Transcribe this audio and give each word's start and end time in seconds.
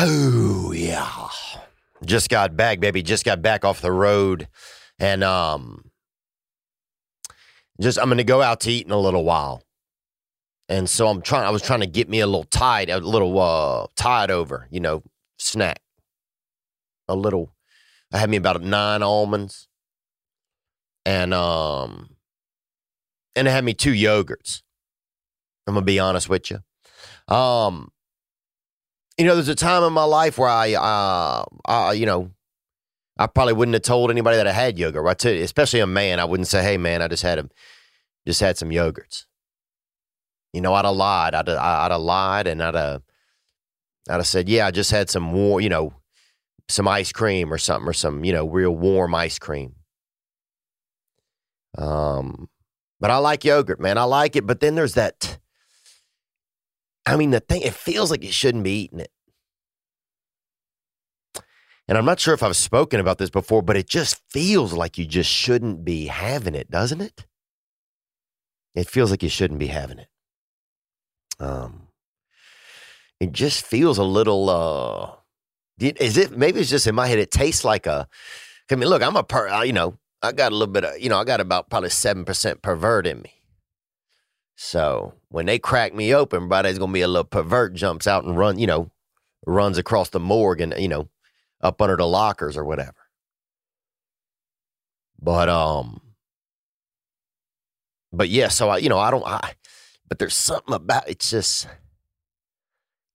Oh 0.00 0.70
yeah. 0.70 1.28
Just 2.04 2.28
got 2.28 2.56
back, 2.56 2.78
baby. 2.78 3.02
Just 3.02 3.24
got 3.24 3.42
back 3.42 3.64
off 3.64 3.80
the 3.80 3.90
road. 3.90 4.46
And 5.00 5.24
um 5.24 5.90
just 7.80 7.98
I'm 7.98 8.08
gonna 8.08 8.22
go 8.22 8.40
out 8.40 8.60
to 8.60 8.70
eat 8.70 8.86
in 8.86 8.92
a 8.92 8.98
little 8.98 9.24
while. 9.24 9.64
And 10.68 10.88
so 10.88 11.08
I'm 11.08 11.20
trying 11.20 11.46
I 11.46 11.50
was 11.50 11.62
trying 11.62 11.80
to 11.80 11.88
get 11.88 12.08
me 12.08 12.20
a 12.20 12.28
little 12.28 12.44
tied, 12.44 12.90
a 12.90 12.98
little 12.98 13.40
uh 13.40 13.88
tied 13.96 14.30
over, 14.30 14.68
you 14.70 14.78
know, 14.78 15.02
snack. 15.36 15.80
A 17.08 17.16
little 17.16 17.52
I 18.12 18.18
had 18.18 18.30
me 18.30 18.36
about 18.36 18.62
nine 18.62 19.02
almonds. 19.02 19.66
And 21.04 21.34
um 21.34 22.10
and 23.34 23.48
it 23.48 23.50
had 23.50 23.64
me 23.64 23.74
two 23.74 23.92
yogurts. 23.92 24.62
I'm 25.66 25.74
gonna 25.74 25.84
be 25.84 25.98
honest 25.98 26.28
with 26.28 26.52
you. 26.52 26.60
Um 27.34 27.90
you 29.18 29.24
know, 29.24 29.34
there's 29.34 29.48
a 29.48 29.54
time 29.54 29.82
in 29.82 29.92
my 29.92 30.04
life 30.04 30.38
where 30.38 30.48
I, 30.48 30.74
uh, 30.74 31.90
you 31.90 32.06
know, 32.06 32.30
I 33.18 33.26
probably 33.26 33.52
wouldn't 33.54 33.74
have 33.74 33.82
told 33.82 34.10
anybody 34.12 34.36
that 34.36 34.46
I 34.46 34.52
had 34.52 34.78
yogurt. 34.78 35.02
Right? 35.02 35.24
Especially 35.24 35.80
a 35.80 35.86
man, 35.86 36.20
I 36.20 36.24
wouldn't 36.24 36.46
say, 36.46 36.62
"Hey, 36.62 36.76
man, 36.76 37.02
I 37.02 37.08
just 37.08 37.24
had 37.24 37.38
him, 37.38 37.50
just 38.26 38.40
had 38.40 38.56
some 38.56 38.70
yogurts." 38.70 39.24
You 40.52 40.60
know, 40.60 40.72
I'd 40.72 40.84
have 40.84 40.94
lied. 40.94 41.34
I'd 41.34 41.48
have, 41.48 41.58
I'd 41.58 41.90
have 41.90 42.00
lied, 42.00 42.46
and 42.46 42.62
I'd 42.62 42.74
have, 42.74 43.02
I'd 44.08 44.14
have 44.14 44.26
said, 44.26 44.48
"Yeah, 44.48 44.66
I 44.68 44.70
just 44.70 44.92
had 44.92 45.10
some 45.10 45.32
warm, 45.32 45.60
you 45.62 45.68
know, 45.68 45.94
some 46.68 46.86
ice 46.86 47.10
cream 47.10 47.52
or 47.52 47.58
something, 47.58 47.88
or 47.88 47.92
some, 47.92 48.24
you 48.24 48.32
know, 48.32 48.48
real 48.48 48.74
warm 48.74 49.16
ice 49.16 49.38
cream." 49.40 49.74
Um, 51.76 52.48
but 53.00 53.10
I 53.10 53.16
like 53.16 53.44
yogurt, 53.44 53.80
man. 53.80 53.98
I 53.98 54.04
like 54.04 54.36
it. 54.36 54.46
But 54.46 54.60
then 54.60 54.76
there's 54.76 54.94
that 54.94 55.38
I 57.08 57.16
mean, 57.16 57.30
the 57.30 57.40
thing, 57.40 57.62
it 57.62 57.74
feels 57.74 58.10
like 58.10 58.22
you 58.22 58.30
shouldn't 58.32 58.64
be 58.64 58.82
eating 58.82 59.00
it. 59.00 59.10
And 61.88 61.96
I'm 61.96 62.04
not 62.04 62.20
sure 62.20 62.34
if 62.34 62.42
I've 62.42 62.56
spoken 62.56 63.00
about 63.00 63.16
this 63.16 63.30
before, 63.30 63.62
but 63.62 63.76
it 63.76 63.88
just 63.88 64.20
feels 64.28 64.74
like 64.74 64.98
you 64.98 65.06
just 65.06 65.30
shouldn't 65.30 65.86
be 65.86 66.06
having 66.06 66.54
it, 66.54 66.70
doesn't 66.70 67.00
it? 67.00 67.24
It 68.74 68.88
feels 68.88 69.10
like 69.10 69.22
you 69.22 69.30
shouldn't 69.30 69.58
be 69.58 69.68
having 69.68 69.98
it. 69.98 70.08
Um, 71.40 71.88
it 73.20 73.32
just 73.32 73.64
feels 73.64 73.96
a 73.96 74.04
little. 74.04 74.50
uh 74.50 75.16
Is 75.80 76.18
it 76.18 76.36
maybe 76.36 76.60
it's 76.60 76.68
just 76.70 76.86
in 76.86 76.94
my 76.94 77.06
head? 77.06 77.18
It 77.18 77.30
tastes 77.30 77.64
like 77.64 77.86
a. 77.86 78.06
I 78.70 78.74
mean, 78.74 78.90
look, 78.90 79.02
I'm 79.02 79.16
a 79.16 79.24
per. 79.24 79.64
You 79.64 79.72
know, 79.72 79.98
I 80.20 80.32
got 80.32 80.52
a 80.52 80.54
little 80.54 80.72
bit 80.72 80.84
of. 80.84 81.00
You 81.00 81.08
know, 81.08 81.18
I 81.18 81.24
got 81.24 81.40
about 81.40 81.70
probably 81.70 81.90
seven 81.90 82.26
percent 82.26 82.60
pervert 82.60 83.06
in 83.06 83.22
me. 83.22 83.32
So 84.56 85.14
when 85.30 85.46
they 85.46 85.58
crack 85.58 85.94
me 85.94 86.14
open, 86.14 86.48
there's 86.48 86.78
gonna 86.78 86.92
be 86.92 87.02
a 87.02 87.08
little 87.08 87.24
pervert 87.24 87.74
jumps 87.74 88.06
out 88.06 88.24
and 88.24 88.36
run, 88.36 88.58
you 88.58 88.66
know, 88.66 88.90
runs 89.46 89.78
across 89.78 90.10
the 90.10 90.20
morgue 90.20 90.60
and 90.60 90.74
you 90.78 90.88
know, 90.88 91.08
up 91.60 91.80
under 91.82 91.96
the 91.96 92.06
lockers 92.06 92.56
or 92.56 92.64
whatever. 92.64 92.94
But 95.20 95.48
um, 95.48 96.00
but 98.12 98.28
yeah, 98.28 98.48
so 98.48 98.68
I, 98.68 98.78
you 98.78 98.88
know, 98.88 98.98
I 98.98 99.10
don't, 99.10 99.26
I, 99.26 99.54
but 100.08 100.18
there's 100.18 100.36
something 100.36 100.74
about 100.74 101.08
it's 101.08 101.30
just 101.30 101.66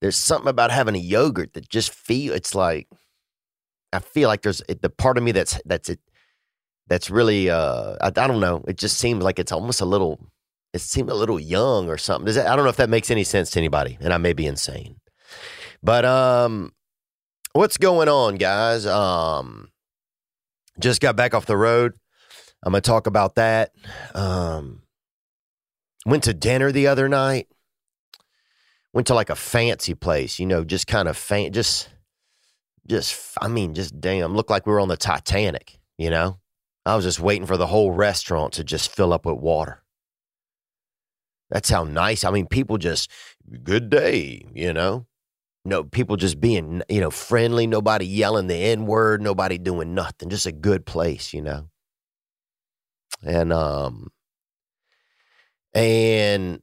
there's 0.02 0.18
something 0.18 0.50
about 0.50 0.72
having 0.72 0.96
a 0.96 1.00
yogurt 1.00 1.54
that 1.54 1.70
just 1.70 1.92
feel 1.92 2.34
it's 2.34 2.54
like 2.54 2.88
I 3.92 4.00
feel 4.00 4.28
like 4.28 4.42
there's 4.42 4.62
the 4.82 4.90
part 4.90 5.18
of 5.18 5.24
me 5.24 5.32
that's 5.32 5.60
that's 5.66 5.90
it 5.90 6.00
that's 6.88 7.10
really 7.10 7.50
uh 7.50 7.96
I, 8.02 8.08
I 8.08 8.28
don't 8.28 8.42
know 8.42 8.64
it 8.68 8.78
just 8.78 8.98
seems 8.98 9.24
like 9.24 9.40
it's 9.40 9.52
almost 9.52 9.82
a 9.82 9.86
little 9.86 10.20
it 10.74 10.82
seemed 10.82 11.10
a 11.10 11.16
little 11.16 11.40
young 11.40 11.88
or 11.88 11.98
something. 11.98 12.26
Does 12.26 12.36
that, 12.36 12.48
I 12.48 12.56
don't 12.56 12.66
know 12.66 12.70
if 12.70 12.78
that 12.78 12.90
makes 12.90 13.12
any 13.12 13.24
sense 13.24 13.52
to 13.52 13.60
anybody, 13.60 13.98
and 14.02 14.12
I 14.12 14.18
may 14.18 14.34
be 14.34 14.48
insane. 14.48 14.98
But 15.84 16.04
um, 16.04 16.74
what's 17.54 17.78
going 17.78 18.10
on, 18.10 18.36
guys? 18.36 18.86
Um, 18.86 19.70
just 20.80 21.00
got 21.00 21.16
back 21.16 21.34
off 21.34 21.46
the 21.46 21.58
road. 21.58 21.94
I'm 22.64 22.72
gonna 22.72 22.82
talk 22.82 23.06
about 23.08 23.36
that. 23.36 23.72
Um, 24.16 24.82
went 26.06 26.24
to 26.24 26.34
dinner 26.34 26.72
the 26.72 26.88
other 26.88 27.08
night. 27.08 27.48
Went 28.94 29.08
to 29.08 29.14
like 29.14 29.30
a 29.30 29.36
fancy 29.36 29.94
place, 29.94 30.40
you 30.40 30.46
know, 30.46 30.64
just 30.64 30.88
kind 30.88 31.08
of 31.08 31.18
fan, 31.18 31.52
just, 31.52 31.90
just. 32.88 33.38
I 33.42 33.48
mean, 33.48 33.74
just 33.74 34.00
damn, 34.00 34.36
looked 34.36 34.50
like 34.50 34.66
we 34.66 34.72
were 34.72 34.80
on 34.80 34.88
the 34.88 34.98
Titanic. 34.98 35.80
You 35.98 36.10
know, 36.10 36.40
I 36.86 36.96
was 36.96 37.04
just 37.04 37.20
waiting 37.20 37.46
for 37.46 37.58
the 37.58 37.68
whole 37.68 37.92
restaurant 37.92 38.54
to 38.54 38.64
just 38.64 38.96
fill 38.96 39.14
up 39.14 39.26
with 39.26 39.38
water. 39.38 39.83
That's 41.54 41.70
how 41.70 41.84
nice. 41.84 42.24
I 42.24 42.32
mean, 42.32 42.48
people 42.48 42.80
just 42.80 43.12
good 43.62 43.92
day, 43.92 44.44
you 44.56 44.74
know. 44.74 45.06
No, 45.64 45.84
people 45.84 46.18
just 46.18 46.42
being, 46.42 46.82
you 46.90 47.00
know, 47.00 47.12
friendly, 47.12 47.68
nobody 47.68 48.08
yelling 48.08 48.48
the 48.48 48.56
N 48.56 48.88
word, 48.88 49.22
nobody 49.22 49.60
doing 49.60 49.94
nothing. 49.94 50.30
Just 50.30 50.48
a 50.48 50.52
good 50.52 50.88
place, 50.88 51.32
you 51.32 51.44
know. 51.44 51.70
And 53.22 53.54
um 53.54 54.10
and 55.76 56.60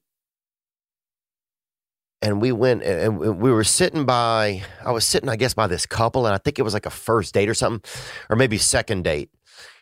and 2.21 2.43
we 2.43 2.51
went 2.51 2.83
and 2.83 3.19
we 3.19 3.53
were 3.53 3.65
sitting 3.65 4.05
by 4.05 4.65
I 4.85 4.91
was 4.91 5.07
sitting 5.07 5.29
I 5.29 5.37
guess 5.37 5.55
by 5.55 5.69
this 5.69 5.87
couple 5.87 6.27
and 6.27 6.35
I 6.35 6.39
think 6.39 6.59
it 6.59 6.63
was 6.63 6.75
like 6.75 6.87
a 6.87 6.91
first 6.91 7.33
date 7.33 7.49
or 7.49 7.55
something 7.55 7.89
or 8.29 8.35
maybe 8.35 8.59
second 8.59 9.05
date 9.05 9.31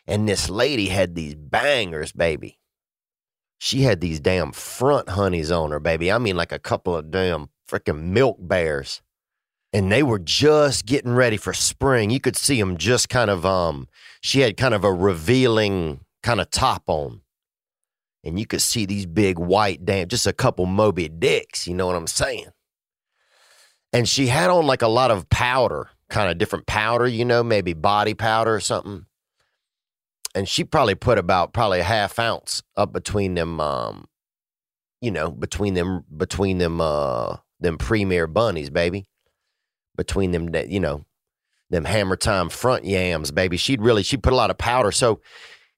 and 0.07 0.29
this 0.29 0.51
lady 0.51 0.87
had 0.87 1.15
these 1.15 1.33
bangers 1.35 2.11
baby 2.11 2.58
she 3.59 3.81
had 3.81 3.99
these 3.99 4.21
damn 4.21 4.53
front 4.53 5.09
honeys 5.09 5.51
on 5.51 5.71
her, 5.71 5.81
baby. 5.81 6.11
I 6.11 6.17
mean, 6.17 6.37
like 6.37 6.53
a 6.53 6.59
couple 6.59 6.95
of 6.95 7.11
damn 7.11 7.49
freaking 7.69 8.03
milk 8.05 8.37
bears. 8.39 9.01
And 9.71 9.91
they 9.91 10.01
were 10.01 10.17
just 10.17 10.87
getting 10.87 11.13
ready 11.13 11.37
for 11.37 11.53
spring. 11.53 12.09
You 12.09 12.21
could 12.21 12.37
see 12.37 12.59
them 12.59 12.77
just 12.77 13.09
kind 13.09 13.29
of, 13.29 13.45
um, 13.45 13.87
she 14.21 14.39
had 14.39 14.57
kind 14.57 14.73
of 14.73 14.83
a 14.83 14.91
revealing 14.91 15.99
kind 16.23 16.41
of 16.41 16.49
top 16.49 16.83
on. 16.87 17.21
And 18.23 18.39
you 18.39 18.47
could 18.47 18.61
see 18.61 18.85
these 18.85 19.05
big 19.05 19.37
white, 19.37 19.85
damn, 19.85 20.07
just 20.07 20.25
a 20.25 20.33
couple 20.33 20.65
Moby 20.65 21.07
Dicks. 21.07 21.67
You 21.67 21.75
know 21.75 21.85
what 21.85 21.95
I'm 21.95 22.07
saying? 22.07 22.47
And 23.91 24.07
she 24.07 24.27
had 24.27 24.49
on 24.49 24.65
like 24.65 24.81
a 24.81 24.87
lot 24.87 25.11
of 25.11 25.29
powder, 25.29 25.89
kind 26.09 26.31
of 26.31 26.37
different 26.37 26.65
powder, 26.65 27.07
you 27.07 27.25
know, 27.25 27.43
maybe 27.43 27.73
body 27.73 28.13
powder 28.13 28.55
or 28.55 28.59
something 28.59 29.05
and 30.35 30.47
she 30.47 30.63
probably 30.63 30.95
put 30.95 31.17
about 31.17 31.53
probably 31.53 31.79
a 31.79 31.83
half 31.83 32.19
ounce 32.19 32.61
up 32.75 32.93
between 32.93 33.33
them 33.35 33.59
um 33.59 34.07
you 35.01 35.11
know 35.11 35.31
between 35.31 35.73
them 35.73 36.03
between 36.15 36.57
them 36.57 36.81
uh 36.81 37.37
them 37.59 37.77
premier 37.77 38.27
bunnies 38.27 38.69
baby. 38.69 39.05
Between 39.95 40.31
them 40.31 40.49
you 40.67 40.79
know 40.79 41.05
them 41.69 41.85
hammer 41.85 42.15
time 42.15 42.49
front 42.49 42.85
yams 42.85 43.31
baby. 43.31 43.57
She'd 43.57 43.81
really 43.81 44.03
she 44.03 44.17
put 44.17 44.33
a 44.33 44.35
lot 44.35 44.49
of 44.49 44.57
powder. 44.57 44.91
So 44.91 45.21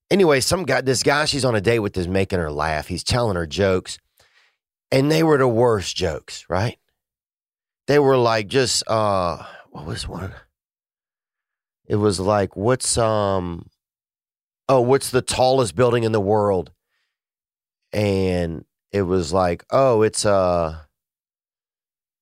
anyway 0.09 0.39
some 0.41 0.63
guy 0.63 0.81
this 0.81 1.03
guy 1.03 1.25
she's 1.25 1.45
on 1.45 1.55
a 1.55 1.61
date 1.61 1.79
with 1.79 1.97
is 1.97 2.07
making 2.07 2.39
her 2.39 2.51
laugh. 2.51 2.87
He's 2.87 3.03
telling 3.03 3.35
her 3.35 3.47
jokes. 3.47 3.97
And 4.93 5.09
they 5.09 5.23
were 5.23 5.37
the 5.37 5.47
worst 5.47 5.95
jokes 5.95 6.45
right? 6.49 6.77
They 7.87 7.99
were 7.99 8.17
like 8.17 8.47
just 8.47 8.83
uh 8.87 9.43
what 9.71 9.85
was 9.85 10.07
one? 10.07 10.33
It 11.87 11.95
was 11.95 12.19
like 12.19 12.55
what's 12.55 12.97
um 12.97 13.70
oh, 14.71 14.79
what's 14.79 15.11
the 15.11 15.21
tallest 15.21 15.75
building 15.75 16.05
in 16.05 16.13
the 16.13 16.21
world? 16.21 16.71
And 17.91 18.63
it 18.93 19.01
was 19.01 19.33
like, 19.33 19.65
oh, 19.69 20.01
it's 20.01 20.23
a 20.23 20.87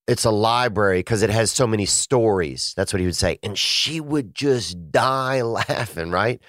it's 0.08 0.26
a 0.26 0.32
library 0.32 0.98
because 1.00 1.22
it 1.22 1.30
has 1.30 1.52
so 1.52 1.68
many 1.68 1.86
stories. 1.86 2.74
That's 2.76 2.92
what 2.92 3.02
he 3.02 3.06
would 3.06 3.16
say. 3.16 3.38
And 3.44 3.56
she 3.56 4.02
would 4.02 4.34
just 4.34 4.92
die 4.92 5.42
laughing, 5.44 6.09
right? 6.09 6.42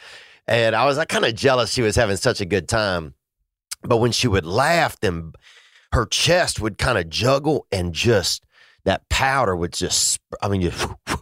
And 0.46 0.74
I 0.74 0.86
was 0.86 0.96
like 0.96 1.10
kind 1.10 1.26
of 1.26 1.34
jealous 1.34 1.70
she 1.70 1.82
was 1.82 1.96
having 1.96 2.16
such 2.16 2.40
a 2.40 2.46
good 2.46 2.66
time. 2.66 3.12
But 3.82 3.98
when 3.98 4.12
she 4.12 4.26
would 4.26 4.46
laugh, 4.46 4.98
then 5.00 5.32
her 5.92 6.06
chest 6.06 6.60
would 6.60 6.78
kind 6.78 6.96
of 6.96 7.10
juggle 7.10 7.66
and 7.70 7.92
just 7.92 8.46
that 8.86 9.06
powder 9.10 9.54
would 9.54 9.74
just, 9.74 10.18
I 10.40 10.48
mean, 10.48 10.62
just 10.62 10.88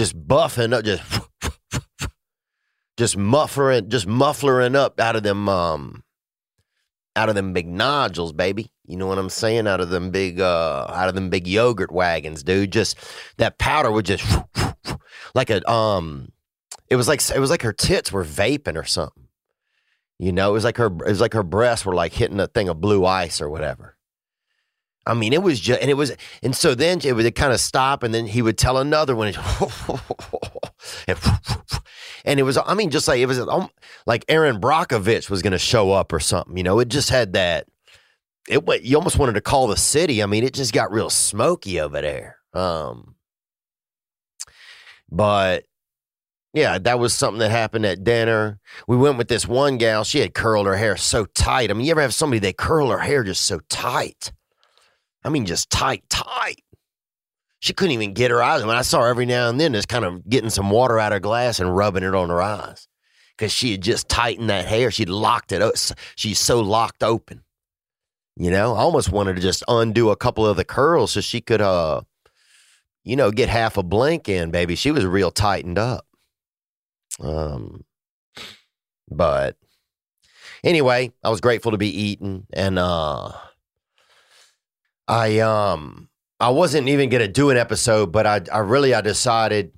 just 0.00 0.26
buffing 0.26 0.72
up, 0.72 0.82
just 0.84 1.02
just 3.00 3.16
muffling, 3.16 3.88
just 3.88 4.06
mufflering 4.06 4.76
up 4.76 5.00
out 5.00 5.16
of 5.16 5.22
them, 5.22 5.48
um, 5.48 6.04
out 7.16 7.30
of 7.30 7.34
them 7.34 7.54
big 7.54 7.66
nodules, 7.66 8.34
baby. 8.34 8.70
You 8.84 8.98
know 8.98 9.06
what 9.06 9.16
I'm 9.16 9.30
saying? 9.30 9.66
Out 9.66 9.80
of 9.80 9.88
them 9.88 10.10
big, 10.10 10.38
uh, 10.38 10.86
out 10.90 11.08
of 11.08 11.14
them 11.14 11.30
big 11.30 11.48
yogurt 11.48 11.90
wagons, 11.90 12.42
dude. 12.42 12.70
Just 12.70 12.98
that 13.38 13.56
powder 13.56 13.90
would 13.90 14.04
just 14.04 14.22
like 15.34 15.48
a, 15.48 15.68
um, 15.68 16.30
it 16.90 16.96
was 16.96 17.08
like 17.08 17.22
it 17.34 17.38
was 17.38 17.48
like 17.48 17.62
her 17.62 17.72
tits 17.72 18.12
were 18.12 18.22
vaping 18.22 18.76
or 18.76 18.84
something. 18.84 19.28
You 20.18 20.32
know, 20.32 20.50
it 20.50 20.52
was 20.52 20.64
like 20.64 20.76
her, 20.76 20.88
it 20.88 21.08
was 21.08 21.22
like 21.22 21.32
her 21.32 21.42
breasts 21.42 21.86
were 21.86 21.94
like 21.94 22.12
hitting 22.12 22.38
a 22.38 22.48
thing 22.48 22.68
of 22.68 22.82
blue 22.82 23.06
ice 23.06 23.40
or 23.40 23.48
whatever. 23.48 23.96
I 25.06 25.14
mean, 25.14 25.32
it 25.32 25.42
was 25.42 25.58
just, 25.58 25.80
and 25.80 25.90
it 25.90 25.94
was, 25.94 26.12
and 26.42 26.54
so 26.54 26.74
then 26.74 27.00
it 27.02 27.16
would 27.16 27.34
kind 27.34 27.54
of 27.54 27.60
stop, 27.60 28.02
and 28.02 28.12
then 28.12 28.26
he 28.26 28.42
would 28.42 28.58
tell 28.58 28.76
another 28.76 29.16
one, 29.16 29.28
and, 29.28 29.38
and 31.08 31.18
it 32.24 32.42
was, 32.42 32.58
I 32.58 32.74
mean, 32.74 32.90
just 32.90 33.08
like 33.08 33.20
it 33.20 33.26
was 33.26 33.38
um, 33.38 33.68
like 34.06 34.24
Erin 34.28 34.60
Brockovich 34.60 35.30
was 35.30 35.42
going 35.42 35.52
to 35.52 35.58
show 35.58 35.92
up 35.92 36.12
or 36.12 36.20
something, 36.20 36.56
you 36.56 36.62
know. 36.62 36.78
It 36.78 36.88
just 36.88 37.10
had 37.10 37.32
that, 37.32 37.66
it. 38.48 38.82
You 38.82 38.96
almost 38.96 39.18
wanted 39.18 39.34
to 39.34 39.40
call 39.40 39.66
the 39.66 39.76
city. 39.76 40.22
I 40.22 40.26
mean, 40.26 40.44
it 40.44 40.54
just 40.54 40.72
got 40.72 40.92
real 40.92 41.10
smoky 41.10 41.80
over 41.80 42.00
there. 42.00 42.36
Um, 42.52 43.14
but 45.10 45.64
yeah, 46.52 46.78
that 46.78 46.98
was 46.98 47.14
something 47.14 47.38
that 47.38 47.50
happened 47.50 47.86
at 47.86 48.02
dinner. 48.02 48.58
We 48.88 48.96
went 48.96 49.18
with 49.18 49.28
this 49.28 49.46
one 49.46 49.78
gal. 49.78 50.02
She 50.04 50.18
had 50.20 50.34
curled 50.34 50.66
her 50.66 50.76
hair 50.76 50.96
so 50.96 51.26
tight. 51.26 51.70
I 51.70 51.74
mean, 51.74 51.86
you 51.86 51.92
ever 51.92 52.00
have 52.00 52.14
somebody 52.14 52.40
that 52.40 52.56
curl 52.56 52.90
her 52.90 52.98
hair 52.98 53.22
just 53.22 53.42
so 53.42 53.60
tight? 53.68 54.32
I 55.24 55.28
mean, 55.28 55.46
just 55.46 55.70
tight, 55.70 56.02
tight. 56.08 56.62
She 57.60 57.74
couldn't 57.74 57.92
even 57.92 58.14
get 58.14 58.30
her 58.30 58.42
eyes. 58.42 58.62
I 58.62 58.66
mean, 58.66 58.74
I 58.74 58.82
saw 58.82 59.02
her 59.02 59.08
every 59.08 59.26
now 59.26 59.48
and 59.48 59.60
then 59.60 59.74
just 59.74 59.88
kind 59.88 60.04
of 60.04 60.28
getting 60.28 60.50
some 60.50 60.70
water 60.70 60.98
out 60.98 61.12
of 61.12 61.16
her 61.16 61.20
glass 61.20 61.60
and 61.60 61.74
rubbing 61.74 62.02
it 62.02 62.14
on 62.14 62.30
her 62.30 62.42
eyes 62.42 62.88
because 63.36 63.52
she 63.52 63.72
had 63.72 63.82
just 63.82 64.08
tightened 64.08 64.50
that 64.50 64.66
hair. 64.66 64.90
She'd 64.90 65.08
locked 65.08 65.52
it. 65.52 65.62
Up. 65.62 65.74
She's 66.14 66.38
so 66.38 66.60
locked 66.60 67.02
open. 67.02 67.42
You 68.36 68.50
know, 68.50 68.74
I 68.74 68.80
almost 68.80 69.10
wanted 69.12 69.36
to 69.36 69.42
just 69.42 69.62
undo 69.66 70.10
a 70.10 70.16
couple 70.16 70.46
of 70.46 70.56
the 70.56 70.64
curls 70.64 71.12
so 71.12 71.20
she 71.20 71.40
could, 71.40 71.60
uh, 71.60 72.02
you 73.04 73.16
know, 73.16 73.30
get 73.30 73.48
half 73.48 73.76
a 73.76 73.82
blink 73.82 74.28
in, 74.28 74.50
baby. 74.50 74.74
She 74.74 74.90
was 74.90 75.04
real 75.04 75.30
tightened 75.30 75.78
up. 75.78 76.06
Um, 77.18 77.84
but 79.10 79.56
anyway, 80.62 81.12
I 81.24 81.30
was 81.30 81.40
grateful 81.40 81.72
to 81.72 81.78
be 81.78 81.88
eating, 81.88 82.46
and 82.52 82.78
uh, 82.78 83.32
I 85.08 85.38
um, 85.40 86.09
I 86.40 86.48
wasn't 86.50 86.88
even 86.88 87.10
gonna 87.10 87.28
do 87.28 87.50
an 87.50 87.56
episode, 87.56 88.12
but 88.12 88.26
I 88.26 88.40
I 88.52 88.58
really 88.58 88.94
I 88.94 89.02
decided 89.02 89.72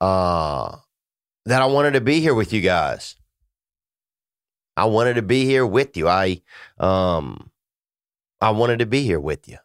uh 0.00 0.76
that 1.46 1.62
I 1.62 1.66
wanted 1.66 1.94
to 1.94 2.00
be 2.00 2.20
here 2.20 2.34
with 2.34 2.52
you 2.52 2.60
guys. 2.60 3.16
I 4.76 4.84
wanted 4.86 5.14
to 5.14 5.22
be 5.22 5.44
here 5.44 5.66
with 5.66 5.96
you. 5.96 6.08
I 6.08 6.42
um 6.78 7.50
I 8.40 8.50
wanted 8.50 8.80
to 8.80 8.86
be 8.86 9.02
here 9.02 9.20
with 9.20 9.48
you. 9.48 9.58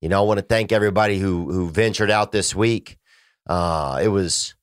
You 0.00 0.10
know, 0.10 0.18
I 0.22 0.26
want 0.26 0.38
to 0.38 0.44
thank 0.44 0.72
everybody 0.72 1.18
who 1.18 1.50
who 1.50 1.70
ventured 1.70 2.10
out 2.10 2.30
this 2.30 2.54
week. 2.54 2.98
Uh, 3.46 4.00
it 4.02 4.08
was 4.08 4.54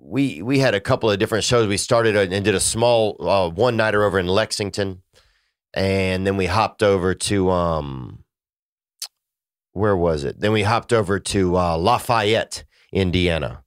we 0.00 0.42
we 0.42 0.58
had 0.58 0.74
a 0.74 0.80
couple 0.80 1.10
of 1.10 1.18
different 1.18 1.44
shows. 1.44 1.68
We 1.68 1.76
started 1.76 2.16
and 2.16 2.44
did 2.44 2.54
a 2.54 2.60
small 2.60 3.16
uh, 3.20 3.50
one 3.50 3.76
nighter 3.76 4.02
over 4.02 4.18
in 4.18 4.26
Lexington, 4.26 5.02
and 5.72 6.26
then 6.26 6.36
we 6.36 6.46
hopped 6.46 6.82
over 6.82 7.14
to 7.14 7.50
um, 7.50 8.23
where 9.74 9.96
was 9.96 10.24
it? 10.24 10.40
Then 10.40 10.52
we 10.52 10.62
hopped 10.62 10.92
over 10.92 11.20
to 11.20 11.56
uh, 11.56 11.76
Lafayette, 11.76 12.64
Indiana, 12.92 13.62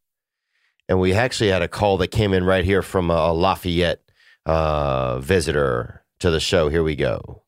and 0.89 1.00
we 1.00 1.13
actually 1.13 1.50
had 1.50 1.62
a 1.62 1.68
call 1.68 1.98
that 1.98 2.07
came 2.07 2.33
in 2.33 2.44
right 2.44 2.65
here 2.65 2.81
from 2.81 3.12
a 3.12 3.31
Lafayette 3.31 4.01
uh, 4.45 5.19
visitor 5.19 6.04
to 6.19 6.31
the 6.31 6.39
show. 6.39 6.69
Here 6.69 6.83
we 6.83 6.95
go. 6.95 7.44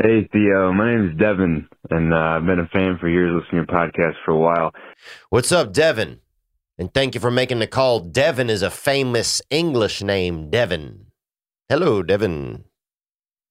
Hey 0.00 0.26
Theo, 0.32 0.72
my 0.72 0.94
name 0.94 1.10
is 1.10 1.18
Devin, 1.18 1.68
and 1.90 2.14
uh, 2.14 2.16
I've 2.16 2.46
been 2.46 2.60
a 2.60 2.68
fan 2.68 2.96
for 2.98 3.08
years, 3.08 3.30
listening 3.34 3.66
to 3.66 3.72
your 3.72 3.80
podcast 3.80 4.14
for 4.24 4.30
a 4.30 4.38
while. 4.38 4.72
What's 5.28 5.52
up, 5.52 5.72
Devin? 5.72 6.20
And 6.78 6.92
thank 6.94 7.14
you 7.14 7.20
for 7.20 7.30
making 7.30 7.58
the 7.58 7.66
call. 7.66 8.00
Devin 8.00 8.48
is 8.48 8.62
a 8.62 8.70
famous 8.70 9.42
English 9.50 10.02
name, 10.02 10.48
Devin. 10.48 11.06
Hello, 11.68 12.02
Devin. 12.02 12.64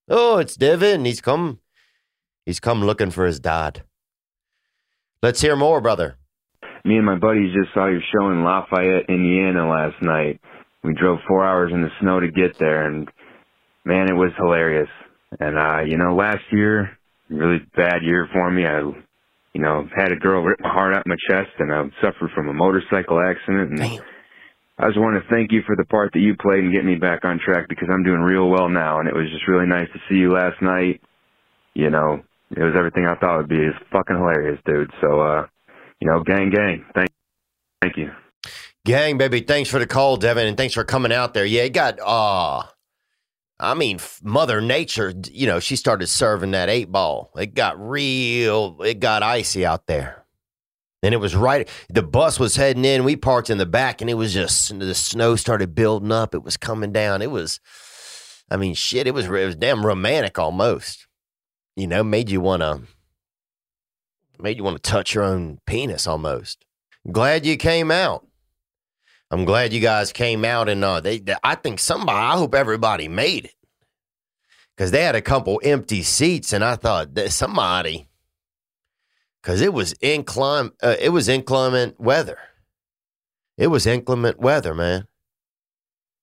Oh, 0.10 0.38
it's 0.38 0.56
Devin. 0.56 1.06
He's 1.06 1.22
come. 1.22 1.60
He's 2.46 2.60
come 2.60 2.84
looking 2.84 3.12
for 3.12 3.26
his 3.26 3.40
dad. 3.40 3.84
Let's 5.24 5.40
hear 5.40 5.56
more, 5.56 5.82
brother. 5.82 6.18
Me 6.84 6.98
and 6.98 7.06
my 7.06 7.16
buddies 7.16 7.54
just 7.54 7.72
saw 7.76 7.86
your 7.88 8.02
show 8.12 8.32
in 8.32 8.44
Lafayette, 8.44 9.08
Indiana 9.08 9.70
last 9.70 10.02
night. 10.02 10.42
We 10.84 10.96
drove 10.96 11.20
four 11.28 11.46
hours 11.46 11.72
in 11.72 11.84
the 11.84 11.92
snow 12.00 12.20
to 12.20 12.32
get 12.32 12.58
there, 12.58 12.88
and 12.88 13.08
man, 13.86 14.10
it 14.10 14.16
was 14.16 14.32
hilarious. 14.36 14.90
And 15.40 15.60
uh, 15.60 15.82
you 15.86 15.98
know, 15.98 16.16
last 16.16 16.42
year, 16.52 16.98
really 17.30 17.60
bad 17.76 18.02
year 18.02 18.28
for 18.34 18.50
me. 18.50 18.66
I, 18.66 18.80
you 19.54 19.62
know, 19.62 19.88
had 19.96 20.12
a 20.12 20.16
girl 20.16 20.42
rip 20.42 20.60
my 20.60 20.70
heart 20.70 20.96
out 20.96 21.06
my 21.06 21.18
chest, 21.30 21.52
and 21.60 21.72
I 21.72 21.84
suffered 22.02 22.32
from 22.34 22.48
a 22.50 22.54
motorcycle 22.54 23.22
accident. 23.22 23.70
And 23.70 23.78
Damn. 23.78 24.04
I 24.80 24.88
just 24.88 25.00
want 25.00 25.22
to 25.22 25.30
thank 25.30 25.52
you 25.52 25.62
for 25.68 25.76
the 25.76 25.86
part 25.86 26.14
that 26.14 26.20
you 26.20 26.36
played 26.36 26.64
and 26.64 26.74
get 26.74 26.84
me 26.84 26.96
back 26.96 27.26
on 27.26 27.40
track 27.40 27.70
because 27.70 27.90
I'm 27.94 28.04
doing 28.04 28.22
real 28.22 28.50
well 28.50 28.70
now. 28.70 29.00
And 29.00 29.08
it 29.08 29.14
was 29.14 29.30
just 29.32 29.48
really 29.48 29.68
nice 29.68 29.88
to 29.94 30.00
see 30.10 30.16
you 30.16 30.34
last 30.34 30.60
night. 30.64 31.00
You 31.76 31.92
know, 31.92 32.24
it 32.56 32.64
was 32.64 32.74
everything 32.76 33.06
I 33.06 33.16
thought 33.16 33.36
it 33.36 33.38
would 33.40 33.50
be. 33.50 33.58
It's 33.58 33.78
fucking 33.92 34.16
hilarious, 34.16 34.60
dude. 34.66 34.92
So, 35.02 35.22
uh, 35.22 35.48
you 36.00 36.08
know, 36.08 36.24
gang, 36.24 36.50
gang. 36.50 36.86
Thank, 36.94 37.10
thank 37.82 37.98
you. 37.98 38.12
Gang, 38.86 39.18
baby. 39.18 39.42
Thanks 39.42 39.70
for 39.70 39.80
the 39.80 39.86
call, 39.86 40.18
Devin, 40.18 40.48
and 40.48 40.58
thanks 40.58 40.74
for 40.74 40.84
coming 40.84 41.14
out 41.14 41.34
there. 41.34 41.46
Yeah, 41.46 41.64
it 41.64 41.74
got 41.74 42.00
uh 42.00 42.64
I 43.62 43.76
mean, 43.76 44.00
Mother 44.24 44.60
Nature, 44.60 45.14
you 45.32 45.46
know, 45.46 45.60
she 45.60 45.76
started 45.76 46.08
serving 46.08 46.50
that 46.52 46.68
eight 46.68 46.92
ball. 46.92 47.32
It 47.38 47.54
got 47.54 47.80
real, 47.80 48.82
it 48.84 49.00
got 49.00 49.22
icy 49.22 49.68
out 49.68 49.86
there. 49.86 50.26
And 51.04 51.14
it 51.14 51.18
was 51.18 51.36
right, 51.36 51.70
the 51.88 52.02
bus 52.02 52.40
was 52.40 52.56
heading 52.56 52.86
in. 52.86 53.04
We 53.04 53.16
parked 53.16 53.52
in 53.52 53.60
the 53.60 53.68
back 53.68 54.02
and 54.02 54.10
it 54.10 54.16
was 54.16 54.34
just, 54.34 54.78
the 54.78 54.96
snow 54.96 55.36
started 55.36 55.76
building 55.76 56.12
up. 56.12 56.34
It 56.34 56.44
was 56.44 56.58
coming 56.58 56.92
down. 56.92 57.22
It 57.22 57.30
was, 57.30 57.60
I 58.50 58.58
mean, 58.58 58.74
shit, 58.74 59.06
it 59.06 59.14
was, 59.14 59.26
it 59.26 59.30
was 59.30 59.56
damn 59.56 59.86
romantic 59.86 60.40
almost. 60.40 61.06
You 61.76 61.88
know, 61.88 62.04
made 62.04 62.30
you 62.30 62.42
want 62.42 62.62
to, 62.62 62.82
made 64.40 64.58
you 64.58 64.64
want 64.64 64.82
to 64.82 64.90
touch 64.90 65.16
your 65.16 65.24
own 65.24 65.60
penis 65.66 66.08
almost. 66.08 66.66
Glad 67.12 67.46
you 67.46 67.58
came 67.58 67.92
out. 67.92 68.28
I'm 69.32 69.46
glad 69.46 69.72
you 69.72 69.80
guys 69.80 70.12
came 70.12 70.44
out 70.44 70.68
and 70.68 70.84
uh, 70.84 71.00
they, 71.00 71.20
they, 71.20 71.36
I 71.44 71.56
think 71.56 71.80
somebody. 71.80 72.18
I 72.18 72.38
hope 72.38 72.54
everybody 72.54 73.08
made 73.08 73.46
it 73.46 73.56
because 74.76 74.92
they 74.92 75.04
had 75.04 75.16
a 75.16 75.22
couple 75.22 75.62
empty 75.64 76.04
seats, 76.04 76.54
and 76.54 76.64
I 76.64 76.76
thought 76.76 77.16
that 77.16 77.32
somebody 77.32 78.10
because 79.42 79.62
it 79.62 79.74
was 79.74 79.96
inclement. 80.02 80.74
Uh, 80.84 80.96
it 81.00 81.10
was 81.10 81.30
inclement 81.30 82.00
weather. 82.00 82.38
It 83.58 83.68
was 83.68 83.88
inclement 83.88 84.40
weather, 84.40 84.74
man. 84.74 85.08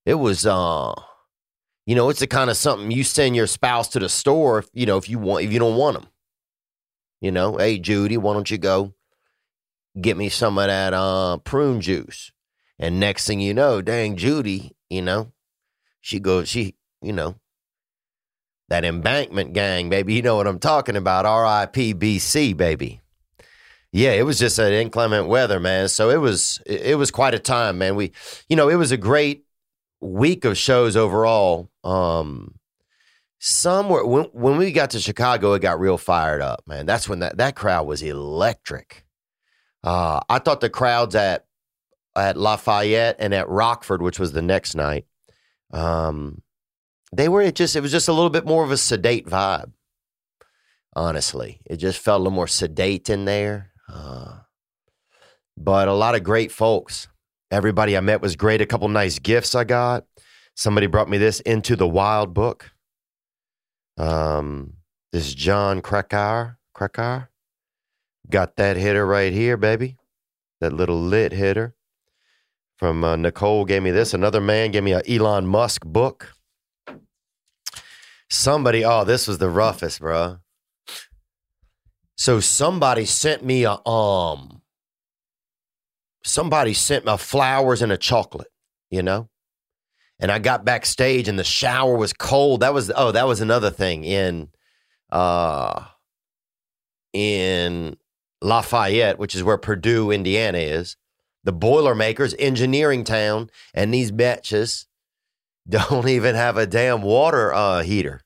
It 0.05 0.15
was 0.15 0.45
uh, 0.47 0.95
you 1.89 1.95
know, 1.95 2.11
it's 2.11 2.21
the 2.21 2.27
kind 2.27 2.51
of 2.51 2.59
something 2.59 2.91
you 2.91 3.03
send 3.03 3.35
your 3.35 3.47
spouse 3.47 3.89
to 3.89 3.99
the 3.99 4.11
store. 4.11 4.59
If, 4.59 4.69
you 4.75 4.85
know, 4.85 4.99
if 4.99 5.09
you 5.09 5.19
want, 5.19 5.47
if 5.47 5.53
you 5.55 5.59
don't 5.59 5.79
want 5.79 5.99
them, 5.99 6.07
you 7.23 7.33
know, 7.33 7.57
hey 7.57 7.79
Judy, 7.79 8.19
why 8.19 8.35
don't 8.35 8.51
you 8.51 8.59
go 8.59 8.93
get 9.99 10.19
me 10.19 10.29
some 10.29 10.59
of 10.59 10.67
that 10.67 10.93
uh 10.93 11.39
prune 11.39 11.81
juice? 11.81 12.31
And 12.79 13.01
next 13.01 13.27
thing 13.27 13.41
you 13.41 13.55
know, 13.55 13.81
dang 13.81 14.17
Judy, 14.17 14.77
you 14.91 15.01
know, 15.01 15.33
she 16.03 16.21
goes, 16.21 16.51
she, 16.51 16.75
you 17.01 17.15
know, 17.15 17.37
that 18.69 18.85
embankment 18.85 19.55
gang, 19.55 19.89
baby. 19.89 20.13
You 20.13 20.21
know 20.21 20.37
what 20.37 20.47
I'm 20.47 20.59
talking 20.59 20.95
about. 20.95 21.25
R.I.P.B.C. 21.25 22.53
baby. 22.53 23.01
Yeah, 23.93 24.11
it 24.11 24.27
was 24.27 24.39
just 24.39 24.59
an 24.59 24.75
inclement 24.75 25.29
weather, 25.29 25.59
man. 25.59 25.89
So 25.89 26.11
it 26.11 26.21
was 26.21 26.61
it 26.67 26.99
was 26.99 27.11
quite 27.11 27.33
a 27.33 27.39
time, 27.39 27.79
man. 27.79 27.97
We, 27.97 28.13
you 28.47 28.57
know, 28.57 28.69
it 28.69 28.77
was 28.77 28.93
a 28.93 28.99
great 28.99 29.47
week 30.01 30.45
of 30.45 30.57
shows 30.57 30.97
overall. 30.97 31.71
Um, 31.85 32.55
somewhere 33.39 34.05
when 34.05 34.25
when 34.33 34.57
we 34.57 34.73
got 34.73 34.91
to 34.91 35.01
Chicago, 35.01 35.55
it 35.55 35.63
got 35.63 35.81
real 35.81 35.99
fired 35.99 36.43
up, 36.43 36.63
man. 36.67 36.87
That's 36.87 37.09
when 37.09 37.21
that 37.21 37.39
that 37.39 37.57
crowd 37.57 37.87
was 37.87 38.03
electric. 38.03 39.05
Uh, 39.85 40.21
I 40.29 40.39
thought 40.39 40.61
the 40.61 40.71
crowds 40.71 41.15
at 41.15 41.47
at 42.17 42.37
Lafayette 42.37 43.17
and 43.19 43.33
at 43.33 43.49
Rockford, 43.49 44.03
which 44.03 44.19
was 44.19 44.33
the 44.33 44.43
next 44.43 44.75
night. 44.75 45.07
Um, 45.73 46.43
they 47.13 47.29
were 47.29 47.51
just 47.51 47.77
it 47.77 47.81
was 47.81 47.93
just 47.93 48.09
a 48.09 48.13
little 48.13 48.31
bit 48.31 48.47
more 48.47 48.65
of 48.65 48.71
a 48.71 48.77
sedate 48.77 49.27
vibe. 49.27 49.73
Honestly, 50.95 51.61
it 51.65 51.77
just 51.77 51.99
felt 52.01 52.21
a 52.21 52.23
little 52.23 52.35
more 52.35 52.49
sedate 52.49 53.09
in 53.09 53.25
there. 53.25 53.73
Uh, 53.89 54.41
but 55.57 55.89
a 55.89 55.93
lot 55.93 56.15
of 56.15 56.23
great 56.23 56.53
folks. 56.53 57.09
Everybody 57.51 57.97
I 57.97 58.01
met 58.01 58.21
was 58.21 58.37
great. 58.37 58.61
A 58.61 58.67
couple 58.67 58.89
nice 58.89 59.19
gifts 59.19 59.55
I 59.55 59.65
got. 59.65 60.05
Somebody 60.55 60.87
brought 60.87 61.09
me 61.09 61.19
this 61.19 61.41
into 61.41 61.77
the 61.77 61.89
wild 61.89 62.35
book. 62.35 62.71
Um, 63.97 64.75
this 65.13 65.29
is 65.29 65.35
Jon 65.35 65.81
Krakauer. 65.81 66.59
Krakauer. 66.75 67.31
Got 68.29 68.57
that 68.57 68.77
hitter 68.77 69.07
right 69.07 69.33
here, 69.33 69.57
baby. 69.57 69.97
That 70.61 70.73
little 70.73 71.01
lit 71.01 71.33
hitter 71.33 71.75
from 72.77 73.03
uh, 73.03 73.17
Nicole 73.17 73.65
gave 73.65 73.83
me 73.83 73.91
this. 73.91 74.13
Another 74.13 74.41
man 74.41 74.71
gave 74.71 74.83
me 74.83 74.93
an 74.93 75.03
Elon 75.09 75.47
Musk 75.47 75.85
book. 75.85 76.35
Somebody, 78.29 78.85
oh, 78.85 79.05
this 79.05 79.27
was 79.27 79.39
the 79.39 79.49
roughest, 79.49 80.01
bro. 80.01 80.39
So 82.17 82.41
somebody 82.41 83.05
sent 83.05 83.45
me 83.45 83.65
a 83.65 83.79
um. 83.89 84.58
Somebody 86.29 86.75
sent 86.75 87.07
me 87.07 87.17
flowers 87.17 87.83
and 87.83 87.93
a 87.93 87.97
chocolate, 87.97 88.49
you 88.91 89.03
know, 89.03 89.29
and 90.21 90.31
I 90.31 90.39
got 90.39 90.65
backstage 90.65 91.29
and 91.29 91.39
the 91.39 91.45
shower 91.45 91.97
was 91.97 92.13
cold. 92.13 92.61
That 92.61 92.75
was 92.75 92.91
oh, 92.95 93.13
that 93.13 93.27
was 93.27 93.41
another 93.41 93.71
thing 93.71 94.05
in, 94.05 94.49
uh, 95.11 95.85
in 97.13 97.97
Lafayette, 98.43 99.19
which 99.19 99.35
is 99.35 99.43
where 99.43 99.59
Purdue, 99.59 100.11
Indiana 100.11 100.59
is 100.59 100.97
the 101.45 101.53
Boilermakers, 101.53 102.35
engineering 102.39 103.05
town, 103.05 103.51
and 103.73 103.95
these 103.95 104.13
bitches 104.13 104.87
don't 105.69 106.09
even 106.09 106.35
have 106.35 106.57
a 106.57 106.67
damn 106.67 107.03
water 107.03 107.55
uh, 107.55 107.83
heater. 107.83 108.21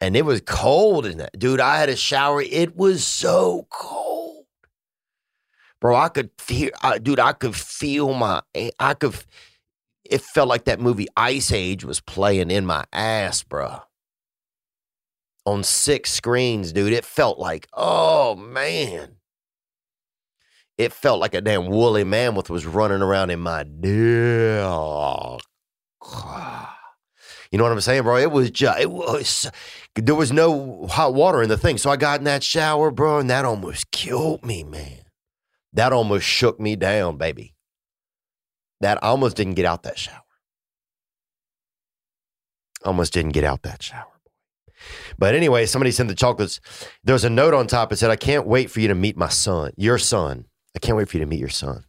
and 0.00 0.16
it 0.16 0.24
was 0.24 0.40
cold 0.40 1.06
in 1.06 1.18
that. 1.18 1.38
Dude, 1.38 1.60
I 1.60 1.78
had 1.78 1.88
a 1.88 1.96
shower. 1.96 2.42
It 2.42 2.76
was 2.76 3.04
so 3.04 3.66
cold. 3.70 4.15
Bro, 5.86 5.94
I 5.94 6.08
could 6.08 6.30
feel, 6.36 6.70
I, 6.82 6.98
dude, 6.98 7.20
I 7.20 7.32
could 7.32 7.54
feel 7.54 8.12
my, 8.12 8.42
I 8.80 8.94
could, 8.94 9.14
it 10.02 10.20
felt 10.20 10.48
like 10.48 10.64
that 10.64 10.80
movie 10.80 11.06
Ice 11.16 11.52
Age 11.52 11.84
was 11.84 12.00
playing 12.00 12.50
in 12.50 12.66
my 12.66 12.86
ass, 12.92 13.44
bro. 13.44 13.82
On 15.44 15.62
six 15.62 16.10
screens, 16.10 16.72
dude. 16.72 16.92
It 16.92 17.04
felt 17.04 17.38
like, 17.38 17.68
oh 17.72 18.34
man. 18.34 19.18
It 20.76 20.92
felt 20.92 21.20
like 21.20 21.34
a 21.34 21.40
damn 21.40 21.68
woolly 21.68 22.02
mammoth 22.02 22.50
was 22.50 22.66
running 22.66 23.00
around 23.00 23.30
in 23.30 23.38
my 23.38 23.62
dick. 23.62 23.84
You 23.84 25.38
know 27.58 27.62
what 27.62 27.70
I'm 27.70 27.80
saying, 27.80 28.02
bro? 28.02 28.16
It 28.16 28.32
was 28.32 28.50
just, 28.50 28.80
it 28.80 28.90
was, 28.90 29.48
there 29.94 30.16
was 30.16 30.32
no 30.32 30.88
hot 30.88 31.14
water 31.14 31.44
in 31.44 31.48
the 31.48 31.56
thing. 31.56 31.78
So 31.78 31.90
I 31.90 31.96
got 31.96 32.18
in 32.18 32.24
that 32.24 32.42
shower, 32.42 32.90
bro, 32.90 33.20
and 33.20 33.30
that 33.30 33.44
almost 33.44 33.92
killed 33.92 34.44
me, 34.44 34.64
man. 34.64 35.05
That 35.76 35.92
almost 35.92 36.26
shook 36.26 36.58
me 36.58 36.74
down, 36.74 37.18
baby. 37.18 37.54
That 38.80 39.02
I 39.04 39.08
almost 39.08 39.36
didn't 39.36 39.54
get 39.54 39.66
out 39.66 39.82
that 39.82 39.98
shower. 39.98 40.22
Almost 42.82 43.12
didn't 43.12 43.32
get 43.32 43.44
out 43.44 43.62
that 43.62 43.82
shower. 43.82 44.06
But 45.18 45.34
anyway, 45.34 45.66
somebody 45.66 45.90
sent 45.90 46.08
the 46.08 46.14
chocolates. 46.14 46.60
There 47.04 47.12
was 47.12 47.24
a 47.24 47.30
note 47.30 47.52
on 47.52 47.66
top. 47.66 47.92
It 47.92 47.96
said, 47.96 48.10
I 48.10 48.16
can't 48.16 48.46
wait 48.46 48.70
for 48.70 48.80
you 48.80 48.88
to 48.88 48.94
meet 48.94 49.16
my 49.16 49.28
son, 49.28 49.72
your 49.76 49.98
son. 49.98 50.46
I 50.74 50.78
can't 50.78 50.96
wait 50.96 51.08
for 51.08 51.18
you 51.18 51.24
to 51.24 51.28
meet 51.28 51.40
your 51.40 51.48
son. 51.48 51.84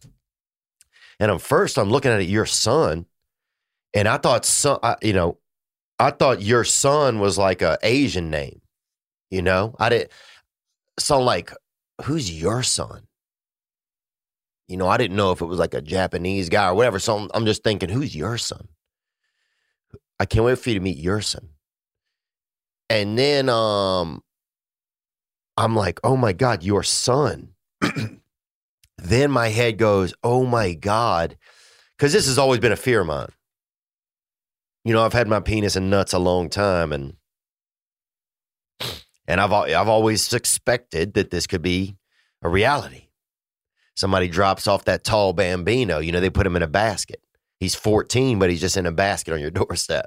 And 1.18 1.30
I'm 1.30 1.38
first, 1.38 1.78
I'm 1.78 1.90
looking 1.90 2.10
at 2.10 2.20
it, 2.20 2.28
your 2.28 2.46
son. 2.46 3.06
And 3.94 4.06
I 4.06 4.18
thought, 4.18 4.44
son, 4.44 4.78
you 5.02 5.14
know, 5.14 5.38
I 5.98 6.10
thought 6.10 6.42
your 6.42 6.64
son 6.64 7.20
was 7.20 7.38
like 7.38 7.62
a 7.62 7.78
Asian 7.82 8.30
name. 8.30 8.60
You 9.30 9.42
know, 9.42 9.74
I 9.78 9.88
didn't. 9.88 10.10
So 10.98 11.20
like, 11.20 11.52
who's 12.04 12.30
your 12.30 12.62
son? 12.62 13.07
You 14.68 14.76
know, 14.76 14.88
I 14.88 14.96
didn't 14.96 15.16
know 15.16 15.32
if 15.32 15.40
it 15.40 15.46
was 15.46 15.58
like 15.58 15.74
a 15.74 15.80
Japanese 15.80 16.48
guy 16.48 16.68
or 16.68 16.74
whatever. 16.74 16.98
So 16.98 17.16
I'm, 17.16 17.30
I'm 17.34 17.46
just 17.46 17.64
thinking, 17.64 17.88
who's 17.88 18.14
your 18.14 18.38
son? 18.38 18.68
I 20.20 20.26
can't 20.26 20.44
wait 20.44 20.58
for 20.58 20.70
you 20.70 20.74
to 20.74 20.80
meet 20.80 20.98
your 20.98 21.20
son. 21.20 21.48
And 22.90 23.18
then 23.18 23.48
um, 23.48 24.22
I'm 25.56 25.74
like, 25.74 26.00
oh 26.04 26.16
my 26.16 26.32
God, 26.32 26.62
your 26.62 26.82
son. 26.82 27.54
then 28.98 29.30
my 29.30 29.48
head 29.48 29.78
goes, 29.78 30.12
oh 30.22 30.44
my 30.44 30.74
God. 30.74 31.36
Because 31.96 32.12
this 32.12 32.26
has 32.26 32.38
always 32.38 32.60
been 32.60 32.72
a 32.72 32.76
fear 32.76 33.00
of 33.00 33.06
mine 33.06 33.28
you 34.88 34.94
know, 34.94 35.04
I've 35.04 35.12
had 35.12 35.28
my 35.28 35.40
penis 35.40 35.76
and 35.76 35.90
nuts 35.90 36.14
a 36.14 36.18
long 36.18 36.48
time, 36.48 36.94
and 36.94 37.16
and 39.28 39.38
I've 39.38 39.52
I've 39.52 39.88
always 39.88 40.22
suspected 40.26 41.12
that 41.12 41.30
this 41.30 41.46
could 41.46 41.60
be 41.60 41.98
a 42.40 42.48
reality. 42.48 43.07
Somebody 43.98 44.28
drops 44.28 44.66
off 44.68 44.84
that 44.84 45.04
tall 45.04 45.32
bambino. 45.32 45.98
You 45.98 46.12
know, 46.12 46.20
they 46.20 46.30
put 46.30 46.46
him 46.46 46.56
in 46.56 46.62
a 46.62 46.68
basket. 46.68 47.20
He's 47.58 47.74
14, 47.74 48.38
but 48.38 48.50
he's 48.50 48.60
just 48.60 48.76
in 48.76 48.86
a 48.86 48.92
basket 48.92 49.34
on 49.34 49.40
your 49.40 49.50
doorstep. 49.62 50.06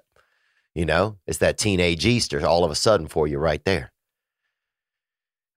You 0.74 0.86
know, 0.86 1.18
it's 1.28 1.40
that 1.40 1.58
teenage 1.58 2.06
Easter 2.06 2.46
all 2.48 2.64
of 2.64 2.72
a 2.72 2.76
sudden 2.76 3.08
for 3.08 3.28
you 3.28 3.38
right 3.38 3.64
there. 3.66 3.92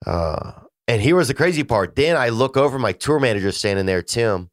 Uh, 0.04 0.52
and 0.88 1.00
here 1.00 1.14
was 1.14 1.28
the 1.28 1.34
crazy 1.34 1.62
part. 1.62 1.94
Then 1.94 2.16
I 2.16 2.30
look 2.30 2.56
over, 2.56 2.78
my 2.78 2.92
tour 2.92 3.20
manager 3.20 3.52
standing 3.52 3.86
there, 3.86 4.02
Tim 4.02 4.50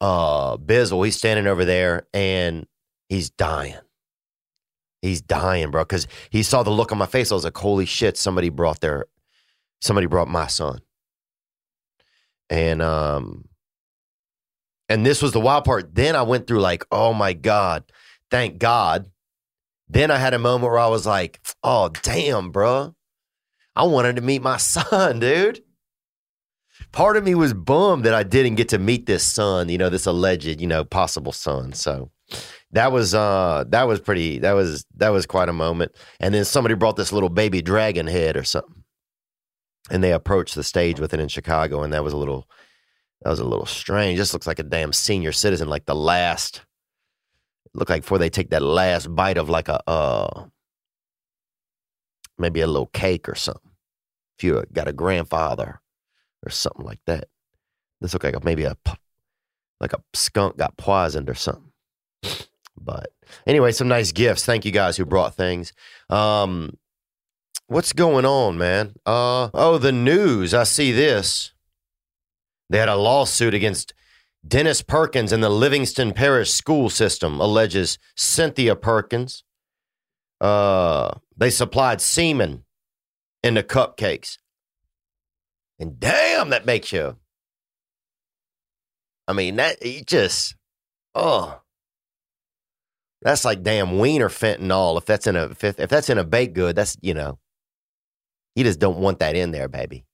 uh, 0.00 0.56
Bizzle. 0.56 1.04
He's 1.04 1.16
standing 1.16 1.46
over 1.46 1.66
there, 1.66 2.06
and 2.14 2.66
He's 3.08 3.30
dying. 3.30 3.76
He's 5.02 5.20
dying, 5.20 5.70
bro. 5.70 5.84
Because 5.84 6.08
he 6.30 6.42
saw 6.42 6.62
the 6.62 6.70
look 6.70 6.90
on 6.90 6.98
my 6.98 7.06
face. 7.06 7.30
I 7.30 7.34
was 7.34 7.44
like, 7.44 7.56
holy 7.56 7.86
shit, 7.86 8.16
somebody 8.16 8.48
brought 8.48 8.80
their 8.80 9.06
somebody 9.80 10.06
brought 10.06 10.28
my 10.28 10.46
son. 10.46 10.80
And 12.50 12.82
um 12.82 13.48
and 14.88 15.04
this 15.04 15.20
was 15.20 15.32
the 15.32 15.40
wild 15.40 15.64
part. 15.64 15.94
Then 15.94 16.14
I 16.14 16.22
went 16.22 16.46
through 16.46 16.60
like, 16.60 16.84
oh 16.92 17.12
my 17.12 17.32
God, 17.32 17.84
thank 18.30 18.58
God. 18.58 19.10
Then 19.88 20.10
I 20.10 20.16
had 20.16 20.34
a 20.34 20.38
moment 20.38 20.70
where 20.70 20.80
I 20.80 20.88
was 20.88 21.06
like, 21.06 21.40
oh 21.62 21.88
damn, 22.02 22.50
bro. 22.50 22.94
I 23.74 23.84
wanted 23.84 24.16
to 24.16 24.22
meet 24.22 24.42
my 24.42 24.56
son, 24.58 25.20
dude. 25.20 25.62
Part 26.92 27.16
of 27.16 27.24
me 27.24 27.34
was 27.34 27.54
bummed 27.54 28.04
that 28.04 28.14
I 28.14 28.22
didn't 28.22 28.56
get 28.56 28.68
to 28.70 28.78
meet 28.78 29.06
this 29.06 29.24
son, 29.24 29.68
you 29.68 29.78
know, 29.78 29.88
this 29.88 30.06
alleged, 30.06 30.60
you 30.60 30.66
know, 30.66 30.84
possible 30.84 31.32
son. 31.32 31.72
So 31.72 32.10
that 32.72 32.92
was 32.92 33.14
uh 33.14 33.64
that 33.68 33.84
was 33.84 34.00
pretty 34.00 34.38
that 34.40 34.52
was 34.52 34.84
that 34.96 35.10
was 35.10 35.26
quite 35.26 35.48
a 35.48 35.54
moment. 35.54 35.92
And 36.20 36.34
then 36.34 36.44
somebody 36.44 36.74
brought 36.74 36.96
this 36.96 37.12
little 37.12 37.28
baby 37.28 37.62
dragon 37.62 38.06
head 38.06 38.36
or 38.36 38.44
something. 38.44 38.75
And 39.90 40.02
they 40.02 40.12
approached 40.12 40.54
the 40.54 40.64
stage 40.64 40.98
with 40.98 41.14
it 41.14 41.20
in 41.20 41.28
Chicago, 41.28 41.82
and 41.82 41.92
that 41.92 42.02
was 42.04 42.12
a 42.12 42.16
little 42.16 42.48
that 43.22 43.30
was 43.30 43.40
a 43.40 43.44
little 43.44 43.66
strange. 43.66 44.18
This 44.18 44.32
looks 44.32 44.46
like 44.46 44.58
a 44.58 44.64
damn 44.64 44.92
senior 44.92 45.32
citizen, 45.32 45.68
like 45.68 45.86
the 45.86 45.94
last 45.94 46.62
look 47.74 47.90
like 47.90 48.02
before 48.02 48.18
they 48.18 48.30
take 48.30 48.50
that 48.50 48.62
last 48.62 49.14
bite 49.14 49.36
of 49.36 49.50
like 49.50 49.68
a 49.68 49.82
uh 49.88 50.46
maybe 52.38 52.60
a 52.60 52.66
little 52.66 52.86
cake 52.86 53.28
or 53.28 53.34
something. 53.34 53.70
If 54.38 54.44
you 54.44 54.64
got 54.72 54.88
a 54.88 54.92
grandfather 54.92 55.80
or 56.44 56.50
something 56.50 56.84
like 56.84 57.00
that. 57.06 57.28
This 58.00 58.12
looked 58.12 58.24
like 58.24 58.36
a, 58.36 58.40
maybe 58.44 58.64
a 58.64 58.76
like 59.80 59.92
a 59.92 60.02
skunk 60.14 60.56
got 60.56 60.76
poisoned 60.76 61.28
or 61.28 61.34
something. 61.34 61.72
But 62.78 63.10
anyway, 63.46 63.72
some 63.72 63.88
nice 63.88 64.12
gifts. 64.12 64.44
Thank 64.44 64.64
you 64.64 64.72
guys 64.72 64.96
who 64.96 65.04
brought 65.04 65.34
things. 65.34 65.72
Um, 66.08 66.76
what's 67.68 67.92
going 67.92 68.24
on, 68.24 68.58
man? 68.58 68.94
Uh, 69.04 69.50
oh, 69.54 69.78
the 69.78 69.92
news. 69.92 70.54
I 70.54 70.64
see 70.64 70.92
this. 70.92 71.52
They 72.68 72.78
had 72.78 72.88
a 72.88 72.96
lawsuit 72.96 73.54
against 73.54 73.94
Dennis 74.46 74.82
Perkins 74.82 75.32
and 75.32 75.42
the 75.42 75.48
Livingston 75.48 76.12
Parish 76.12 76.52
school 76.52 76.88
system 76.90 77.40
alleges 77.40 77.98
Cynthia 78.16 78.76
Perkins. 78.76 79.44
Uh, 80.40 81.12
they 81.36 81.50
supplied 81.50 82.00
semen 82.00 82.64
in 83.42 83.54
the 83.54 83.62
cupcakes. 83.62 84.38
And 85.78 85.98
damn, 86.00 86.50
that 86.50 86.66
makes 86.66 86.92
you. 86.92 87.16
I 89.28 89.32
mean, 89.32 89.56
that 89.56 89.78
it 89.80 90.06
just, 90.06 90.54
oh, 91.14 91.60
that's 93.22 93.44
like 93.44 93.62
damn 93.62 93.98
wiener 93.98 94.28
fentanyl. 94.28 94.98
If 94.98 95.04
that's 95.04 95.26
in 95.26 95.36
a 95.36 95.46
if, 95.46 95.64
if 95.64 95.90
that's 95.90 96.08
in 96.08 96.18
a 96.18 96.24
baked 96.24 96.54
good, 96.54 96.76
that's 96.76 96.96
you 97.00 97.12
know, 97.12 97.38
you 98.56 98.64
just 98.64 98.80
don't 98.80 98.98
want 98.98 99.20
that 99.20 99.36
in 99.36 99.52
there, 99.52 99.68
baby. 99.68 100.04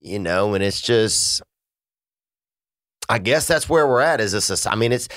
You 0.00 0.20
know, 0.20 0.54
and 0.54 0.62
it's 0.62 0.80
just, 0.80 1.42
I 3.08 3.18
guess 3.18 3.48
that's 3.48 3.68
where 3.68 3.88
we're 3.88 4.02
at. 4.02 4.20
Is 4.20 4.32
this? 4.32 4.66
I 4.66 4.76
mean, 4.76 4.92
it's 4.92 5.08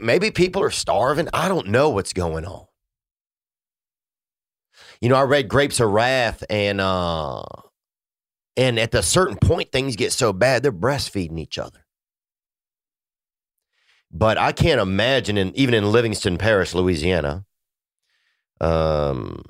maybe 0.00 0.30
people 0.30 0.62
are 0.62 0.70
starving. 0.70 1.28
I 1.34 1.48
don't 1.48 1.66
know 1.68 1.90
what's 1.90 2.14
going 2.14 2.46
on. 2.46 2.64
You 5.00 5.08
know, 5.08 5.16
I 5.16 5.22
read 5.22 5.48
Grapes 5.48 5.80
of 5.80 5.90
Wrath, 5.90 6.44
and 6.48 6.80
uh, 6.80 7.42
and 8.56 8.78
at 8.78 8.94
a 8.94 9.02
certain 9.02 9.36
point, 9.36 9.72
things 9.72 9.96
get 9.96 10.12
so 10.12 10.32
bad 10.32 10.62
they're 10.62 10.72
breastfeeding 10.72 11.40
each 11.40 11.58
other. 11.58 11.84
But 14.12 14.38
I 14.38 14.52
can't 14.52 14.80
imagine, 14.80 15.38
in, 15.38 15.54
even 15.56 15.74
in 15.74 15.90
Livingston 15.90 16.38
Parish, 16.38 16.74
Louisiana, 16.74 17.44
um, 18.60 19.42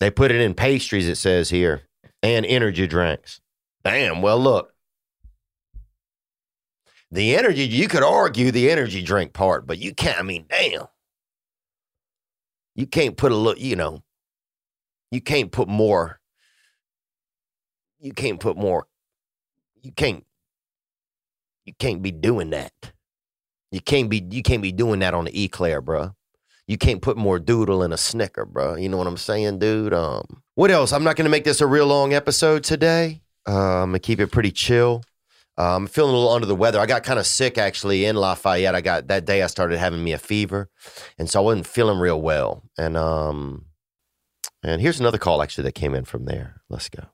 they 0.00 0.10
put 0.10 0.30
it 0.30 0.40
in 0.40 0.54
pastries, 0.54 1.08
it 1.08 1.16
says 1.16 1.50
here, 1.50 1.82
and 2.22 2.44
energy 2.44 2.86
drinks. 2.86 3.40
Damn, 3.84 4.22
well, 4.22 4.38
look. 4.38 4.72
The 7.10 7.36
energy, 7.36 7.62
you 7.62 7.88
could 7.88 8.02
argue 8.02 8.50
the 8.50 8.70
energy 8.70 9.02
drink 9.02 9.32
part, 9.32 9.66
but 9.66 9.78
you 9.78 9.94
can't, 9.94 10.18
I 10.18 10.22
mean, 10.22 10.46
damn. 10.48 10.86
You 12.74 12.86
can't 12.86 13.16
put 13.16 13.32
a 13.32 13.36
look, 13.36 13.58
you 13.60 13.76
know, 13.76 14.02
you 15.10 15.20
can't 15.20 15.50
put 15.52 15.68
more, 15.68 16.20
you 17.98 18.12
can't 18.12 18.40
put 18.40 18.56
more, 18.56 18.86
you 19.82 19.92
can't, 19.92 20.26
you 21.64 21.72
can't 21.78 22.02
be 22.02 22.10
doing 22.10 22.50
that. 22.50 22.72
You 23.72 23.80
can't 23.82 24.08
be 24.08 24.26
you 24.30 24.42
can't 24.42 24.62
be 24.62 24.72
doing 24.72 25.00
that 25.00 25.12
on 25.12 25.26
the 25.26 25.44
eclair, 25.44 25.82
bro. 25.82 26.15
You 26.66 26.76
can't 26.78 27.00
put 27.00 27.16
more 27.16 27.38
doodle 27.38 27.82
in 27.82 27.92
a 27.92 27.96
snicker, 27.96 28.44
bro. 28.44 28.74
You 28.74 28.88
know 28.88 28.96
what 28.96 29.06
I'm 29.06 29.16
saying, 29.16 29.60
dude? 29.60 29.94
Um, 29.94 30.42
what 30.54 30.70
else? 30.70 30.92
I'm 30.92 31.04
not 31.04 31.16
gonna 31.16 31.28
make 31.28 31.44
this 31.44 31.60
a 31.60 31.66
real 31.66 31.86
long 31.86 32.12
episode 32.12 32.64
today. 32.64 33.22
Uh, 33.48 33.82
I'm 33.82 33.90
gonna 33.90 34.00
keep 34.00 34.18
it 34.18 34.32
pretty 34.32 34.50
chill. 34.50 35.02
Uh, 35.58 35.76
I'm 35.76 35.86
feeling 35.86 36.10
a 36.12 36.16
little 36.16 36.32
under 36.32 36.46
the 36.46 36.56
weather. 36.56 36.78
I 36.78 36.86
got 36.86 37.02
kind 37.02 37.18
of 37.18 37.26
sick 37.26 37.56
actually 37.56 38.04
in 38.04 38.16
Lafayette. 38.16 38.74
I 38.74 38.80
got 38.80 39.06
that 39.08 39.24
day 39.24 39.42
I 39.42 39.46
started 39.46 39.78
having 39.78 40.02
me 40.02 40.12
a 40.12 40.18
fever, 40.18 40.68
and 41.18 41.30
so 41.30 41.40
I 41.40 41.44
wasn't 41.44 41.66
feeling 41.66 41.98
real 41.98 42.20
well. 42.20 42.62
And 42.76 42.96
um, 42.96 43.66
and 44.62 44.80
here's 44.82 45.00
another 45.00 45.18
call 45.18 45.42
actually 45.42 45.64
that 45.64 45.74
came 45.74 45.94
in 45.94 46.04
from 46.04 46.24
there. 46.24 46.60
Let's 46.68 46.88
go. 46.88 47.04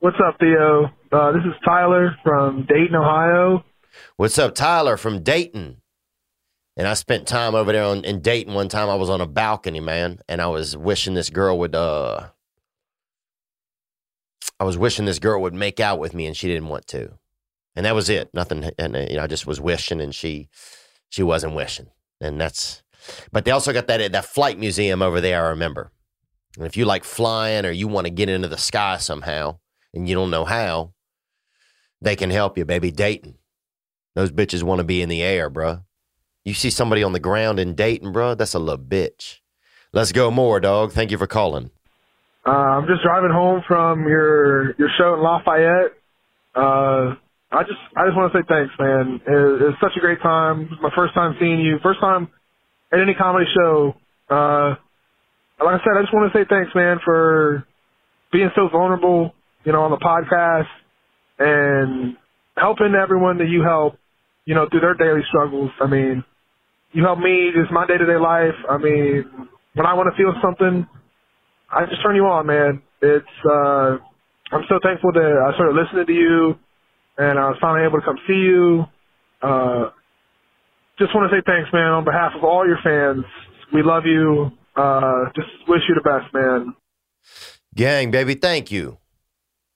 What's 0.00 0.18
up, 0.24 0.36
Theo? 0.38 0.90
Uh, 1.10 1.32
this 1.32 1.44
is 1.44 1.54
Tyler 1.64 2.16
from 2.22 2.66
Dayton, 2.68 2.94
Ohio. 2.96 3.64
What's 4.16 4.38
up, 4.38 4.54
Tyler 4.54 4.96
from 4.96 5.22
Dayton? 5.22 5.81
And 6.76 6.88
I 6.88 6.94
spent 6.94 7.28
time 7.28 7.54
over 7.54 7.70
there 7.72 7.84
on, 7.84 8.04
in 8.04 8.20
Dayton 8.20 8.54
one 8.54 8.68
time. 8.68 8.88
I 8.88 8.94
was 8.94 9.10
on 9.10 9.20
a 9.20 9.26
balcony, 9.26 9.80
man, 9.80 10.20
and 10.28 10.40
I 10.40 10.46
was 10.46 10.76
wishing 10.76 11.14
this 11.14 11.30
girl 11.30 11.58
would. 11.58 11.74
uh 11.74 12.28
I 14.58 14.64
was 14.64 14.78
wishing 14.78 15.06
this 15.06 15.18
girl 15.18 15.42
would 15.42 15.54
make 15.54 15.80
out 15.80 15.98
with 15.98 16.14
me, 16.14 16.24
and 16.26 16.36
she 16.36 16.46
didn't 16.46 16.68
want 16.68 16.86
to, 16.88 17.18
and 17.74 17.84
that 17.84 17.96
was 17.96 18.08
it. 18.08 18.30
Nothing, 18.32 18.70
and 18.78 18.94
you 19.10 19.16
know, 19.16 19.24
I 19.24 19.26
just 19.26 19.46
was 19.46 19.60
wishing, 19.60 20.00
and 20.00 20.14
she, 20.14 20.48
she 21.08 21.22
wasn't 21.24 21.56
wishing, 21.56 21.88
and 22.20 22.40
that's. 22.40 22.82
But 23.32 23.44
they 23.44 23.50
also 23.50 23.72
got 23.72 23.88
that 23.88 24.12
that 24.12 24.24
flight 24.24 24.58
museum 24.58 25.02
over 25.02 25.20
there. 25.20 25.44
I 25.44 25.48
remember, 25.48 25.90
and 26.56 26.64
if 26.64 26.76
you 26.76 26.84
like 26.84 27.02
flying 27.02 27.66
or 27.66 27.72
you 27.72 27.88
want 27.88 28.06
to 28.06 28.12
get 28.12 28.28
into 28.28 28.46
the 28.46 28.56
sky 28.56 28.98
somehow, 28.98 29.58
and 29.92 30.08
you 30.08 30.14
don't 30.14 30.30
know 30.30 30.44
how, 30.44 30.92
they 32.00 32.14
can 32.14 32.30
help 32.30 32.56
you, 32.56 32.64
baby. 32.64 32.92
Dayton, 32.92 33.38
those 34.14 34.30
bitches 34.30 34.62
want 34.62 34.78
to 34.78 34.84
be 34.84 35.02
in 35.02 35.08
the 35.08 35.22
air, 35.22 35.50
bruh. 35.50 35.82
You 36.44 36.54
see 36.54 36.70
somebody 36.70 37.02
on 37.02 37.12
the 37.12 37.20
ground 37.20 37.60
in 37.60 37.74
Dayton, 37.74 38.12
bruh, 38.12 38.36
that's 38.36 38.54
a 38.54 38.58
little 38.58 38.84
bitch. 38.84 39.38
Let's 39.92 40.10
go 40.10 40.30
more, 40.30 40.58
dog. 40.58 40.92
Thank 40.92 41.10
you 41.10 41.18
for 41.18 41.26
calling. 41.26 41.70
Uh, 42.44 42.50
I'm 42.50 42.86
just 42.88 43.02
driving 43.02 43.30
home 43.30 43.62
from 43.68 44.08
your 44.08 44.74
your 44.76 44.88
show 44.98 45.14
in 45.14 45.20
Lafayette. 45.20 45.92
Uh, 46.54 47.14
I 47.52 47.62
just 47.62 47.78
I 47.96 48.06
just 48.06 48.16
want 48.16 48.32
to 48.32 48.38
say 48.38 48.44
thanks, 48.48 48.74
man. 48.80 49.20
It, 49.26 49.62
it's 49.62 49.80
such 49.80 49.92
a 49.96 50.00
great 50.00 50.20
time. 50.20 50.70
My 50.80 50.90
first 50.96 51.14
time 51.14 51.36
seeing 51.38 51.60
you. 51.60 51.78
First 51.82 52.00
time 52.00 52.28
at 52.92 52.98
any 52.98 53.14
comedy 53.14 53.46
show. 53.54 53.94
Uh, 54.28 54.74
like 55.62 55.80
I 55.80 55.84
said, 55.84 55.96
I 55.96 56.02
just 56.02 56.12
want 56.12 56.32
to 56.32 56.38
say 56.38 56.44
thanks, 56.48 56.74
man, 56.74 56.98
for 57.04 57.64
being 58.32 58.50
so 58.56 58.68
vulnerable. 58.68 59.34
You 59.64 59.70
know, 59.70 59.82
on 59.82 59.92
the 59.92 59.98
podcast 59.98 60.66
and 61.38 62.16
helping 62.56 62.94
everyone 63.00 63.38
that 63.38 63.48
you 63.48 63.62
help. 63.62 63.98
You 64.46 64.56
know, 64.56 64.66
through 64.68 64.80
their 64.80 64.94
daily 64.94 65.22
struggles. 65.28 65.70
I 65.80 65.86
mean, 65.86 66.24
you 66.92 67.02
help 67.02 67.18
me 67.18 67.50
just 67.54 67.72
my 67.72 67.86
day 67.86 67.98
to 67.98 68.06
day 68.06 68.18
life. 68.18 68.54
I 68.68 68.76
mean, 68.78 69.24
when 69.74 69.86
I 69.86 69.94
want 69.94 70.08
to 70.12 70.16
feel 70.16 70.34
something, 70.42 70.86
I 71.70 71.86
just 71.86 72.02
turn 72.02 72.16
you 72.16 72.26
on, 72.26 72.46
man. 72.46 72.82
It's 73.00 73.26
uh 73.44 73.96
I'm 74.52 74.64
so 74.68 74.78
thankful 74.82 75.12
that 75.12 75.48
I 75.48 75.54
started 75.54 75.74
listening 75.74 76.06
to 76.06 76.12
you 76.12 76.54
and 77.16 77.38
I 77.38 77.48
was 77.48 77.56
finally 77.60 77.86
able 77.86 77.98
to 77.98 78.04
come 78.04 78.18
see 78.26 78.34
you. 78.34 78.84
Uh 79.40 79.90
just 80.98 81.14
want 81.14 81.30
to 81.30 81.36
say 81.36 81.42
thanks, 81.46 81.70
man, 81.72 81.90
on 81.90 82.04
behalf 82.04 82.32
of 82.36 82.44
all 82.44 82.66
your 82.66 82.78
fans. 82.84 83.24
We 83.72 83.82
love 83.82 84.04
you. 84.04 84.50
Uh 84.76 85.24
just 85.34 85.48
wish 85.66 85.80
you 85.88 85.94
the 85.94 86.02
best, 86.02 86.32
man. 86.34 86.74
Gang, 87.74 88.10
baby, 88.10 88.34
thank 88.34 88.70
you. 88.70 88.98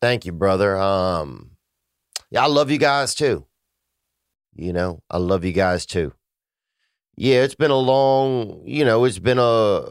Thank 0.02 0.26
you, 0.26 0.32
brother. 0.32 0.76
Um 0.76 1.52
yeah, 2.30 2.44
I 2.44 2.46
love 2.49 2.70
you 2.70 2.78
guys 2.78 3.14
too. 3.14 3.46
You 4.54 4.73
know, 4.73 5.02
I 5.11 5.16
love 5.16 5.44
you 5.44 5.52
guys 5.52 5.87
too. 5.87 6.12
Yeah, 7.16 7.42
it's 7.42 7.54
been 7.54 7.70
a 7.70 7.78
long, 7.78 8.62
you 8.64 8.85
know, 8.85 9.04
it's 9.04 9.18
been 9.18 9.38
a 9.38 9.85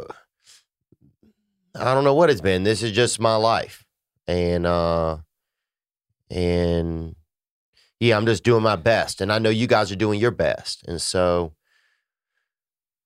I 1.77 1.93
don't 1.93 2.03
know 2.03 2.13
what 2.13 2.29
it's 2.29 2.41
been. 2.41 2.63
This 2.63 2.83
is 2.83 2.91
just 2.91 3.19
my 3.19 3.35
life. 3.35 3.85
And 4.27 4.65
uh 4.65 5.17
and 6.29 7.15
yeah, 7.99 8.17
I'm 8.17 8.25
just 8.25 8.43
doing 8.43 8.63
my 8.63 8.75
best 8.75 9.21
and 9.21 9.31
I 9.31 9.39
know 9.39 9.49
you 9.49 9.67
guys 9.67 9.91
are 9.91 9.95
doing 9.95 10.19
your 10.19 10.31
best. 10.31 10.83
And 10.87 11.01
so 11.01 11.53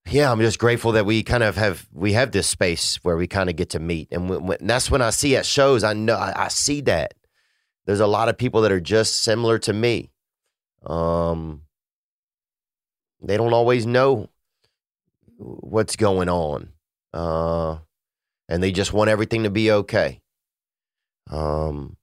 yeah, 0.08 0.30
I'm 0.30 0.40
just 0.40 0.58
grateful 0.58 0.92
that 0.92 1.06
we 1.06 1.22
kind 1.22 1.42
of 1.42 1.56
have 1.56 1.86
we 1.92 2.12
have 2.14 2.32
this 2.32 2.46
space 2.46 2.96
where 3.02 3.16
we 3.16 3.26
kind 3.26 3.50
of 3.50 3.56
get 3.56 3.70
to 3.70 3.78
meet, 3.78 4.08
and, 4.10 4.28
when, 4.28 4.46
when, 4.46 4.58
that's 4.60 4.90
when 4.90 5.02
I 5.02 5.10
see 5.10 5.36
at 5.36 5.46
shows. 5.46 5.84
I 5.84 5.92
know 5.92 6.16
I, 6.16 6.46
I, 6.46 6.48
see 6.48 6.80
that 6.82 7.14
there's 7.86 8.00
a 8.00 8.06
lot 8.06 8.28
of 8.28 8.38
people 8.38 8.62
that 8.62 8.72
are 8.72 8.80
just 8.80 9.22
similar 9.22 9.58
to 9.60 9.72
me. 9.72 10.10
Um, 10.84 11.62
they 13.22 13.36
don't 13.36 13.52
always 13.52 13.86
know 13.86 14.28
what's 15.36 15.96
going 15.96 16.28
on, 16.28 16.70
uh, 17.12 17.78
and 18.48 18.62
they 18.62 18.72
just 18.72 18.92
want 18.92 19.10
everything 19.10 19.44
to 19.44 19.50
be 19.50 19.70
okay. 19.70 20.20
Um, 21.30 21.96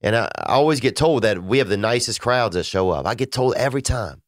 and 0.00 0.16
I, 0.16 0.30
I 0.36 0.54
always 0.54 0.80
get 0.80 0.96
told 0.96 1.24
that 1.24 1.42
we 1.42 1.58
have 1.58 1.68
the 1.68 1.76
nicest 1.76 2.20
crowds 2.20 2.54
that 2.54 2.64
show 2.64 2.90
up. 2.90 3.06
I 3.06 3.14
get 3.14 3.32
told 3.32 3.54
every 3.54 3.82
time 3.82 4.22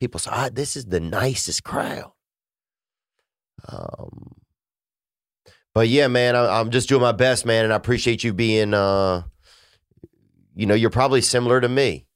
people 0.00 0.20
say, 0.20 0.30
ah, 0.32 0.50
"This 0.52 0.76
is 0.76 0.86
the 0.86 1.00
nicest 1.00 1.64
crowd." 1.64 2.12
Um, 3.68 4.36
but 5.74 5.88
yeah, 5.88 6.08
man, 6.08 6.36
I, 6.36 6.60
am 6.60 6.70
just 6.70 6.88
doing 6.88 7.02
my 7.02 7.12
best, 7.12 7.46
man, 7.46 7.64
and 7.64 7.72
I 7.72 7.76
appreciate 7.76 8.24
you 8.24 8.32
being. 8.32 8.74
Uh, 8.74 9.22
you 10.54 10.66
know, 10.66 10.74
you're 10.74 10.90
probably 10.90 11.20
similar 11.20 11.60
to 11.60 11.68
me. 11.68 12.07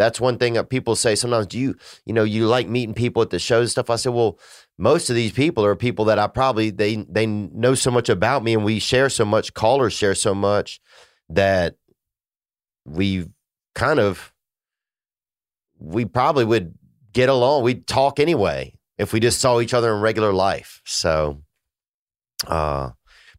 That's 0.00 0.18
one 0.18 0.38
thing 0.38 0.54
that 0.54 0.70
people 0.70 0.96
say 0.96 1.14
sometimes. 1.14 1.46
Do 1.46 1.58
you, 1.58 1.76
you 2.06 2.14
know, 2.14 2.24
you 2.24 2.46
like 2.46 2.66
meeting 2.66 2.94
people 2.94 3.20
at 3.20 3.28
the 3.28 3.38
shows 3.38 3.64
and 3.64 3.70
stuff? 3.70 3.90
I 3.90 3.96
said, 3.96 4.14
well, 4.14 4.38
most 4.78 5.10
of 5.10 5.14
these 5.14 5.30
people 5.30 5.62
are 5.62 5.76
people 5.76 6.06
that 6.06 6.18
I 6.18 6.26
probably 6.26 6.70
they 6.70 6.96
they 6.96 7.26
know 7.26 7.74
so 7.74 7.90
much 7.90 8.08
about 8.08 8.42
me, 8.42 8.54
and 8.54 8.64
we 8.64 8.78
share 8.78 9.10
so 9.10 9.26
much. 9.26 9.52
Callers 9.52 9.92
share 9.92 10.14
so 10.14 10.34
much 10.34 10.80
that 11.28 11.76
we 12.86 13.26
kind 13.74 14.00
of 14.00 14.32
we 15.78 16.06
probably 16.06 16.46
would 16.46 16.72
get 17.12 17.28
along. 17.28 17.62
We'd 17.62 17.86
talk 17.86 18.18
anyway 18.18 18.74
if 18.96 19.12
we 19.12 19.20
just 19.20 19.38
saw 19.38 19.60
each 19.60 19.74
other 19.74 19.94
in 19.94 20.00
regular 20.00 20.32
life. 20.32 20.80
So, 20.86 21.42
uh, 22.46 22.92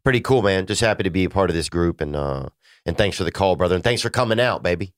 pretty 0.04 0.20
cool, 0.20 0.42
man. 0.42 0.66
Just 0.66 0.80
happy 0.80 1.02
to 1.02 1.10
be 1.10 1.24
a 1.24 1.30
part 1.30 1.50
of 1.50 1.56
this 1.56 1.68
group, 1.68 2.00
and 2.00 2.14
uh, 2.14 2.50
and 2.86 2.96
thanks 2.96 3.16
for 3.16 3.24
the 3.24 3.32
call, 3.32 3.56
brother, 3.56 3.74
and 3.74 3.82
thanks 3.82 4.02
for 4.02 4.10
coming 4.10 4.38
out, 4.38 4.62
baby, 4.62 4.94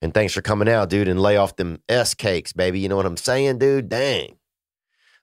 and 0.00 0.14
thanks 0.14 0.32
for 0.32 0.42
coming 0.42 0.68
out, 0.68 0.90
dude, 0.90 1.08
and 1.08 1.20
lay 1.20 1.36
off 1.36 1.56
them 1.56 1.82
S 1.88 2.14
cakes, 2.14 2.52
baby. 2.52 2.80
You 2.80 2.88
know 2.88 2.96
what 2.96 3.06
I'm 3.06 3.16
saying, 3.16 3.58
dude? 3.58 3.88
Dang, 3.88 4.36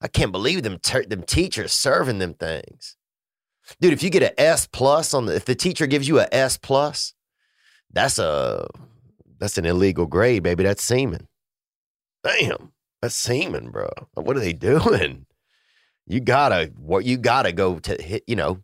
I 0.01 0.07
can't 0.07 0.31
believe 0.31 0.63
them 0.63 0.79
ter- 0.79 1.05
them 1.05 1.23
teachers 1.23 1.71
serving 1.71 2.19
them 2.19 2.33
things, 2.33 2.97
dude. 3.79 3.93
If 3.93 4.03
you 4.03 4.09
get 4.09 4.23
an 4.23 4.31
S 4.37 4.67
plus 4.67 5.13
on 5.13 5.25
the, 5.25 5.35
if 5.35 5.45
the 5.45 5.55
teacher 5.55 5.87
gives 5.87 6.07
you 6.07 6.19
a 6.19 6.27
S 6.31 6.57
plus, 6.57 7.13
that's 7.91 8.19
a 8.19 8.67
that's 9.39 9.57
an 9.57 9.65
illegal 9.65 10.05
grade, 10.05 10.43
baby. 10.43 10.63
That's 10.63 10.83
semen. 10.83 11.27
Damn, 12.23 12.73
that's 13.01 13.15
semen, 13.15 13.69
bro. 13.71 13.89
What 14.15 14.35
are 14.35 14.41
they 14.41 14.53
doing? 14.53 15.25
You 16.07 16.19
gotta 16.19 16.71
what 16.77 17.05
you 17.05 17.17
gotta 17.17 17.51
go 17.51 17.79
to 17.79 18.01
hit. 18.01 18.23
You 18.27 18.35
know, 18.35 18.63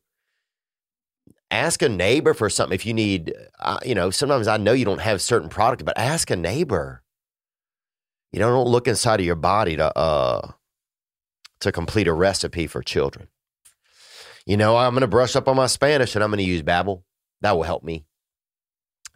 ask 1.51 1.81
a 1.81 1.89
neighbor 1.89 2.33
for 2.33 2.49
something 2.49 2.73
if 2.73 2.85
you 2.85 2.93
need. 2.93 3.33
Uh, 3.59 3.79
you 3.85 3.93
know, 3.93 4.09
sometimes 4.09 4.47
I 4.47 4.57
know 4.57 4.73
you 4.73 4.85
don't 4.85 5.01
have 5.01 5.21
certain 5.21 5.49
product, 5.49 5.85
but 5.85 5.97
ask 5.97 6.31
a 6.31 6.35
neighbor. 6.35 7.03
You 8.31 8.39
know, 8.39 8.49
don't 8.49 8.69
look 8.69 8.87
inside 8.87 9.19
of 9.19 9.25
your 9.25 9.35
body 9.35 9.75
to 9.75 9.95
uh 9.97 10.51
to 11.59 11.71
complete 11.71 12.07
a 12.07 12.13
recipe 12.13 12.65
for 12.67 12.81
children. 12.81 13.27
You 14.45 14.57
know, 14.57 14.77
I'm 14.77 14.93
going 14.93 15.01
to 15.01 15.07
brush 15.07 15.35
up 15.35 15.47
on 15.47 15.55
my 15.55 15.67
Spanish 15.67 16.15
and 16.15 16.23
I'm 16.23 16.31
going 16.31 16.39
to 16.39 16.43
use 16.43 16.63
Babbel. 16.63 17.03
That 17.41 17.55
will 17.55 17.63
help 17.63 17.83
me. 17.83 18.05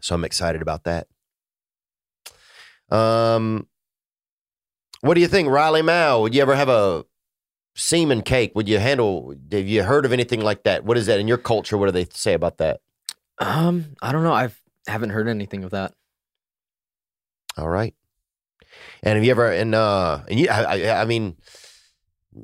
So 0.02 0.14
I'm 0.14 0.24
excited 0.24 0.62
about 0.62 0.84
that. 0.84 1.08
Um, 2.92 3.68
what 5.02 5.16
do 5.16 5.22
you 5.22 5.28
think, 5.28 5.50
Riley 5.50 5.82
Mao? 5.82 6.22
Would 6.22 6.36
you 6.36 6.42
ever 6.42 6.56
have 6.56 6.70
a 6.70 7.06
semen 7.76 8.22
cake? 8.22 8.54
Would 8.56 8.68
you 8.68 8.80
handle? 8.80 9.36
Have 9.52 9.68
you 9.68 9.84
heard 9.84 10.06
of 10.06 10.14
anything 10.14 10.42
like 10.42 10.64
that? 10.64 10.86
What 10.86 10.98
is 10.98 11.06
that 11.06 11.20
in 11.20 11.28
your 11.28 11.38
culture? 11.38 11.78
What 11.78 11.88
do 11.88 11.92
they 11.92 12.08
say 12.12 12.34
about 12.34 12.58
that? 12.58 12.82
Um, 13.38 13.96
I 14.02 14.12
don't 14.12 14.24
know. 14.24 14.34
I've 14.34 14.60
haven't 14.88 15.10
heard 15.12 15.28
anything 15.28 15.64
of 15.64 15.72
that. 15.72 15.94
All 17.58 17.70
right. 17.70 17.94
And 19.04 19.16
have 19.16 19.24
you 19.24 19.32
ever? 19.32 19.52
And 19.52 19.76
uh, 19.76 20.22
and 20.30 20.40
you, 20.40 20.50
I, 20.50 21.02
I 21.02 21.06
mean, 21.06 21.36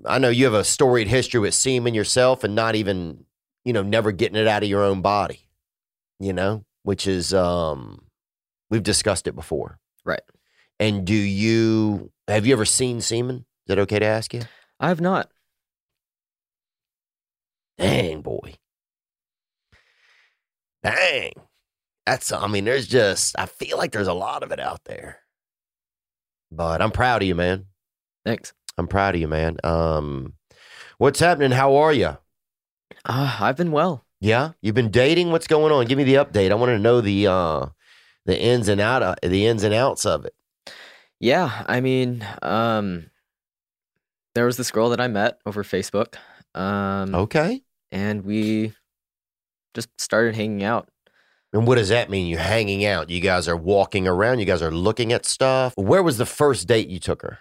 I 0.06 0.20
know 0.20 0.30
you 0.30 0.46
have 0.46 0.54
a 0.54 0.64
storied 0.64 1.08
history 1.08 1.40
with 1.40 1.54
semen 1.54 1.94
yourself, 1.94 2.44
and 2.44 2.56
not 2.56 2.76
even, 2.76 3.26
you 3.66 3.74
know, 3.74 3.84
never 3.84 4.12
getting 4.12 4.40
it 4.40 4.48
out 4.48 4.64
of 4.64 4.70
your 4.70 4.84
own 4.84 5.02
body. 5.02 5.48
You 6.20 6.34
know, 6.34 6.66
which 6.84 7.08
is 7.08 7.34
um, 7.34 8.04
we've 8.70 8.84
discussed 8.84 9.28
it 9.28 9.36
before, 9.36 9.80
right? 10.06 10.22
And 10.80 11.06
do 11.06 11.14
you 11.14 12.12
have 12.28 12.46
you 12.46 12.54
ever 12.54 12.66
seen 12.66 13.02
semen? 13.02 13.38
Is 13.38 13.68
that 13.68 13.80
okay 13.80 14.00
to 14.00 14.06
ask 14.06 14.34
you? 14.34 14.42
I 14.82 14.90
have 14.90 15.00
not. 15.00 15.30
Dang, 17.78 18.22
boy. 18.22 18.56
Dang. 20.84 21.34
That's, 22.06 22.32
I 22.32 22.48
mean, 22.48 22.66
there's 22.66 22.88
just, 22.88 23.40
I 23.40 23.46
feel 23.46 23.78
like 23.78 23.92
there's 23.92 24.08
a 24.08 24.14
lot 24.14 24.44
of 24.44 24.52
it 24.52 24.60
out 24.60 24.84
there. 24.86 25.20
But 26.52 26.82
I'm 26.82 26.92
proud 26.92 27.22
of 27.22 27.28
you, 27.28 27.36
man. 27.36 27.68
Thanks. 28.26 28.54
I'm 28.78 28.88
proud 28.88 29.16
of 29.16 29.22
you, 29.22 29.28
man. 29.28 29.58
Um, 29.64 30.34
what's 30.98 31.20
happening? 31.20 31.52
How 31.52 31.76
are 31.76 31.94
you? 31.94 32.18
Uh, 33.06 33.38
I've 33.40 33.58
been 33.58 33.72
well. 33.72 34.04
Yeah, 34.20 34.52
you've 34.62 34.76
been 34.76 34.92
dating. 34.92 35.32
What's 35.32 35.48
going 35.48 35.72
on? 35.72 35.86
Give 35.86 35.98
me 35.98 36.04
the 36.04 36.16
update. 36.16 36.52
I 36.52 36.56
want 36.56 36.70
to 36.70 36.80
know 36.80 37.02
the 37.02 37.28
uh, 37.28 37.66
the 38.26 38.40
ins 38.40 38.68
and 38.68 38.80
out, 38.80 39.02
of, 39.02 39.16
the 39.24 39.48
ins 39.48 39.64
and 39.64 39.74
outs 39.74 40.06
of 40.06 40.26
it. 40.26 40.34
Yeah, 41.20 41.64
I 41.68 41.82
mean, 41.82 42.26
um, 42.44 43.10
there 44.36 44.46
was 44.46 44.58
this 44.58 44.72
girl 44.72 44.90
that 44.90 45.02
I 45.02 45.08
met 45.08 45.40
over 45.46 45.64
Facebook. 45.64 46.16
Um, 46.56 47.16
okay. 47.16 47.62
And 47.92 48.24
we 48.24 48.74
just 49.74 49.90
started 49.98 50.36
hanging 50.36 50.64
out. 50.64 50.90
And 51.54 51.68
what 51.68 51.76
does 51.76 51.90
that 51.90 52.10
mean? 52.10 52.28
You're 52.28 52.40
hanging 52.40 52.86
out? 52.86 53.10
You 53.10 53.20
guys 53.20 53.48
are 53.48 53.58
walking 53.58 54.08
around. 54.08 54.40
You 54.40 54.46
guys 54.46 54.62
are 54.62 54.72
looking 54.72 55.12
at 55.12 55.26
stuff. 55.26 55.74
Where 55.76 56.02
was 56.02 56.18
the 56.18 56.26
first 56.26 56.68
date 56.68 56.88
you 56.88 57.00
took 57.00 57.22
her? 57.24 57.40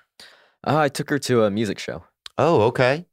Uh, 0.66 0.78
I 0.78 0.88
took 0.88 1.10
her 1.10 1.18
to 1.20 1.44
a 1.44 1.50
music 1.50 1.78
show. 1.78 2.04
Oh, 2.36 2.62
okay. 2.62 3.06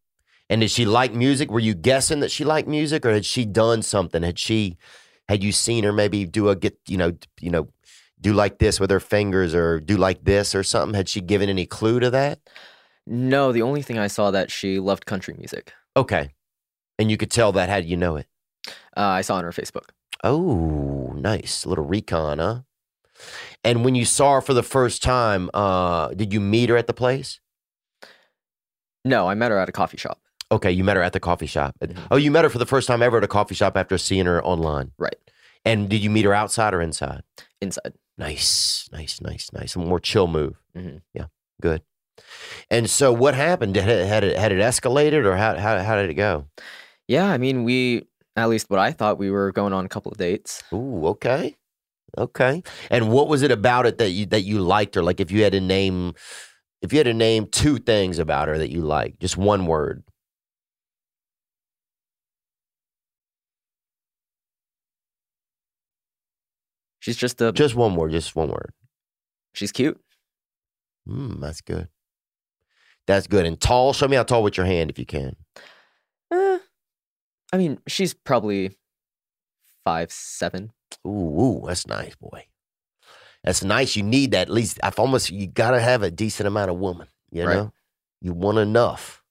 And 0.50 0.62
did 0.62 0.72
she 0.72 0.86
like 0.86 1.14
music? 1.14 1.52
Were 1.52 1.60
you 1.60 1.76
guessing 1.76 2.20
that 2.22 2.32
she 2.32 2.44
liked 2.44 2.68
music, 2.68 3.06
or 3.06 3.14
had 3.14 3.26
she 3.26 3.46
done 3.46 3.82
something? 3.84 4.24
Had 4.24 4.40
she, 4.40 4.78
had 5.30 5.44
you 5.44 5.52
seen 5.52 5.84
her 5.84 5.94
maybe 5.94 6.26
do 6.26 6.50
a 6.50 6.56
get, 6.56 6.80
you 6.88 6.98
know, 6.98 7.14
you 7.40 7.52
know, 7.52 7.68
do 8.20 8.34
like 8.34 8.58
this 8.58 8.80
with 8.80 8.90
her 8.90 9.00
fingers, 9.00 9.54
or 9.54 9.80
do 9.80 9.98
like 9.98 10.24
this 10.24 10.56
or 10.56 10.64
something? 10.64 10.96
Had 10.96 11.10
she 11.10 11.22
given 11.22 11.50
any 11.50 11.66
clue 11.66 12.00
to 12.00 12.10
that? 12.10 12.40
No, 13.10 13.52
the 13.54 13.62
only 13.62 13.82
thing 13.82 13.98
I 13.98 14.08
saw 14.08 14.32
that 14.32 14.52
she 14.52 14.80
loved 14.80 15.06
country 15.06 15.34
music. 15.38 15.74
Okay, 15.96 16.32
and 17.00 17.10
you 17.10 17.16
could 17.18 17.32
tell 17.32 17.52
that. 17.54 17.70
How 17.70 17.80
do 17.80 17.88
you 17.88 17.96
know 17.98 18.18
it? 18.18 18.28
Uh, 18.98 19.02
I 19.02 19.22
saw 19.22 19.36
on 19.36 19.44
her 19.46 19.52
Facebook. 19.52 19.90
Oh, 20.24 21.14
nice 21.16 21.66
little 21.66 21.86
recon, 21.86 22.40
huh? 22.40 22.60
And 23.64 23.86
when 23.86 23.96
you 23.96 24.04
saw 24.06 24.36
her 24.36 24.42
for 24.42 24.54
the 24.54 24.62
first 24.64 25.02
time, 25.02 25.50
uh, 25.54 26.10
did 26.10 26.34
you 26.34 26.40
meet 26.42 26.70
her 26.70 26.76
at 26.78 26.88
the 26.88 26.94
place? 26.94 27.40
No, 29.06 29.28
I 29.30 29.36
met 29.36 29.52
her 29.52 29.58
at 29.58 29.70
a 29.70 29.72
coffee 29.72 29.98
shop. 29.98 30.20
Okay, 30.52 30.72
you 30.72 30.84
met 30.84 30.98
her 30.98 31.04
at 31.04 31.14
the 31.14 31.20
coffee 31.20 31.46
shop. 31.48 31.76
Mhm. 31.82 31.98
Oh, 32.12 32.18
you 32.18 32.32
met 32.32 32.44
her 32.44 32.50
for 32.50 32.58
the 32.60 32.66
first 32.66 32.88
time 32.88 33.02
ever 33.02 33.18
at 33.18 33.24
a 33.24 33.28
coffee 33.28 33.56
shop 33.56 33.78
after 33.78 33.98
seeing 33.98 34.26
her 34.26 34.44
online. 34.44 34.92
Right. 34.98 35.16
And 35.66 35.90
did 35.90 36.02
you 36.04 36.10
meet 36.10 36.26
her 36.26 36.34
outside 36.34 36.74
or 36.74 36.82
inside? 36.82 37.24
Inside. 37.62 37.94
Nice, 38.18 38.90
nice, 38.92 39.22
nice, 39.22 39.52
nice. 39.54 39.76
A 39.76 39.80
more 39.80 40.00
chill 40.00 40.28
move. 40.28 40.56
Mhm. 40.76 41.02
Yeah, 41.14 41.26
good. 41.62 41.82
And 42.70 42.90
so, 42.90 43.12
what 43.14 43.36
happened? 43.36 43.74
Did 43.76 43.88
it, 43.88 44.08
had 44.08 44.24
it 44.24 44.38
had 44.38 44.52
it 44.52 44.60
escalated, 44.60 45.26
or 45.26 45.36
how 45.36 45.56
how 45.58 45.80
how 45.84 45.96
did 45.96 46.10
it 46.10 46.16
go? 46.16 46.48
Yeah, 47.08 47.26
I 47.26 47.38
mean, 47.38 47.64
we, 47.64 48.04
at 48.36 48.50
least 48.50 48.70
what 48.70 48.80
I 48.80 48.92
thought, 48.92 49.18
we 49.18 49.32
were 49.32 49.52
going 49.54 49.72
on 49.74 49.86
a 49.86 49.90
couple 49.90 50.12
of 50.12 50.18
dates. 50.18 50.64
Ooh, 50.74 51.08
okay, 51.08 51.56
okay. 52.18 52.62
And 52.92 53.10
what 53.10 53.30
was 53.30 53.42
it 53.44 53.52
about 53.52 53.86
it 53.86 53.98
that 54.00 54.10
you 54.12 54.26
that 54.28 54.42
you 54.42 54.60
liked 54.60 54.96
her? 54.96 55.04
Like, 55.04 55.20
if 55.20 55.32
you 55.32 55.44
had 55.44 55.54
to 55.54 55.62
name, 55.62 56.14
if 56.82 56.92
you 56.92 57.00
had 57.00 57.06
to 57.06 57.14
name 57.14 57.48
two 57.48 57.78
things 57.78 58.20
about 58.20 58.48
her 58.50 58.58
that 58.58 58.70
you 58.72 58.82
liked, 58.82 59.20
just 59.22 59.38
one 59.38 59.66
word. 59.66 60.04
She's 67.00 67.16
just 67.16 67.42
a, 67.42 67.52
Just 67.54 67.76
one 67.76 67.96
word. 67.96 68.12
Just 68.12 68.36
one 68.36 68.50
word. 68.50 68.74
she's 69.54 69.72
cute. 69.72 70.00
Mm, 71.08 71.40
that's 71.40 71.62
good. 71.62 71.88
That's 73.08 73.28
good. 73.28 73.46
And 73.46 73.60
tall. 73.60 73.94
Show 73.94 74.08
me 74.08 74.18
how 74.18 74.24
tall 74.24 74.44
with 74.44 74.58
your 74.58 74.66
hand 74.66 74.90
if 74.92 75.00
you 75.00 75.06
can. 75.06 75.36
Eh, 76.32 76.60
I 77.54 77.58
mean, 77.58 77.80
she's 77.88 78.14
probably 78.14 78.78
five, 79.86 80.12
seven. 80.12 80.72
Ooh, 81.06 81.10
ooh, 81.10 81.64
that's 81.66 81.88
nice, 81.88 82.16
boy. 82.16 82.46
That's 83.44 83.64
nice. 83.64 83.96
You 83.96 84.04
need 84.04 84.32
that. 84.32 84.48
At 84.50 84.54
least 84.54 84.80
I've 84.84 85.00
almost 85.00 85.32
you 85.32 85.48
gotta 85.48 85.80
have 85.80 86.04
a 86.04 86.12
decent 86.12 86.48
amount 86.48 86.70
of 86.70 86.78
woman. 86.78 87.08
You 87.32 87.46
Right. 87.46 87.56
know, 87.56 87.74
you 88.22 88.34
want 88.34 88.58
enough. 88.58 89.24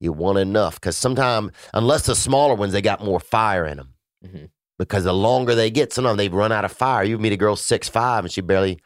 You 0.00 0.12
want 0.12 0.38
enough 0.38 0.74
because 0.80 0.96
sometimes, 0.96 1.52
unless 1.74 2.06
the 2.06 2.14
smaller 2.14 2.54
ones, 2.54 2.72
they 2.72 2.82
got 2.82 3.04
more 3.04 3.20
fire 3.20 3.64
in 3.66 3.76
them. 3.76 3.94
Mhm. 4.24 4.50
Because 4.78 5.04
the 5.04 5.12
longer 5.12 5.54
they 5.56 5.70
get, 5.70 5.92
sometimes 5.92 6.16
they 6.18 6.28
run 6.28 6.52
out 6.52 6.64
of 6.64 6.72
fire. 6.72 7.02
You 7.04 7.18
meet 7.18 7.32
a 7.32 7.36
girl 7.36 7.56
six 7.56 7.88
five 7.88 8.24
and 8.24 8.32
she 8.32 8.40
barely, 8.40 8.78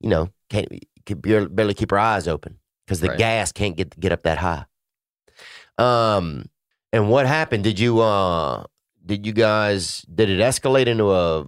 you 0.00 0.08
know, 0.08 0.30
can't 0.48 0.68
can 1.06 1.18
barely 1.20 1.74
keep 1.74 1.90
her 1.90 1.98
eyes 1.98 2.26
open 2.28 2.58
because 2.86 3.00
the 3.00 3.08
Right. 3.08 3.18
gas 3.18 3.52
can't 3.52 3.76
get 3.76 3.98
get 3.98 4.12
up 4.12 4.22
that 4.24 4.38
high. 4.38 4.64
Um, 5.78 6.46
and 6.92 7.08
what 7.10 7.26
happened? 7.26 7.64
Did 7.64 7.78
you 7.78 8.00
uh 8.00 8.64
did 9.04 9.26
you 9.26 9.32
guys 9.32 10.02
did 10.02 10.30
it 10.30 10.38
escalate 10.40 10.86
into 10.86 11.10
a 11.12 11.46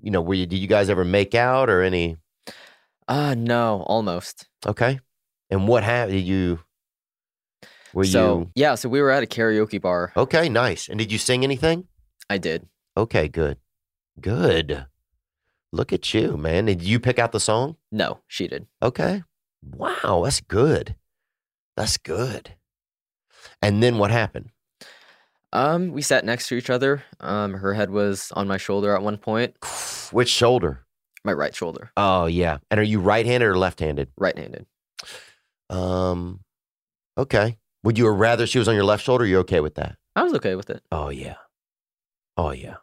you 0.00 0.10
know 0.10 0.22
were 0.22 0.34
you 0.34 0.46
did 0.46 0.58
you 0.58 0.68
guys 0.68 0.88
ever 0.88 1.04
make 1.04 1.34
out 1.34 1.68
or 1.68 1.82
any 1.82 2.16
Uh, 3.08 3.34
no, 3.36 3.82
almost. 3.86 4.48
okay 4.66 5.00
and 5.50 5.68
what 5.68 5.84
happened 5.84 6.12
did 6.16 6.24
you 6.26 6.58
were 7.92 8.04
so, 8.04 8.38
you 8.40 8.50
yeah, 8.54 8.74
so 8.74 8.88
we 8.88 9.00
were 9.00 9.10
at 9.10 9.22
a 9.22 9.26
karaoke 9.26 9.80
bar. 9.80 10.12
okay 10.16 10.48
nice 10.48 10.88
and 10.88 10.98
did 10.98 11.10
you 11.12 11.18
sing 11.18 11.44
anything 11.44 11.86
I 12.30 12.38
did. 12.38 12.66
okay 12.96 13.28
good 13.28 13.58
good 14.20 14.86
look 15.72 15.92
at 15.92 16.14
you 16.14 16.36
man 16.36 16.64
did 16.66 16.82
you 16.82 16.98
pick 17.00 17.18
out 17.18 17.32
the 17.32 17.40
song 17.40 17.76
No, 17.92 18.20
she 18.26 18.48
did. 18.48 18.66
okay 18.82 19.22
wow 19.74 20.22
that's 20.24 20.40
good 20.40 20.94
that's 21.76 21.96
good 21.98 22.54
and 23.62 23.82
then 23.82 23.98
what 23.98 24.10
happened 24.10 24.50
Um, 25.52 25.92
we 25.92 26.02
sat 26.02 26.24
next 26.24 26.48
to 26.48 26.54
each 26.56 26.68
other. 26.68 27.02
Um, 27.20 27.54
her 27.54 27.72
head 27.72 27.90
was 27.90 28.30
on 28.32 28.46
my 28.48 28.58
shoulder 28.58 28.94
at 28.94 29.00
one 29.02 29.16
point, 29.16 29.54
which 30.12 30.28
shoulder 30.28 30.84
my 31.24 31.32
right 31.32 31.54
shoulder, 31.54 31.90
oh 31.96 32.26
yeah 32.26 32.58
and 32.70 32.78
are 32.78 32.84
you 32.84 33.00
right-handed 33.00 33.46
or 33.46 33.56
left-handed 33.58 34.08
right-handed. 34.16 34.66
um 35.70 36.40
okay 37.18 37.58
would 37.82 37.98
you 37.98 38.08
rather 38.08 38.46
she 38.46 38.58
was 38.58 38.68
on 38.68 38.74
your 38.74 38.84
left 38.84 39.04
shoulder 39.04 39.24
you 39.26 39.38
okay 39.38 39.60
with 39.60 39.74
that 39.74 39.96
I 40.14 40.22
was 40.22 40.34
okay 40.34 40.54
with 40.54 40.70
it. 40.70 40.82
Oh 40.92 41.08
yeah. 41.10 41.36
Oh 42.36 42.50
yeah. 42.52 42.76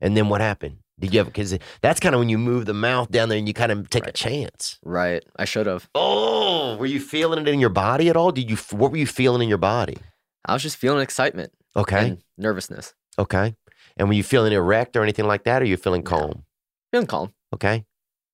And 0.00 0.16
then 0.16 0.28
what 0.28 0.40
happened? 0.40 0.78
Did 1.00 1.14
you 1.14 1.18
have 1.20 1.26
because 1.28 1.56
that's 1.80 2.00
kind 2.00 2.14
of 2.14 2.18
when 2.18 2.28
you 2.28 2.38
move 2.38 2.66
the 2.66 2.74
mouth 2.74 3.10
down 3.10 3.28
there 3.28 3.38
and 3.38 3.46
you 3.46 3.54
kind 3.54 3.70
of 3.70 3.88
take 3.88 4.06
a 4.06 4.12
chance. 4.12 4.78
Right. 4.82 5.22
I 5.36 5.44
should 5.44 5.66
have. 5.66 5.88
Oh, 5.94 6.76
were 6.76 6.86
you 6.86 6.98
feeling 7.00 7.40
it 7.40 7.48
in 7.48 7.60
your 7.60 7.70
body 7.70 8.08
at 8.08 8.16
all? 8.16 8.32
Did 8.32 8.50
you? 8.50 8.56
What 8.76 8.90
were 8.90 8.96
you 8.96 9.06
feeling 9.06 9.42
in 9.42 9.48
your 9.48 9.58
body? 9.58 9.96
I 10.44 10.54
was 10.54 10.62
just 10.62 10.76
feeling 10.76 11.00
excitement 11.00 11.52
Okay. 11.76 12.16
nervousness. 12.36 12.94
Okay. 13.18 13.54
And 13.96 14.08
were 14.08 14.14
you 14.14 14.22
feeling 14.24 14.52
erect 14.52 14.96
or 14.96 15.02
anything 15.02 15.26
like 15.26 15.44
that, 15.44 15.62
or 15.62 15.66
you 15.66 15.76
feeling 15.76 16.02
No. 16.02 16.10
calm? 16.10 16.44
Feeling 16.92 17.06
calm. 17.06 17.32
Okay. 17.54 17.84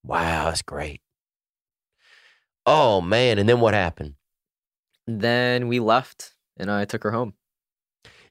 Wow, 0.04 0.46
that's 0.46 0.62
great. 0.62 1.00
Oh 2.66 3.00
man, 3.00 3.38
and 3.38 3.48
then 3.48 3.60
what 3.60 3.74
happened? 3.74 4.14
Then 5.06 5.68
we 5.68 5.80
left 5.80 6.32
and 6.56 6.70
I 6.70 6.84
took 6.86 7.02
her 7.02 7.10
home. 7.10 7.34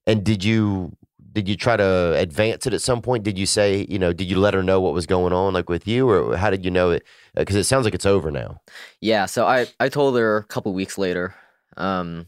And 0.08 0.24
did 0.24 0.43
you 0.43 0.93
did 1.34 1.50
you 1.50 1.58
try 1.58 1.76
to 1.76 2.13
advance 2.15 2.67
it 2.67 2.74
at 2.74 2.82
some 2.82 3.02
point? 3.02 3.24
Did 3.24 3.38
you 3.38 3.46
say, 3.46 3.86
you 3.89 3.98
know, 3.98 4.13
did 4.13 4.30
you 4.30 4.38
let 4.39 4.54
her 4.54 4.62
know 4.62 4.80
what 4.80 4.93
was 4.93 5.08
going 5.08 5.34
on, 5.34 5.54
like 5.54 5.67
with 5.67 5.88
you, 5.88 6.08
or 6.10 6.38
how 6.38 6.50
did 6.50 6.63
you 6.63 6.72
know 6.72 6.91
it? 6.91 7.04
Because 7.36 7.56
it 7.56 7.63
sounds 7.63 7.86
like 7.86 7.96
it's 7.96 8.06
over 8.06 8.30
now. 8.30 8.62
Yeah, 9.02 9.26
so 9.26 9.46
I, 9.48 9.65
I 9.80 9.89
told 9.89 10.15
her 10.15 10.38
a 10.38 10.43
couple 10.43 10.74
weeks 10.74 10.98
later, 10.98 11.34
um, 11.76 12.28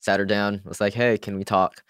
sat 0.00 0.18
her 0.18 0.24
down, 0.26 0.62
was 0.64 0.80
like, 0.80 0.94
hey, 0.94 1.18
can 1.18 1.36
we 1.36 1.44
talk? 1.44 1.82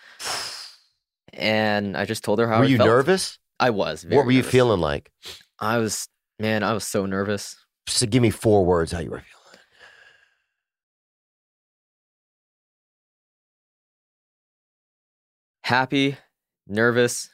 And 1.32 1.96
I 1.96 2.04
just 2.04 2.24
told 2.24 2.40
her 2.40 2.48
how 2.48 2.58
were 2.58 2.64
I 2.64 2.68
you 2.68 2.76
felt. 2.76 2.88
nervous? 2.88 3.38
I 3.60 3.70
was. 3.70 4.04
What 4.04 4.24
were 4.24 4.32
you 4.32 4.38
nervous. 4.38 4.52
feeling 4.52 4.80
like? 4.80 5.12
I 5.60 5.78
was, 5.78 6.08
man, 6.40 6.64
I 6.64 6.72
was 6.72 6.84
so 6.84 7.06
nervous. 7.06 7.56
So 7.86 8.06
give 8.06 8.22
me 8.22 8.30
four 8.30 8.64
words 8.64 8.90
how 8.90 8.98
you 8.98 9.10
were 9.10 9.18
feeling. 9.18 9.34
Happy, 15.62 16.16
nervous. 16.68 17.30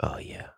Oh 0.00 0.18
yeah. 0.18 0.48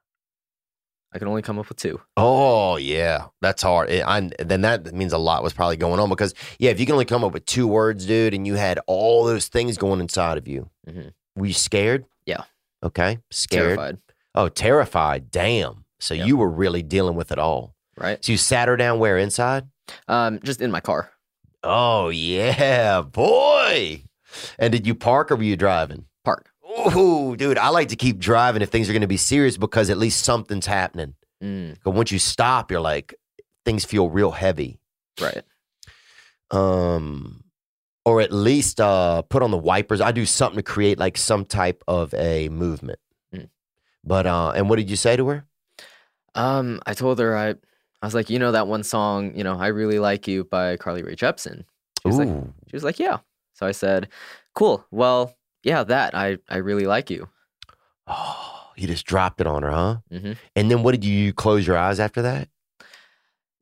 I 1.12 1.18
can 1.18 1.28
only 1.28 1.40
come 1.42 1.58
up 1.58 1.68
with 1.68 1.78
two. 1.78 2.00
Oh 2.16 2.76
yeah, 2.76 3.26
that's 3.40 3.62
hard. 3.62 3.88
It- 3.90 4.04
I, 4.06 4.30
then 4.38 4.62
that 4.62 4.92
means 4.92 5.12
a 5.12 5.18
lot 5.18 5.42
was 5.42 5.52
probably 5.54 5.76
going 5.76 5.98
on 6.00 6.08
because 6.08 6.34
yeah, 6.58 6.70
if 6.70 6.80
you 6.80 6.86
can 6.86 6.92
only 6.94 7.04
come 7.06 7.24
up 7.24 7.32
with 7.32 7.46
two 7.46 7.66
words, 7.66 8.04
dude, 8.06 8.34
and 8.34 8.46
you 8.46 8.54
had 8.54 8.78
all 8.86 9.24
those 9.24 9.48
things 9.48 9.78
going 9.78 10.00
inside 10.00 10.36
of 10.36 10.46
you, 10.48 10.68
Mhm. 10.88 11.12
were 11.36 11.46
you 11.46 11.54
scared? 11.54 12.04
Yeah. 12.26 12.42
Okay, 12.82 13.18
scared. 13.30 13.76
Terrified, 13.78 13.98
Oh, 14.34 14.48
terrified. 14.50 15.30
Damn. 15.30 15.84
So 16.00 16.12
Yep. 16.12 16.26
you 16.26 16.36
were 16.36 16.50
really 16.50 16.82
dealing 16.82 17.14
with 17.16 17.32
it 17.32 17.38
all. 17.38 17.74
right? 17.98 18.22
So 18.22 18.32
you 18.32 18.36
sat 18.38 18.68
her 18.68 18.76
down 18.76 18.98
where 18.98 19.16
inside? 19.16 19.64
Um, 20.08 20.38
just 20.44 20.60
in 20.60 20.70
my 20.70 20.80
car. 20.80 21.10
Oh 21.62 22.10
yeah, 22.10 23.00
boy. 23.00 24.02
And 24.58 24.70
did 24.72 24.86
you 24.86 24.94
park 24.94 25.30
or 25.32 25.36
were 25.36 25.42
you 25.44 25.56
driving? 25.56 26.04
Ooh, 26.96 27.36
dude, 27.36 27.58
I 27.58 27.68
like 27.70 27.88
to 27.88 27.96
keep 27.96 28.18
driving 28.18 28.62
if 28.62 28.68
things 28.70 28.88
are 28.88 28.92
going 28.92 29.00
to 29.02 29.06
be 29.06 29.16
serious 29.16 29.56
because 29.56 29.90
at 29.90 29.96
least 29.98 30.24
something's 30.24 30.66
happening. 30.66 31.14
Mm, 31.42 31.76
But 31.84 31.90
once 31.92 32.10
you 32.12 32.18
stop, 32.18 32.70
you're 32.70 32.80
like, 32.80 33.14
things 33.64 33.84
feel 33.84 34.08
real 34.08 34.30
heavy. 34.30 34.78
right. 35.20 35.42
Um, 36.50 37.42
or 38.04 38.20
at 38.20 38.32
least 38.32 38.80
uh, 38.80 39.22
put 39.22 39.42
on 39.42 39.50
the 39.50 39.56
wipers. 39.58 40.00
I 40.00 40.12
do 40.12 40.24
something 40.24 40.56
to 40.58 40.62
create 40.62 40.98
like 40.98 41.16
some 41.16 41.44
type 41.44 41.82
of 41.88 42.14
a 42.14 42.48
movement. 42.50 43.00
Mm. 43.34 43.48
But 44.04 44.26
uh, 44.26 44.50
and 44.54 44.70
what 44.70 44.76
did 44.76 44.88
you 44.88 44.96
say 44.96 45.16
to 45.16 45.26
her? 45.28 45.44
Um, 46.36 46.80
I 46.86 46.94
told 46.94 47.18
her 47.18 47.36
I, 47.36 47.50
I 47.50 48.06
was 48.06 48.14
like, 48.14 48.30
you 48.30 48.38
know 48.38 48.52
that 48.52 48.68
one 48.68 48.84
song, 48.84 49.36
you 49.36 49.42
know, 49.42 49.58
I 49.58 49.68
really 49.68 49.98
like 49.98 50.28
you 50.28 50.44
by 50.44 50.76
Carly 50.76 51.02
Rae 51.02 51.16
Jepsen. 51.16 51.64
She 52.02 52.08
was 52.08 52.18
like, 52.18 52.28
Ooh, 52.28 52.52
she 52.68 52.76
was 52.76 52.84
like, 52.84 53.00
yeah. 53.00 53.18
So 53.54 53.66
I 53.66 53.72
said, 53.72 54.08
cool. 54.54 54.84
Well, 54.92 55.34
yeah, 55.66 55.82
that 55.84 56.14
I 56.14 56.38
I 56.48 56.58
really 56.58 56.86
like 56.86 57.10
you. 57.10 57.28
oh, 58.06 58.70
you 58.76 58.86
just 58.86 59.04
dropped 59.06 59.40
it 59.40 59.46
on 59.46 59.62
her, 59.64 59.70
huh? 59.70 59.96
hmm 60.10 60.32
And 60.54 60.70
then 60.70 60.82
what 60.82 60.92
did 60.92 61.04
you, 61.04 61.12
you 61.12 61.32
close 61.32 61.66
your 61.66 61.76
eyes 61.76 61.98
after 62.00 62.22
that? 62.22 62.48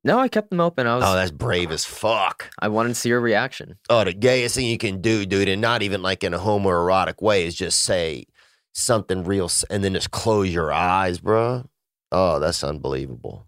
No, 0.06 0.18
I 0.18 0.28
kept 0.28 0.50
them 0.50 0.60
open. 0.60 0.86
I 0.86 0.96
was. 0.96 1.04
Oh, 1.06 1.14
that's 1.14 1.30
brave 1.30 1.70
as 1.70 1.86
fuck. 1.86 2.50
I 2.58 2.68
wanted 2.68 2.90
to 2.90 2.94
see 2.94 3.08
her 3.10 3.20
reaction. 3.20 3.78
Oh, 3.88 4.04
the 4.04 4.12
gayest 4.12 4.54
thing 4.54 4.66
you 4.66 4.76
can 4.76 5.00
do, 5.00 5.24
dude, 5.24 5.48
and 5.48 5.62
not 5.62 5.80
even 5.82 6.02
like 6.02 6.22
in 6.22 6.34
a 6.34 6.38
homoerotic 6.38 7.22
way, 7.22 7.46
is 7.46 7.54
just 7.54 7.80
say 7.80 8.26
something 8.74 9.24
real 9.24 9.50
and 9.70 9.82
then 9.82 9.94
just 9.94 10.10
close 10.10 10.52
your 10.52 10.70
eyes, 10.72 11.20
bro. 11.20 11.66
oh, 12.12 12.38
that's 12.38 12.62
unbelievable. 12.62 13.46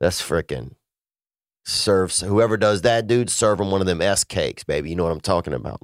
That's 0.00 0.20
freaking 0.20 0.72
serves 1.64 2.20
whoever 2.22 2.56
does 2.56 2.82
that, 2.82 3.06
dude. 3.06 3.30
Serve 3.30 3.58
them 3.58 3.70
one 3.70 3.80
of 3.80 3.86
them 3.86 4.02
S 4.02 4.24
cakes, 4.24 4.64
baby. 4.64 4.90
You 4.90 4.96
know 4.96 5.04
what 5.04 5.12
I'm 5.12 5.20
talking 5.20 5.54
about. 5.54 5.80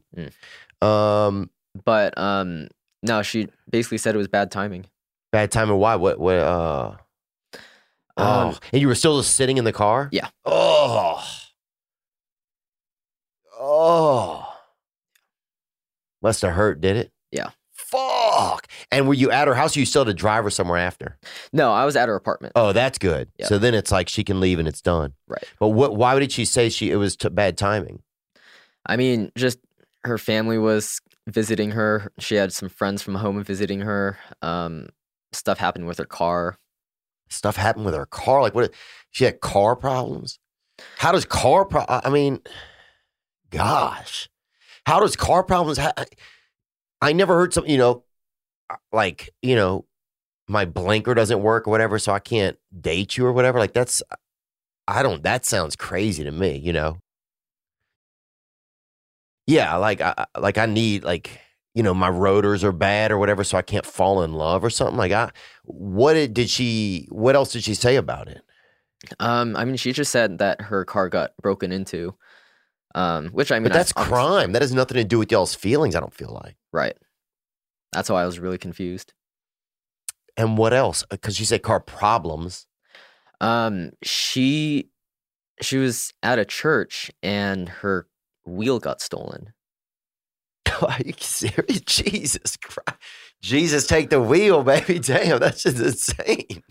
Um, 0.83 1.51
But 1.85 2.16
um, 2.18 2.68
no, 3.02 3.22
she 3.22 3.48
basically 3.70 3.98
said 3.98 4.14
it 4.14 4.18
was 4.18 4.28
bad 4.28 4.50
timing. 4.50 4.87
bad 5.30 5.50
timing. 5.50 5.78
Why? 5.78 5.96
What? 5.96 6.18
What? 6.20 6.37
Uh, 6.37 6.96
oh, 8.16 8.48
Um, 8.48 8.56
and 8.72 8.80
you 8.82 8.88
were 8.88 8.94
still 8.94 9.20
just 9.20 9.35
sitting 9.37 9.56
in 9.58 9.64
the 9.64 9.72
car. 9.72 10.08
Yeah. 10.12 10.28
Oh. 10.44 11.24
Oh. 13.58 14.48
Must 16.20 16.42
have 16.42 16.52
hurt, 16.54 16.80
did 16.80 16.96
it? 16.96 17.11
Yeah. 17.30 17.50
Fuck. 17.72 18.68
And 18.90 19.06
were 19.08 19.14
you 19.14 19.30
at 19.30 19.48
her 19.48 19.54
house? 19.54 19.76
Or 19.76 19.80
you 19.80 19.87
still 19.87 20.04
had 20.04 20.11
to 20.11 20.14
drive 20.14 20.44
her 20.44 20.50
somewhere 20.50 20.78
after? 20.78 21.18
No, 21.52 21.72
I 21.72 21.85
was 21.85 21.96
at 21.96 22.08
her 22.08 22.14
apartment. 22.14 22.52
Oh, 22.56 22.72
that's 22.72 22.98
good. 22.98 23.28
Yeah. 23.38 23.46
So 23.46 23.58
then 23.58 23.74
it's 23.74 23.90
like 23.92 24.08
she 24.08 24.24
can 24.24 24.40
leave 24.40 24.58
and 24.58 24.66
it's 24.68 24.80
done. 24.80 25.12
Right. 25.28 25.44
But 25.58 25.68
what? 25.68 25.96
Why 25.96 26.18
did 26.18 26.32
she 26.32 26.44
say 26.44 26.68
she 26.68 26.90
it 26.90 26.96
was 26.96 27.16
t- 27.16 27.28
bad 27.28 27.58
timing? 27.58 28.02
I 28.87 28.96
mean, 28.96 29.30
just 29.37 29.58
her 30.04 30.16
family 30.18 30.58
was 30.58 31.00
visiting 31.26 31.72
her. 31.72 32.12
She 32.18 32.35
had 32.35 32.52
some 32.52 32.68
friends 32.68 33.02
from 33.02 33.16
home 33.16 33.42
visiting 33.42 33.80
her. 33.80 34.18
Um, 34.40 34.88
stuff 35.32 35.58
happened 35.58 35.87
with 35.87 35.98
her 35.98 36.04
car. 36.04 36.58
Stuff 37.28 37.56
happened 37.56 37.85
with 37.85 37.94
her 37.94 38.06
car. 38.06 38.42
Like 38.42 38.54
what? 38.54 38.72
She 39.11 39.24
had 39.24 39.40
car 39.40 39.76
problems. 39.76 40.38
How 40.98 41.12
does 41.12 41.24
car? 41.24 41.64
Pro- 41.64 41.87
I 41.88 42.11
mean, 42.11 42.40
gosh, 43.50 44.28
how 44.87 45.00
does 45.00 45.16
car 45.16 45.42
problems? 45.44 45.78
Ha- 45.78 46.04
I 47.00 47.12
never 47.12 47.35
heard 47.35 47.54
something. 47.54 47.70
You 47.70 47.78
know, 47.78 48.04
like 48.92 49.30
you 49.42 49.54
know, 49.54 49.87
my 50.48 50.64
blinker 50.64 51.14
doesn't 51.14 51.42
work 51.42 51.66
or 51.66 51.70
whatever, 51.70 51.98
so 51.98 52.12
I 52.12 52.18
can't 52.18 52.58
date 52.78 53.16
you 53.16 53.26
or 53.26 53.32
whatever. 53.32 53.58
Like 53.58 53.72
that's, 53.72 54.02
I 54.88 55.02
don't. 55.02 55.22
That 55.22 55.46
sounds 55.46 55.76
crazy 55.76 56.24
to 56.24 56.32
me. 56.32 56.56
You 56.58 56.72
know. 56.72 56.98
Yeah, 59.46 59.76
like 59.76 60.00
I 60.00 60.14
I- 60.18 60.40
like 60.40 60.59
I 60.59 60.66
need 60.66 61.05
like 61.05 61.40
you 61.74 61.83
know 61.83 61.94
my 61.94 62.09
rotors 62.09 62.62
are 62.64 62.72
bad 62.72 63.11
or 63.11 63.18
whatever, 63.18 63.44
so 63.44 63.59
I 63.59 63.62
can't 63.62 63.87
fall 63.87 64.22
in 64.22 64.33
love 64.35 64.62
or 64.64 64.70
something. 64.70 64.96
Like 64.96 65.12
I, 65.12 65.31
what 65.64 66.14
did, 66.14 66.35
did 66.35 66.50
she? 66.50 67.07
What 67.11 67.35
else 67.35 67.52
did 67.52 67.64
she 67.64 67.74
say 67.74 67.96
about 67.96 68.28
it? 68.28 68.42
Um, 69.18 69.57
I 69.57 69.64
mean, 69.64 69.76
she 69.76 69.92
just 69.92 70.12
said 70.12 70.38
that 70.38 70.61
her 70.61 70.85
car 70.85 71.09
got 71.09 71.33
broken 71.42 71.72
into. 71.72 72.14
Um, 72.94 73.31
which 73.31 73.50
I 73.50 73.57
mean, 73.59 73.64
But 73.64 73.72
that's 73.72 73.92
obviously- 73.96 74.16
crime. 74.18 74.52
That 74.52 74.62
has 74.62 74.72
nothing 74.74 74.96
to 74.96 75.05
do 75.05 75.18
with 75.18 75.33
y'all's 75.33 75.55
feelings. 75.55 75.96
I 75.96 76.00
don't 76.00 76.12
feel 76.14 76.38
like. 76.44 76.57
right? 76.72 76.96
That's 77.92 78.09
why 78.11 78.22
I 78.22 78.26
was 78.26 78.38
really 78.38 78.59
confused. 78.59 79.12
And 80.37 80.57
what 80.57 80.72
else? 80.72 81.05
Because 81.11 81.37
she 81.37 81.44
said 81.44 81.62
car 81.62 81.81
problems. 81.81 82.66
Um, 83.40 83.90
she 84.02 84.90
she 85.61 85.76
was 85.78 86.12
at 86.22 86.38
a 86.38 86.44
church 86.44 87.11
and 87.22 87.68
her 87.68 88.07
wheel 88.44 88.78
got 88.78 89.00
stolen. 89.00 89.52
Are 90.83 90.98
you 91.05 91.14
serious? 91.18 91.81
Jesus 91.87 92.57
Christ. 92.57 92.98
Jesus, 93.40 93.87
take 93.87 94.11
the 94.11 94.22
wheel, 94.22 94.62
baby. 94.62 94.98
Damn, 94.98 95.40
that's 95.40 95.64
just 95.64 95.78
insane. 95.78 96.62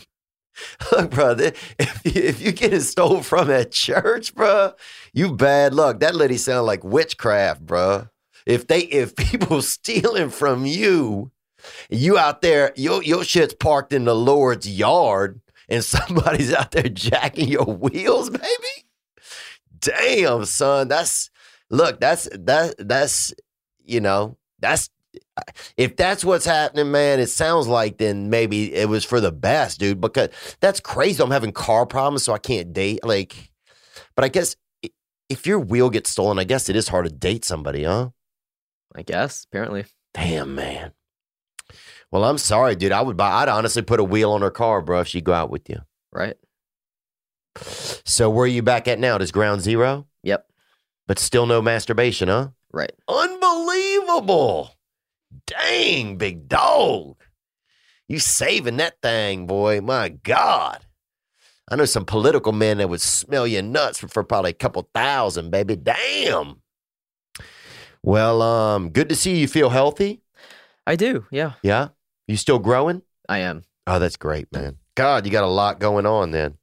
Look, 0.92 1.12
bro, 1.12 1.36
th- 1.36 1.56
if 1.80 2.02
you, 2.06 2.22
if 2.22 2.42
you 2.42 2.52
get 2.52 2.74
it 2.74 2.82
stolen 2.82 3.24
from 3.24 3.50
at 3.50 3.72
church, 3.72 4.34
bro, 4.34 4.74
you 5.14 5.36
bad 5.36 5.74
luck. 5.74 6.00
That 6.00 6.16
lady 6.16 6.38
sound 6.38 6.66
like 6.66 6.84
witchcraft, 6.84 7.66
bro. 7.66 8.08
If 8.46 8.68
they, 8.68 8.82
if 8.82 9.16
people 9.16 9.62
stealing 9.62 10.30
from 10.30 10.66
you, 10.66 11.32
you 11.90 12.18
out 12.18 12.42
there, 12.42 12.74
your 12.76 13.04
your 13.04 13.24
shit's 13.24 13.54
parked 13.54 13.94
in 13.94 14.06
the 14.06 14.16
Lord's 14.16 14.68
yard, 14.68 15.42
and 15.70 15.84
somebody's 15.84 16.54
out 16.54 16.72
there 16.72 16.90
jacking 16.90 17.50
your 17.50 17.66
wheels, 17.66 18.30
baby. 18.30 18.88
Damn, 19.80 20.46
son, 20.46 20.88
that's 20.88 21.30
look, 21.72 22.00
that's 22.00 22.30
that 22.32 22.76
that's 22.78 23.34
you 23.84 24.00
know, 24.00 24.38
that's 24.60 24.90
if 25.78 25.96
that's 25.96 26.24
what's 26.24 26.46
happening, 26.46 26.92
man, 26.92 27.20
it 27.20 27.28
sounds 27.28 27.68
like 27.68 27.98
then 27.98 28.30
maybe 28.30 28.74
it 28.74 28.88
was 28.88 29.04
for 29.04 29.20
the 29.20 29.32
best, 29.32 29.80
dude. 29.80 30.00
Because 30.00 30.30
that's 30.60 30.80
crazy. 30.80 31.22
I'm 31.22 31.32
having 31.32 31.52
car 31.52 31.86
problems, 31.86 32.24
so 32.24 32.34
I 32.34 32.38
can't 32.38 32.74
date. 32.74 33.04
Like, 33.04 33.52
but 34.16 34.24
I 34.24 34.28
guess 34.28 34.56
if 35.30 35.48
your 35.48 35.60
wheel 35.60 35.90
gets 35.90 36.10
stolen, 36.10 36.40
I 36.40 36.44
guess 36.44 36.70
it 36.70 36.76
is 36.76 36.90
hard 36.90 37.06
to 37.06 37.12
date 37.12 37.46
somebody, 37.46 37.84
huh? 37.84 38.10
I 38.96 39.02
guess 39.02 39.46
apparently. 39.46 39.86
Damn, 40.14 40.56
man. 40.56 40.92
Well, 42.12 42.26
I'm 42.26 42.38
sorry, 42.38 42.76
dude. 42.76 42.92
I 42.92 43.02
would 43.02 43.16
buy. 43.16 43.32
I'd 43.32 43.50
honestly 43.50 43.82
put 43.82 44.02
a 44.02 44.04
wheel 44.04 44.34
on 44.34 44.42
her 44.42 44.52
car, 44.52 44.82
bro, 44.82 45.00
if 45.00 45.08
she'd 45.08 45.24
go 45.24 45.34
out 45.34 45.50
with 45.50 45.70
you. 45.70 45.80
Right? 46.12 46.36
So 47.56 48.30
where 48.30 48.44
are 48.44 48.48
you 48.48 48.62
back 48.62 48.88
at 48.90 49.00
now? 49.00 49.18
Does 49.18 49.32
ground 49.32 49.62
zero? 49.62 50.08
Yep. 50.24 50.46
But 51.12 51.20
still 51.20 51.46
no 51.46 51.62
masturbation, 51.62 52.30
huh? 52.30 52.52
Right. 52.72 52.94
Unbelievable. 53.06 54.78
Dang, 55.46 56.16
big 56.16 56.48
dog. 56.48 57.18
You 58.08 58.18
saving 58.18 58.78
that 58.78 58.94
thing, 59.02 59.46
boy. 59.46 59.82
My 59.82 60.08
God. 60.08 60.86
I 61.70 61.76
know 61.76 61.84
some 61.84 62.06
political 62.06 62.54
men 62.54 62.78
that 62.78 62.88
would 62.88 63.02
smell 63.02 63.46
you 63.46 63.62
nuts 63.62 64.00
for, 64.00 64.08
for 64.08 64.24
probably 64.24 64.52
a 64.52 64.54
couple 64.54 64.90
thousand, 64.94 65.50
baby. 65.52 65.76
Damn. 65.76 66.62
Well, 68.02 68.42
um, 68.42 68.92
good 68.92 69.10
to 69.10 69.16
see 69.18 69.36
you 69.36 69.50
feel 69.50 69.70
healthy. 69.70 70.22
I 70.88 70.96
do. 70.96 71.26
Yeah, 71.30 71.56
Yeah. 71.62 71.90
You 72.26 72.38
still 72.38 72.60
growing? 72.60 73.02
I 73.28 73.40
am. 73.40 73.66
Oh, 73.86 74.00
that's 74.00 74.16
great, 74.16 74.50
man. 74.54 74.78
God, 74.96 75.26
you 75.26 75.32
got 75.34 75.44
a 75.44 75.48
lot 75.48 75.82
going 75.82 76.06
on 76.06 76.32
then. 76.32 76.56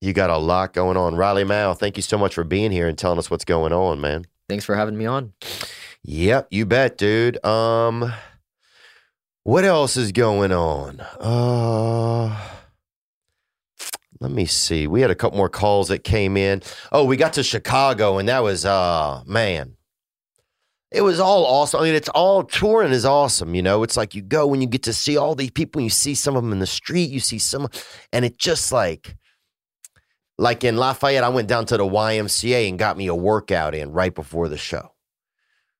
You 0.00 0.12
got 0.12 0.30
a 0.30 0.38
lot 0.38 0.72
going 0.74 0.96
on. 0.96 1.16
Riley 1.16 1.44
Mao, 1.44 1.74
thank 1.74 1.96
you 1.96 2.02
so 2.02 2.16
much 2.16 2.34
for 2.34 2.44
being 2.44 2.70
here 2.70 2.86
and 2.86 2.96
telling 2.96 3.18
us 3.18 3.30
what's 3.30 3.44
going 3.44 3.72
on, 3.72 4.00
man. 4.00 4.26
Thanks 4.48 4.64
for 4.64 4.76
having 4.76 4.96
me 4.96 5.06
on. 5.06 5.32
Yep, 6.04 6.48
you 6.50 6.66
bet, 6.66 6.96
dude. 6.96 7.44
Um 7.44 8.12
what 9.42 9.64
else 9.64 9.96
is 9.96 10.12
going 10.12 10.52
on? 10.52 11.00
Uh 11.20 12.48
let 14.20 14.30
me 14.30 14.46
see. 14.46 14.86
We 14.86 15.00
had 15.00 15.10
a 15.10 15.14
couple 15.16 15.36
more 15.38 15.48
calls 15.48 15.88
that 15.88 16.04
came 16.04 16.36
in. 16.36 16.62
Oh, 16.92 17.04
we 17.04 17.16
got 17.16 17.32
to 17.34 17.42
Chicago 17.42 18.18
and 18.18 18.28
that 18.28 18.42
was 18.42 18.64
uh 18.64 19.22
man. 19.26 19.74
It 20.90 21.02
was 21.02 21.20
all 21.20 21.44
awesome. 21.44 21.80
I 21.80 21.84
mean, 21.84 21.94
it's 21.94 22.08
all 22.08 22.44
touring 22.44 22.92
is 22.92 23.04
awesome, 23.04 23.54
you 23.54 23.62
know. 23.62 23.82
It's 23.82 23.96
like 23.96 24.14
you 24.14 24.22
go 24.22 24.54
and 24.54 24.62
you 24.62 24.68
get 24.68 24.84
to 24.84 24.94
see 24.94 25.18
all 25.18 25.34
these 25.34 25.50
people, 25.50 25.80
and 25.80 25.84
you 25.84 25.90
see 25.90 26.14
some 26.14 26.34
of 26.34 26.42
them 26.42 26.50
in 26.50 26.60
the 26.60 26.66
street, 26.66 27.10
you 27.10 27.20
see 27.20 27.38
some 27.38 27.68
and 28.12 28.24
it 28.24 28.38
just 28.38 28.72
like 28.72 29.16
like 30.38 30.62
in 30.62 30.76
Lafayette, 30.76 31.24
I 31.24 31.28
went 31.28 31.48
down 31.48 31.66
to 31.66 31.76
the 31.76 31.84
YMCA 31.84 32.68
and 32.68 32.78
got 32.78 32.96
me 32.96 33.08
a 33.08 33.14
workout 33.14 33.74
in 33.74 33.90
right 33.90 34.14
before 34.14 34.48
the 34.48 34.56
show. 34.56 34.92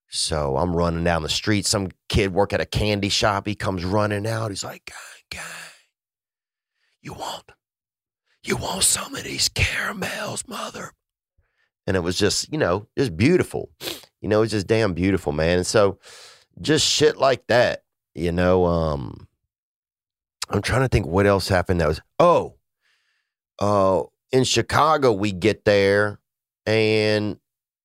So 0.08 0.56
I'm 0.56 0.74
running 0.74 1.04
down 1.04 1.22
the 1.22 1.28
street. 1.28 1.64
Some 1.64 1.90
kid 2.08 2.32
work 2.32 2.52
at 2.52 2.60
a 2.60 2.66
candy 2.66 3.08
shop. 3.08 3.46
He 3.46 3.54
comes 3.54 3.84
running 3.84 4.26
out. 4.26 4.50
He's 4.50 4.64
like, 4.64 4.86
"Guy, 4.86 5.38
guy, 5.38 5.72
you 7.02 7.12
want, 7.12 7.44
you 8.42 8.56
want 8.56 8.84
some 8.84 9.14
of 9.14 9.22
these 9.22 9.48
caramels, 9.50 10.48
mother?" 10.48 10.92
And 11.86 11.96
it 11.96 12.00
was 12.00 12.18
just, 12.18 12.50
you 12.50 12.58
know, 12.58 12.88
just 12.96 13.16
beautiful. 13.16 13.70
You 14.20 14.28
know, 14.28 14.42
it's 14.42 14.52
just 14.52 14.66
damn 14.66 14.94
beautiful, 14.94 15.32
man. 15.32 15.58
And 15.58 15.66
so, 15.66 15.98
just 16.60 16.86
shit 16.86 17.18
like 17.18 17.46
that. 17.46 17.84
You 18.14 18.32
know, 18.32 18.64
um, 18.64 19.28
I'm 20.48 20.62
trying 20.62 20.82
to 20.82 20.88
think 20.88 21.06
what 21.06 21.26
else 21.26 21.48
happened. 21.48 21.80
That 21.80 21.88
was 21.88 22.00
oh, 22.18 22.54
uh, 23.58 24.04
in 24.32 24.44
Chicago 24.44 25.12
we 25.12 25.32
get 25.32 25.64
there 25.64 26.20
and 26.66 27.38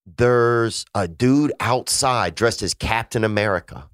there's 0.05 0.85
a 0.93 1.07
dude 1.07 1.53
outside 1.59 2.35
dressed 2.35 2.61
as 2.61 2.73
Captain 2.73 3.23
America. 3.23 3.89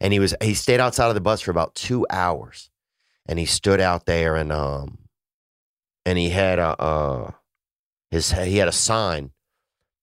And 0.00 0.12
he 0.12 0.20
was 0.20 0.34
he 0.40 0.54
stayed 0.54 0.80
outside 0.80 1.08
of 1.08 1.14
the 1.14 1.20
bus 1.20 1.40
for 1.40 1.50
about 1.50 1.74
two 1.74 2.06
hours. 2.10 2.70
And 3.26 3.38
he 3.38 3.46
stood 3.46 3.80
out 3.80 4.06
there 4.06 4.36
and 4.36 4.52
um 4.52 4.98
and 6.06 6.18
he 6.18 6.30
had 6.30 6.58
a 6.58 6.80
uh 6.80 7.30
his 8.10 8.30
he 8.32 8.58
had 8.58 8.68
a 8.68 8.72
sign. 8.72 9.32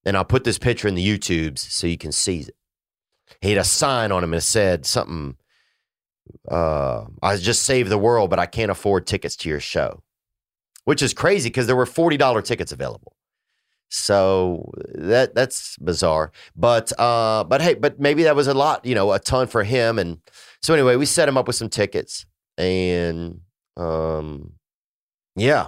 And 0.05 0.17
I'll 0.17 0.25
put 0.25 0.43
this 0.43 0.59
picture 0.59 0.87
in 0.87 0.95
the 0.95 1.07
YouTubes 1.07 1.59
so 1.59 1.87
you 1.87 1.97
can 1.97 2.11
see 2.11 2.39
it. 2.41 2.55
He 3.41 3.49
had 3.49 3.57
a 3.57 3.63
sign 3.63 4.11
on 4.11 4.23
him 4.23 4.33
and 4.33 4.43
said 4.43 4.85
something 4.85 5.37
uh 6.49 7.05
I 7.23 7.37
just 7.37 7.63
saved 7.63 7.89
the 7.89 7.97
world, 7.97 8.29
but 8.29 8.39
I 8.39 8.47
can't 8.47 8.71
afford 8.71 9.07
tickets 9.07 9.35
to 9.37 9.49
your 9.49 9.61
show. 9.61 10.03
Which 10.85 11.01
is 11.01 11.13
crazy 11.13 11.49
because 11.49 11.67
there 11.67 11.75
were 11.75 11.85
$40 11.85 12.43
tickets 12.43 12.71
available. 12.71 13.15
So 13.89 14.71
that 14.95 15.35
that's 15.35 15.77
bizarre. 15.77 16.31
But 16.55 16.91
uh 16.99 17.43
but 17.43 17.61
hey, 17.61 17.75
but 17.75 17.99
maybe 17.99 18.23
that 18.23 18.35
was 18.35 18.47
a 18.47 18.53
lot, 18.53 18.85
you 18.85 18.95
know, 18.95 19.11
a 19.11 19.19
ton 19.19 19.47
for 19.47 19.63
him 19.63 19.99
and 19.99 20.19
so 20.61 20.73
anyway, 20.73 20.95
we 20.95 21.05
set 21.05 21.29
him 21.29 21.37
up 21.37 21.47
with 21.47 21.55
some 21.55 21.69
tickets 21.69 22.25
and 22.57 23.41
um 23.77 24.53
yeah. 25.35 25.67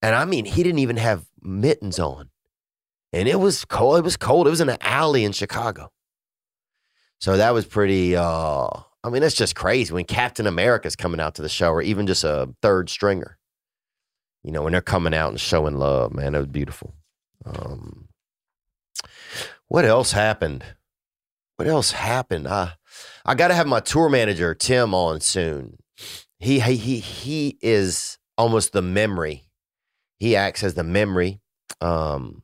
And 0.00 0.14
I 0.14 0.24
mean, 0.24 0.44
he 0.44 0.62
didn't 0.62 0.80
even 0.80 0.96
have 0.96 1.26
mittens 1.40 1.98
on. 1.98 2.30
And 3.12 3.28
it 3.28 3.38
was 3.38 3.64
cold. 3.64 3.98
It 3.98 4.04
was 4.04 4.16
cold. 4.16 4.46
It 4.46 4.50
was 4.50 4.60
in 4.60 4.68
an 4.68 4.78
alley 4.80 5.24
in 5.24 5.32
Chicago. 5.32 5.92
So 7.20 7.36
that 7.36 7.52
was 7.54 7.66
pretty 7.66 8.16
uh 8.16 8.68
I 9.04 9.10
mean, 9.10 9.22
that's 9.22 9.34
just 9.34 9.54
crazy 9.54 9.92
when 9.92 10.04
Captain 10.04 10.46
America's 10.46 10.96
coming 10.96 11.20
out 11.20 11.34
to 11.34 11.42
the 11.42 11.48
show, 11.48 11.70
or 11.70 11.82
even 11.82 12.06
just 12.06 12.24
a 12.24 12.54
third 12.62 12.88
stringer. 12.88 13.36
You 14.44 14.52
know, 14.52 14.62
when 14.62 14.72
they're 14.72 14.80
coming 14.80 15.14
out 15.14 15.30
and 15.30 15.40
showing 15.40 15.76
love, 15.76 16.12
man, 16.12 16.34
it 16.34 16.38
was 16.38 16.46
beautiful. 16.48 16.94
Um, 17.44 18.08
what 19.68 19.84
else 19.84 20.12
happened? 20.12 20.64
What 21.56 21.68
else 21.68 21.92
happened? 21.92 22.48
I, 22.48 22.72
I 23.24 23.34
got 23.34 23.48
to 23.48 23.54
have 23.54 23.66
my 23.66 23.80
tour 23.80 24.08
manager 24.08 24.54
Tim 24.54 24.94
on 24.94 25.20
soon. 25.20 25.78
He 26.38 26.58
he 26.58 26.76
he 26.76 26.98
he 26.98 27.58
is 27.62 28.18
almost 28.36 28.72
the 28.72 28.82
memory. 28.82 29.44
He 30.18 30.34
acts 30.34 30.64
as 30.64 30.74
the 30.74 30.82
memory. 30.82 31.40
Um, 31.80 32.42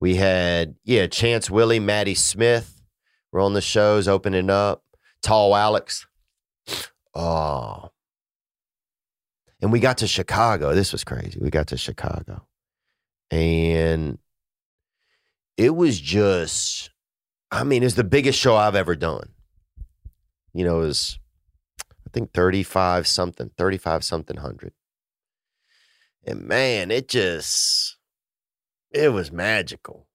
we 0.00 0.16
had 0.16 0.76
yeah, 0.84 1.06
Chance 1.06 1.50
Willie, 1.50 1.78
Maddie 1.78 2.14
Smith 2.14 2.82
were 3.30 3.40
on 3.40 3.52
the 3.52 3.60
shows 3.60 4.08
opening 4.08 4.50
up. 4.50 4.82
Tall 5.22 5.54
Alex. 5.54 6.06
Oh. 7.14 7.91
And 9.62 9.70
we 9.70 9.80
got 9.80 9.98
to 9.98 10.08
Chicago. 10.08 10.74
This 10.74 10.92
was 10.92 11.04
crazy. 11.04 11.38
We 11.40 11.48
got 11.48 11.68
to 11.68 11.78
Chicago. 11.78 12.46
And 13.30 14.18
it 15.56 15.74
was 15.74 16.00
just, 16.00 16.90
I 17.50 17.64
mean, 17.64 17.82
it's 17.82 17.94
the 17.94 18.04
biggest 18.04 18.38
show 18.38 18.56
I've 18.56 18.74
ever 18.74 18.96
done. 18.96 19.30
You 20.52 20.64
know, 20.64 20.80
it 20.80 20.86
was, 20.86 21.18
I 21.90 22.10
think 22.12 22.32
35 22.32 23.06
something, 23.06 23.50
35 23.56 24.04
something 24.04 24.36
hundred. 24.36 24.72
And 26.26 26.42
man, 26.42 26.90
it 26.90 27.08
just, 27.08 27.96
it 28.90 29.12
was 29.12 29.32
magical. 29.32 30.08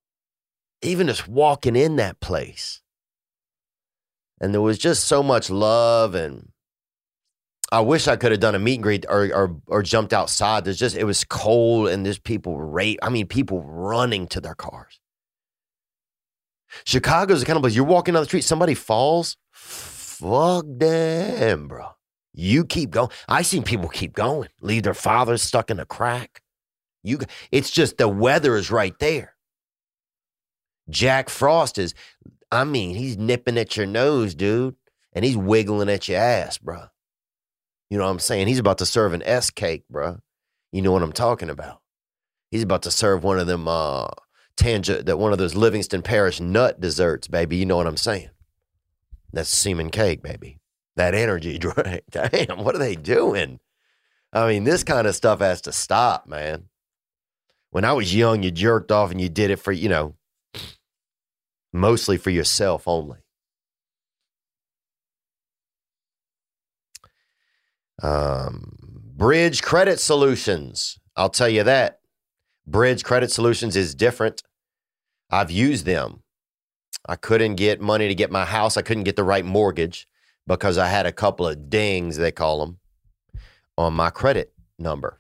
Even 0.82 1.08
just 1.08 1.28
walking 1.28 1.76
in 1.76 1.96
that 1.96 2.20
place 2.20 2.82
and 4.40 4.54
there 4.54 4.62
was 4.62 4.78
just 4.78 5.06
so 5.06 5.24
much 5.24 5.50
love 5.50 6.16
and 6.16 6.52
I 7.72 7.82
wish 7.82 8.08
I 8.08 8.16
could 8.16 8.32
have 8.32 8.40
done 8.40 8.56
a 8.56 8.60
meet 8.60 8.76
and 8.76 8.84
greet 8.84 9.06
or, 9.10 9.30
or 9.34 9.56
or 9.68 9.84
jumped 9.84 10.14
outside. 10.14 10.64
There's 10.64 10.80
just 10.80 10.96
it 10.96 11.04
was 11.04 11.24
cold 11.24 11.90
and 11.90 12.06
there's 12.06 12.20
people 12.20 12.60
rate. 12.60 13.00
I 13.02 13.10
mean, 13.10 13.28
people 13.28 13.62
running 13.62 14.28
to 14.28 14.42
their 14.42 14.56
cars. 14.56 15.00
Chicago's 16.86 17.42
the 17.42 17.46
kind 17.46 17.58
of 17.58 17.64
place 17.64 17.76
you're 17.76 17.86
walking 17.86 18.14
down 18.14 18.24
the 18.24 18.28
street, 18.28 18.44
somebody 18.44 18.74
falls. 18.74 19.38
Fuck 19.52 20.66
them, 20.68 21.68
bro. 21.68 21.90
You 22.34 22.66
keep 22.66 22.92
going. 22.92 23.10
I 23.28 23.42
seen 23.42 23.64
people 23.64 23.90
keep 23.90 24.14
going, 24.14 24.50
leave 24.62 24.84
their 24.84 24.94
fathers 24.94 25.42
stuck 25.42 25.70
in 25.70 25.80
a 25.80 25.86
crack. 25.86 26.42
You, 27.04 27.20
it's 27.52 27.72
just 27.72 27.98
the 27.98 28.08
weather 28.08 28.56
is 28.56 28.70
right 28.70 28.98
there. 29.00 29.36
Jack 30.90 31.30
Frost 31.30 31.78
is 31.78 31.94
I 32.52 32.64
mean, 32.64 32.96
he's 32.96 33.18
nipping 33.18 33.58
at 33.58 33.76
your 33.76 33.86
nose, 33.86 34.34
dude, 34.34 34.76
and 35.14 35.26
he's 35.26 35.36
wiggling 35.36 35.90
at 35.90 36.08
your 36.08 36.20
ass, 36.20 36.58
bro. 36.58 36.86
You 37.89 37.97
know 37.97 38.06
what 38.06 38.12
I'm 38.12 38.19
saying? 38.19 38.47
He's 38.47 38.60
about 38.60 38.80
to 38.80 38.86
serve 38.86 39.13
an 39.13 39.23
S 39.23 39.50
cake, 39.50 39.86
bro. 39.89 40.19
You 40.71 40.82
know 40.82 40.91
what 40.91 41.04
I'm 41.04 41.13
talking 41.13 41.50
about? 41.50 41.82
He's 42.52 42.63
about 42.63 42.84
to 42.84 42.91
serve 42.91 43.23
one 43.23 43.39
of 43.39 43.47
them 43.47 43.67
uh 43.67 44.08
tangent 44.56 45.06
that 45.06 45.19
one 45.19 45.32
of 45.32 45.38
those 45.38 45.56
Livingston 45.56 46.02
Parish 46.02 46.39
nut 46.39 46.82
desserts, 46.82 47.28
baby. 47.28 47.58
You 47.58 47.65
know 47.65 47.78
what 47.78 47.88
I'm 47.88 47.97
saying? 47.97 48.30
That's 49.32 49.50
semen 49.50 49.89
cake, 49.89 50.21
baby. 50.23 50.60
That 50.95 51.13
energy 51.13 51.58
drink. 51.60 52.04
Damn, 52.10 52.63
what 52.63 52.76
are 52.76 52.80
they 52.80 52.95
doing? 52.95 53.60
I 54.34 54.47
mean, 54.47 54.63
this 54.65 54.84
kind 54.84 55.08
of 55.08 55.15
stuff 55.15 55.39
has 55.39 55.62
to 55.62 55.71
stop, 55.71 56.28
man. 56.28 56.65
When 57.69 57.86
I 57.86 57.93
was 57.93 58.13
young, 58.13 58.43
you 58.43 58.52
jerked 58.52 58.91
off 58.91 59.12
and 59.12 59.21
you 59.21 59.30
did 59.30 59.52
it 59.52 59.58
for, 59.58 59.71
you 59.71 59.89
know, 59.89 60.15
mostly 61.71 62.17
for 62.17 62.30
yourself 62.30 62.88
only. 62.88 63.19
Um, 68.02 68.78
Bridge 69.16 69.62
Credit 69.62 70.00
Solutions. 70.00 71.00
I'll 71.16 71.30
tell 71.30 71.50
you 71.50 71.64
that. 71.64 72.00
Bridge 72.66 73.04
Credit 73.04 73.32
Solutions 73.32 73.76
is 73.76 73.96
different. 73.96 74.44
I've 75.30 75.52
used 75.52 75.86
them. 75.86 76.22
I 77.08 77.16
couldn't 77.16 77.56
get 77.56 77.82
money 77.82 78.08
to 78.08 78.16
get 78.16 78.32
my 78.32 78.46
house. 78.46 78.78
I 78.78 78.82
couldn't 78.82 79.04
get 79.04 79.16
the 79.16 79.24
right 79.24 79.46
mortgage 79.46 80.08
because 80.46 80.78
I 80.78 80.88
had 80.88 81.06
a 81.06 81.12
couple 81.12 81.48
of 81.48 81.70
dings, 81.70 82.18
they 82.18 82.32
call 82.32 82.60
them, 82.60 82.80
on 83.78 83.94
my 83.94 84.10
credit 84.10 84.54
number. 84.78 85.20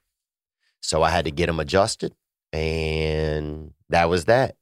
So 0.81 1.03
I 1.03 1.09
had 1.09 1.25
to 1.25 1.31
get 1.31 1.47
them 1.47 1.59
adjusted. 1.59 2.13
And 2.53 3.73
that 3.89 4.09
was 4.09 4.25
that. 4.25 4.55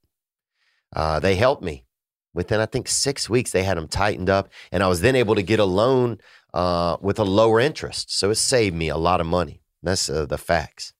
Uh, 0.96 1.20
they 1.20 1.36
helped 1.36 1.64
me 1.64 1.86
within 2.34 2.60
I 2.60 2.66
think 2.66 2.88
six 2.88 3.30
weeks. 3.30 3.52
They 3.52 3.64
had 3.64 3.78
them 3.78 3.88
tightened 3.88 4.30
up, 4.30 4.50
and 4.72 4.84
I 4.84 4.88
was 4.88 5.02
then 5.02 5.16
able 5.16 5.36
to 5.36 5.44
get 5.44 5.60
a 5.60 5.66
loan 5.66 6.20
uh, 6.56 6.96
with 7.02 7.20
a 7.20 7.26
lower 7.26 7.60
interest. 7.60 8.18
So 8.18 8.32
it 8.32 8.36
saved 8.36 8.76
me 8.76 8.90
a 8.90 8.98
lot 8.98 9.22
of 9.22 9.28
money. 9.28 9.62
That's 9.84 10.10
uh, 10.10 10.26
the 10.26 10.38
facts. 10.38 10.94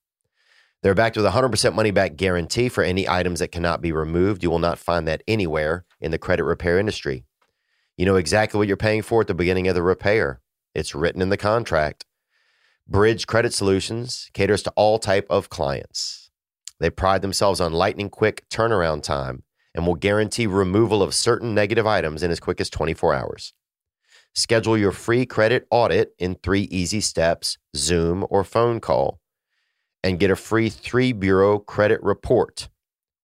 They're 0.82 0.94
backed 0.94 1.16
with 1.16 1.26
a 1.26 1.30
100% 1.30 1.74
money 1.74 1.90
back 1.90 2.16
guarantee 2.16 2.68
for 2.68 2.84
any 2.84 3.08
items 3.08 3.40
that 3.40 3.50
cannot 3.50 3.80
be 3.80 3.90
removed. 3.90 4.42
You 4.42 4.50
will 4.50 4.60
not 4.60 4.78
find 4.78 5.08
that 5.08 5.22
anywhere 5.26 5.84
in 6.00 6.10
the 6.10 6.18
credit 6.18 6.44
repair 6.44 6.78
industry. 6.78 7.24
You 7.96 8.04
know 8.04 8.16
exactly 8.16 8.58
what 8.58 8.68
you're 8.68 8.76
paying 8.76 9.00
for 9.00 9.22
at 9.22 9.26
the 9.26 9.34
beginning 9.34 9.66
of 9.66 9.74
the 9.74 9.82
repair. 9.82 10.42
It's 10.74 10.94
written 10.94 11.22
in 11.22 11.30
the 11.30 11.38
contract. 11.38 12.04
Bridge 12.86 13.26
Credit 13.26 13.52
Solutions 13.52 14.30
caters 14.34 14.62
to 14.64 14.72
all 14.76 14.98
type 14.98 15.26
of 15.30 15.48
clients. 15.48 16.30
They 16.78 16.90
pride 16.90 17.22
themselves 17.22 17.60
on 17.60 17.72
lightning 17.72 18.10
quick 18.10 18.44
turnaround 18.50 19.02
time 19.02 19.42
and 19.74 19.86
will 19.86 19.94
guarantee 19.94 20.46
removal 20.46 21.02
of 21.02 21.14
certain 21.14 21.54
negative 21.54 21.86
items 21.86 22.22
in 22.22 22.30
as 22.30 22.38
quick 22.38 22.60
as 22.60 22.68
24 22.68 23.14
hours. 23.14 23.54
Schedule 24.36 24.78
your 24.78 24.92
free 24.92 25.26
credit 25.26 25.66
audit 25.70 26.14
in 26.18 26.36
three 26.36 26.68
easy 26.70 27.00
steps 27.00 27.58
Zoom 27.74 28.24
or 28.30 28.44
phone 28.44 28.78
call, 28.78 29.18
and 30.04 30.20
get 30.20 30.30
a 30.30 30.36
free 30.36 30.68
three 30.68 31.12
bureau 31.12 31.58
credit 31.58 32.00
report 32.02 32.68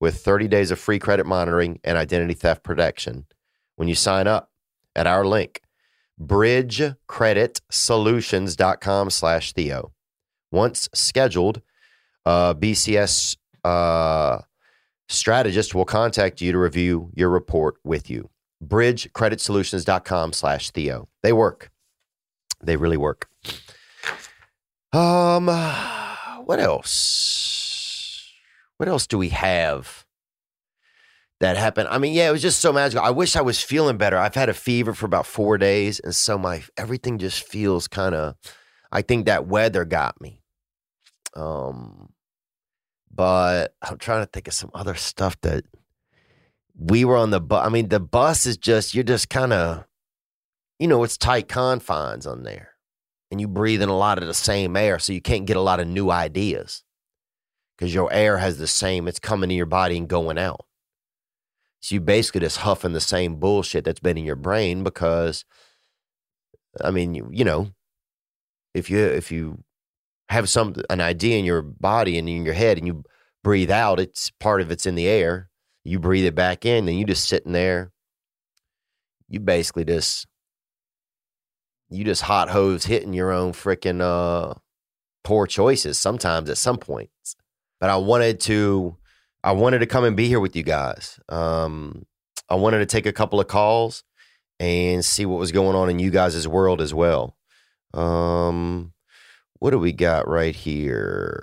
with 0.00 0.24
30 0.24 0.48
days 0.48 0.72
of 0.72 0.80
free 0.80 0.98
credit 0.98 1.26
monitoring 1.26 1.78
and 1.84 1.96
identity 1.96 2.34
theft 2.34 2.64
protection 2.64 3.26
when 3.76 3.86
you 3.88 3.94
sign 3.94 4.26
up 4.26 4.50
at 4.96 5.06
our 5.06 5.24
link 5.24 5.60
bridgecreditsolutions.com 6.20 9.10
slash 9.10 9.52
theo 9.52 9.92
once 10.50 10.88
scheduled 10.92 11.62
uh, 12.26 12.52
bcs 12.54 13.36
uh, 13.64 14.38
strategist 15.08 15.74
will 15.74 15.84
contact 15.84 16.40
you 16.40 16.52
to 16.52 16.58
review 16.58 17.10
your 17.14 17.28
report 17.28 17.76
with 17.84 18.10
you. 18.10 18.28
Bridgecreditsolutions.com 18.64 20.32
slash 20.32 20.70
Theo. 20.70 21.08
They 21.22 21.32
work. 21.32 21.70
They 22.62 22.76
really 22.76 22.96
work. 22.96 23.28
Um, 24.92 25.46
what 26.44 26.60
else? 26.60 28.32
What 28.76 28.88
else 28.88 29.06
do 29.06 29.18
we 29.18 29.30
have 29.30 30.04
that 31.40 31.56
happened? 31.56 31.88
I 31.88 31.98
mean, 31.98 32.14
yeah, 32.14 32.28
it 32.28 32.32
was 32.32 32.42
just 32.42 32.60
so 32.60 32.72
magical. 32.72 33.04
I 33.04 33.10
wish 33.10 33.36
I 33.36 33.40
was 33.40 33.62
feeling 33.62 33.96
better. 33.96 34.16
I've 34.16 34.34
had 34.34 34.48
a 34.48 34.54
fever 34.54 34.92
for 34.94 35.06
about 35.06 35.26
four 35.26 35.58
days, 35.58 36.00
and 36.00 36.14
so 36.14 36.38
my 36.38 36.62
everything 36.76 37.18
just 37.18 37.46
feels 37.46 37.88
kind 37.88 38.14
of. 38.14 38.36
I 38.90 39.02
think 39.02 39.26
that 39.26 39.46
weather 39.46 39.84
got 39.84 40.20
me. 40.20 40.42
Um, 41.34 42.12
but 43.10 43.74
I'm 43.80 43.98
trying 43.98 44.22
to 44.22 44.30
think 44.30 44.48
of 44.48 44.54
some 44.54 44.70
other 44.74 44.94
stuff 44.94 45.40
that 45.42 45.64
we 46.78 47.04
were 47.04 47.16
on 47.16 47.30
the 47.30 47.40
bus. 47.40 47.66
I 47.66 47.68
mean, 47.68 47.88
the 47.88 48.00
bus 48.00 48.46
is 48.46 48.56
just, 48.56 48.94
you're 48.94 49.04
just 49.04 49.28
kind 49.28 49.52
of, 49.52 49.84
you 50.78 50.88
know, 50.88 51.04
it's 51.04 51.16
tight 51.16 51.48
confines 51.48 52.26
on 52.26 52.42
there. 52.42 52.70
And 53.30 53.40
you 53.40 53.48
breathe 53.48 53.82
in 53.82 53.88
a 53.88 53.96
lot 53.96 54.18
of 54.18 54.26
the 54.26 54.34
same 54.34 54.76
air, 54.76 54.98
so 54.98 55.12
you 55.12 55.22
can't 55.22 55.46
get 55.46 55.56
a 55.56 55.60
lot 55.60 55.80
of 55.80 55.88
new 55.88 56.10
ideas 56.10 56.82
because 57.76 57.94
your 57.94 58.12
air 58.12 58.38
has 58.38 58.58
the 58.58 58.66
same, 58.66 59.08
it's 59.08 59.18
coming 59.18 59.50
in 59.50 59.56
your 59.56 59.66
body 59.66 59.96
and 59.96 60.08
going 60.08 60.38
out. 60.38 60.66
So 61.80 61.94
you 61.94 62.00
basically 62.00 62.42
just 62.42 62.58
huffing 62.58 62.92
the 62.92 63.00
same 63.00 63.36
bullshit 63.36 63.84
that's 63.84 64.00
been 64.00 64.18
in 64.18 64.24
your 64.24 64.36
brain 64.36 64.84
because, 64.84 65.44
I 66.80 66.90
mean, 66.90 67.14
you, 67.14 67.28
you 67.32 67.44
know, 67.44 67.72
if 68.72 68.88
you 68.88 68.98
if 68.98 69.32
you 69.32 69.64
have 70.28 70.48
some 70.48 70.74
an 70.88 71.00
idea 71.00 71.38
in 71.38 71.44
your 71.44 71.60
body 71.62 72.18
and 72.18 72.28
in 72.28 72.44
your 72.44 72.54
head 72.54 72.78
and 72.78 72.86
you 72.86 73.02
breathe 73.42 73.70
out, 73.70 73.98
it's 73.98 74.30
part 74.30 74.60
of 74.60 74.70
it's 74.70 74.86
in 74.86 74.94
the 74.94 75.08
air. 75.08 75.50
You 75.84 75.98
breathe 75.98 76.26
it 76.26 76.34
back 76.34 76.64
in, 76.64 76.86
then 76.86 76.96
you 76.96 77.04
just 77.04 77.28
sitting 77.28 77.52
there. 77.52 77.92
You 79.28 79.40
basically 79.40 79.84
just 79.84 80.26
you 81.90 82.04
just 82.04 82.22
hot 82.22 82.48
hose 82.48 82.84
hitting 82.84 83.12
your 83.12 83.30
own 83.30 83.52
freaking 83.52 84.00
uh 84.00 84.54
poor 85.24 85.46
choices 85.46 85.98
sometimes 85.98 86.50
at 86.50 86.58
some 86.58 86.78
points. 86.78 87.36
But 87.80 87.90
I 87.90 87.96
wanted 87.96 88.40
to 88.40 88.96
I 89.44 89.52
wanted 89.52 89.80
to 89.80 89.86
come 89.86 90.04
and 90.04 90.16
be 90.16 90.28
here 90.28 90.40
with 90.40 90.54
you 90.56 90.62
guys. 90.62 91.18
Um 91.28 92.06
I 92.48 92.54
wanted 92.54 92.78
to 92.78 92.86
take 92.86 93.06
a 93.06 93.12
couple 93.12 93.40
of 93.40 93.48
calls 93.48 94.04
and 94.60 95.04
see 95.04 95.26
what 95.26 95.38
was 95.38 95.52
going 95.52 95.74
on 95.74 95.90
in 95.90 95.98
you 95.98 96.10
guys' 96.10 96.46
world 96.46 96.80
as 96.80 96.94
well. 96.94 97.36
Um 97.94 98.92
what 99.58 99.70
do 99.70 99.78
we 99.78 99.92
got 99.92 100.28
right 100.28 100.54
here? 100.54 101.40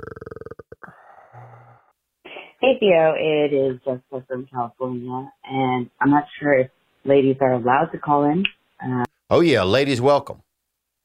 Hey 2.61 2.77
Theo, 2.77 3.13
it 3.17 3.53
is 3.53 3.79
Jessica 3.85 4.25
from 4.27 4.45
California, 4.51 5.31
and 5.45 5.89
I'm 6.01 6.09
not 6.09 6.25
sure 6.41 6.59
if 6.59 6.69
ladies 7.05 7.37
are 7.39 7.53
allowed 7.53 7.85
to 7.93 7.97
call 7.97 8.25
in. 8.25 8.43
Uh, 8.83 9.05
Oh 9.29 9.39
yeah, 9.39 9.63
ladies 9.63 10.01
welcome. 10.01 10.41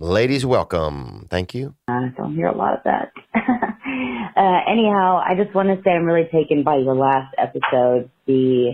Ladies 0.01 0.45
welcome. 0.45 1.29
Thank 1.31 1.55
you. 1.55 1.77
I 1.87 2.09
don't 2.17 2.35
hear 2.35 2.49
a 2.49 2.57
lot 2.57 2.79
of 2.79 2.81
that. 2.85 3.13
uh, 3.37 4.61
anyhow, 4.69 5.23
I 5.25 5.35
just 5.37 5.55
want 5.55 5.69
to 5.69 5.81
say 5.85 5.93
I'm 5.93 6.05
really 6.05 6.29
taken 6.33 6.65
by 6.65 6.79
your 6.79 6.97
last 6.97 7.33
episode, 7.39 8.11
the 8.27 8.73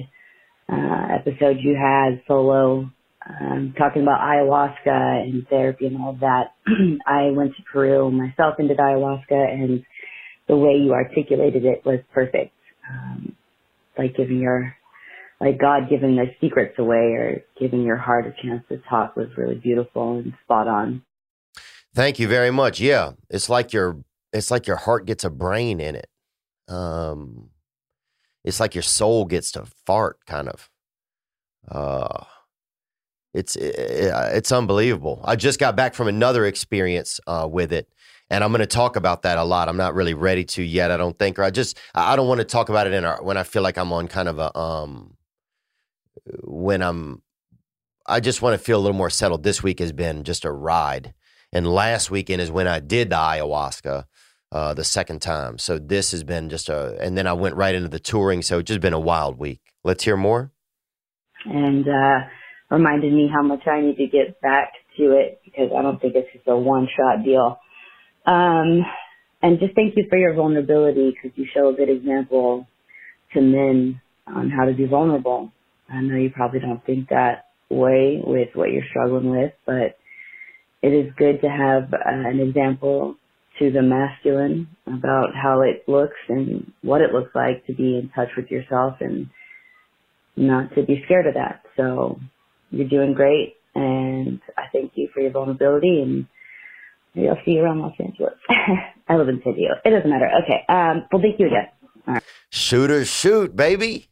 uh, 0.73 1.07
episode 1.15 1.59
you 1.61 1.77
had 1.77 2.23
solo, 2.27 2.91
um, 3.29 3.75
talking 3.77 4.01
about 4.01 4.21
ayahuasca 4.21 5.23
and 5.25 5.47
therapy 5.49 5.87
and 5.87 6.01
all 6.01 6.13
of 6.13 6.21
that. 6.21 6.55
I 7.07 7.31
went 7.33 7.57
to 7.57 7.63
Peru 7.71 8.11
myself 8.11 8.55
and 8.57 8.69
did 8.69 8.79
ayahuasca, 8.79 9.53
and 9.53 9.85
the 10.49 10.57
way 10.57 10.77
you 10.83 10.93
articulated 10.95 11.67
it 11.67 11.85
was 11.85 11.99
perfect. 12.15 12.55
Um, 12.91 13.37
like 13.97 14.17
giving 14.17 14.39
your 14.39 14.75
like 15.41 15.59
God 15.59 15.89
giving 15.89 16.17
the 16.17 16.27
secrets 16.41 16.79
away 16.79 17.15
or 17.15 17.45
giving 17.59 17.83
your 17.83 17.97
heart 17.97 18.27
a 18.27 18.43
chance 18.43 18.63
to 18.69 18.79
talk 18.89 19.17
was 19.17 19.29
really 19.37 19.55
beautiful 19.55 20.19
and 20.19 20.35
spot 20.45 20.69
on. 20.69 21.03
Thank 21.95 22.19
you 22.19 22.29
very 22.29 22.51
much. 22.51 22.81
Yeah, 22.81 23.13
it's 23.31 23.49
like 23.49 23.73
your 23.73 24.05
it's 24.33 24.51
like 24.51 24.67
your 24.67 24.77
heart 24.77 25.07
gets 25.07 25.25
a 25.25 25.31
brain 25.31 25.81
in 25.81 25.97
it. 25.97 26.09
Um, 26.69 27.51
it's 28.45 28.61
like 28.61 28.75
your 28.75 28.83
soul 28.83 29.25
gets 29.25 29.53
to 29.53 29.65
fart, 29.87 30.25
kind 30.27 30.49
of. 30.49 30.71
Uh, 31.69 32.25
it's 33.35 33.57
it, 33.57 33.75
it's 33.77 34.53
unbelievable. 34.53 35.21
I 35.25 35.37
just 35.37 35.59
got 35.59 35.77
back 35.77 35.95
from 35.95 36.09
another 36.09 36.47
experience 36.47 37.21
uh, 37.27 37.49
with 37.51 37.73
it, 37.73 37.89
and 38.31 38.45
I'm 38.45 38.51
going 38.51 38.61
to 38.61 38.67
talk 38.67 38.97
about 38.97 39.23
that 39.23 39.39
a 39.39 39.45
lot. 39.45 39.69
I'm 39.69 39.77
not 39.77 39.95
really 39.95 40.15
ready 40.15 40.45
to 40.45 40.63
yet. 40.63 40.91
I 40.91 40.97
don't 40.97 41.19
think, 41.19 41.39
or 41.39 41.43
I 41.43 41.51
just 41.51 41.79
I 41.95 42.17
don't 42.17 42.29
want 42.29 42.39
to 42.39 42.45
talk 42.45 42.69
about 42.69 42.87
it 42.87 42.93
in 42.93 43.05
our 43.05 43.23
when 43.23 43.37
I 43.37 43.43
feel 43.43 43.63
like 43.63 43.77
I'm 43.77 43.93
on 43.93 44.09
kind 44.09 44.29
of 44.29 44.39
a 44.39 44.57
um 44.57 45.17
when 46.43 46.83
I'm 46.83 47.23
I 48.07 48.21
just 48.21 48.43
want 48.43 48.59
to 48.59 48.65
feel 48.65 48.79
a 48.79 48.83
little 48.83 48.97
more 48.97 49.11
settled. 49.11 49.43
This 49.43 49.63
week 49.63 49.79
has 49.79 49.93
been 49.93 50.25
just 50.25 50.45
a 50.45 50.51
ride. 50.51 51.15
And 51.53 51.67
last 51.67 52.11
weekend 52.11 52.41
is 52.41 52.51
when 52.51 52.67
I 52.67 52.81
did 52.81 53.11
the 53.11 53.17
ayahuasca 53.17 54.05
uh, 54.53 54.75
the 54.75 54.85
second 54.85 55.21
time. 55.21 55.59
So 55.59 55.79
this 55.79 56.13
has 56.13 56.25
been 56.25 56.49
just 56.49 56.69
a, 56.69 56.97
and 57.01 57.17
then 57.17 57.27
I 57.27 57.33
went 57.33 57.57
right 57.57 57.75
into 57.75 57.89
the 57.89 58.01
touring. 58.01 58.43
So 58.43 58.59
it's 58.59 58.69
just 58.69 58.81
been 58.81 58.93
a 58.93 59.01
wild 59.01 59.39
week. 59.39 59.61
Let's 59.85 60.05
hear 60.05 60.17
more. 60.17 60.53
And 61.45 61.87
uh, 61.89 62.27
reminded 62.71 63.13
me 63.13 63.29
how 63.33 63.43
much 63.43 63.67
I 63.67 63.81
need 63.81 63.97
to 63.97 64.07
get 64.07 64.41
back 64.41 64.73
to 64.97 65.13
it 65.13 65.41
because 65.45 65.71
I 65.77 65.83
don't 65.83 66.01
think 66.01 66.15
it's 66.15 66.33
just 66.33 66.47
a 66.49 66.57
one 66.57 66.89
shot 66.97 67.25
deal. 67.25 67.59
Um, 68.27 68.85
and 69.43 69.59
just 69.61 69.75
thank 69.75 69.97
you 69.97 70.07
for 70.11 70.19
your 70.19 70.35
vulnerability 70.35 71.11
because 71.13 71.37
you 71.39 71.47
show 71.55 71.71
a 71.71 71.75
good 71.75 71.91
example 71.91 72.67
to 73.35 73.41
men 73.41 74.01
on 74.27 74.51
how 74.51 74.67
to 74.67 74.75
be 74.75 74.87
vulnerable. 74.87 75.53
I 75.91 76.01
know 76.03 76.17
you 76.17 76.31
probably 76.31 76.61
don't 76.61 76.85
think 76.87 77.09
that 77.11 77.47
way 77.71 78.23
with 78.25 78.51
what 78.55 78.71
you're 78.73 78.85
struggling 78.91 79.31
with, 79.31 79.53
but 79.67 79.97
it 80.83 80.89
is 80.95 81.13
good 81.19 81.41
to 81.43 81.49
have 81.49 81.93
uh, 81.95 81.99
an 82.07 82.41
example 82.41 83.17
to 83.59 83.73
the 83.73 83.83
masculine 83.83 84.69
about 84.87 85.31
how 85.35 85.63
it 85.63 85.85
looks 85.89 86.17
and 86.29 86.73
what 86.83 87.01
it 87.01 87.13
looks 87.13 87.35
like 87.35 87.67
to 87.67 87.75
be 87.75 87.99
in 87.99 88.11
touch 88.15 88.29
with 88.37 88.51
yourself 88.51 88.95
and 89.01 89.29
not 90.37 90.75
to 90.75 90.85
be 90.85 91.03
scared 91.07 91.27
of 91.27 91.35
that. 91.35 91.63
So 91.77 92.21
you're 92.71 92.89
doing 92.89 93.15
great 93.15 93.55
and 93.75 94.41
I 94.59 94.65
thank 94.73 94.93
you 94.97 95.09
for 95.15 95.21
your 95.21 95.33
vulnerability 95.33 96.03
and 96.03 96.27
I'll 97.17 97.39
see 97.45 97.53
you 97.53 97.63
around 97.63 97.81
Los 97.81 97.95
Angeles. 97.99 98.35
I 99.09 99.17
live 99.17 99.29
in 99.29 99.41
San 99.43 99.55
Diego. 99.55 99.75
It 99.85 99.91
doesn't 99.91 100.09
matter. 100.09 100.31
Okay. 100.45 100.65
Um, 100.69 101.05
well, 101.11 101.21
thank 101.21 101.41
you 101.41 101.47
again. 101.47 101.69
All 102.07 102.15
right. 102.15 102.23
Shooter, 102.51 103.05
shoot, 103.05 103.55
baby. 103.55 104.09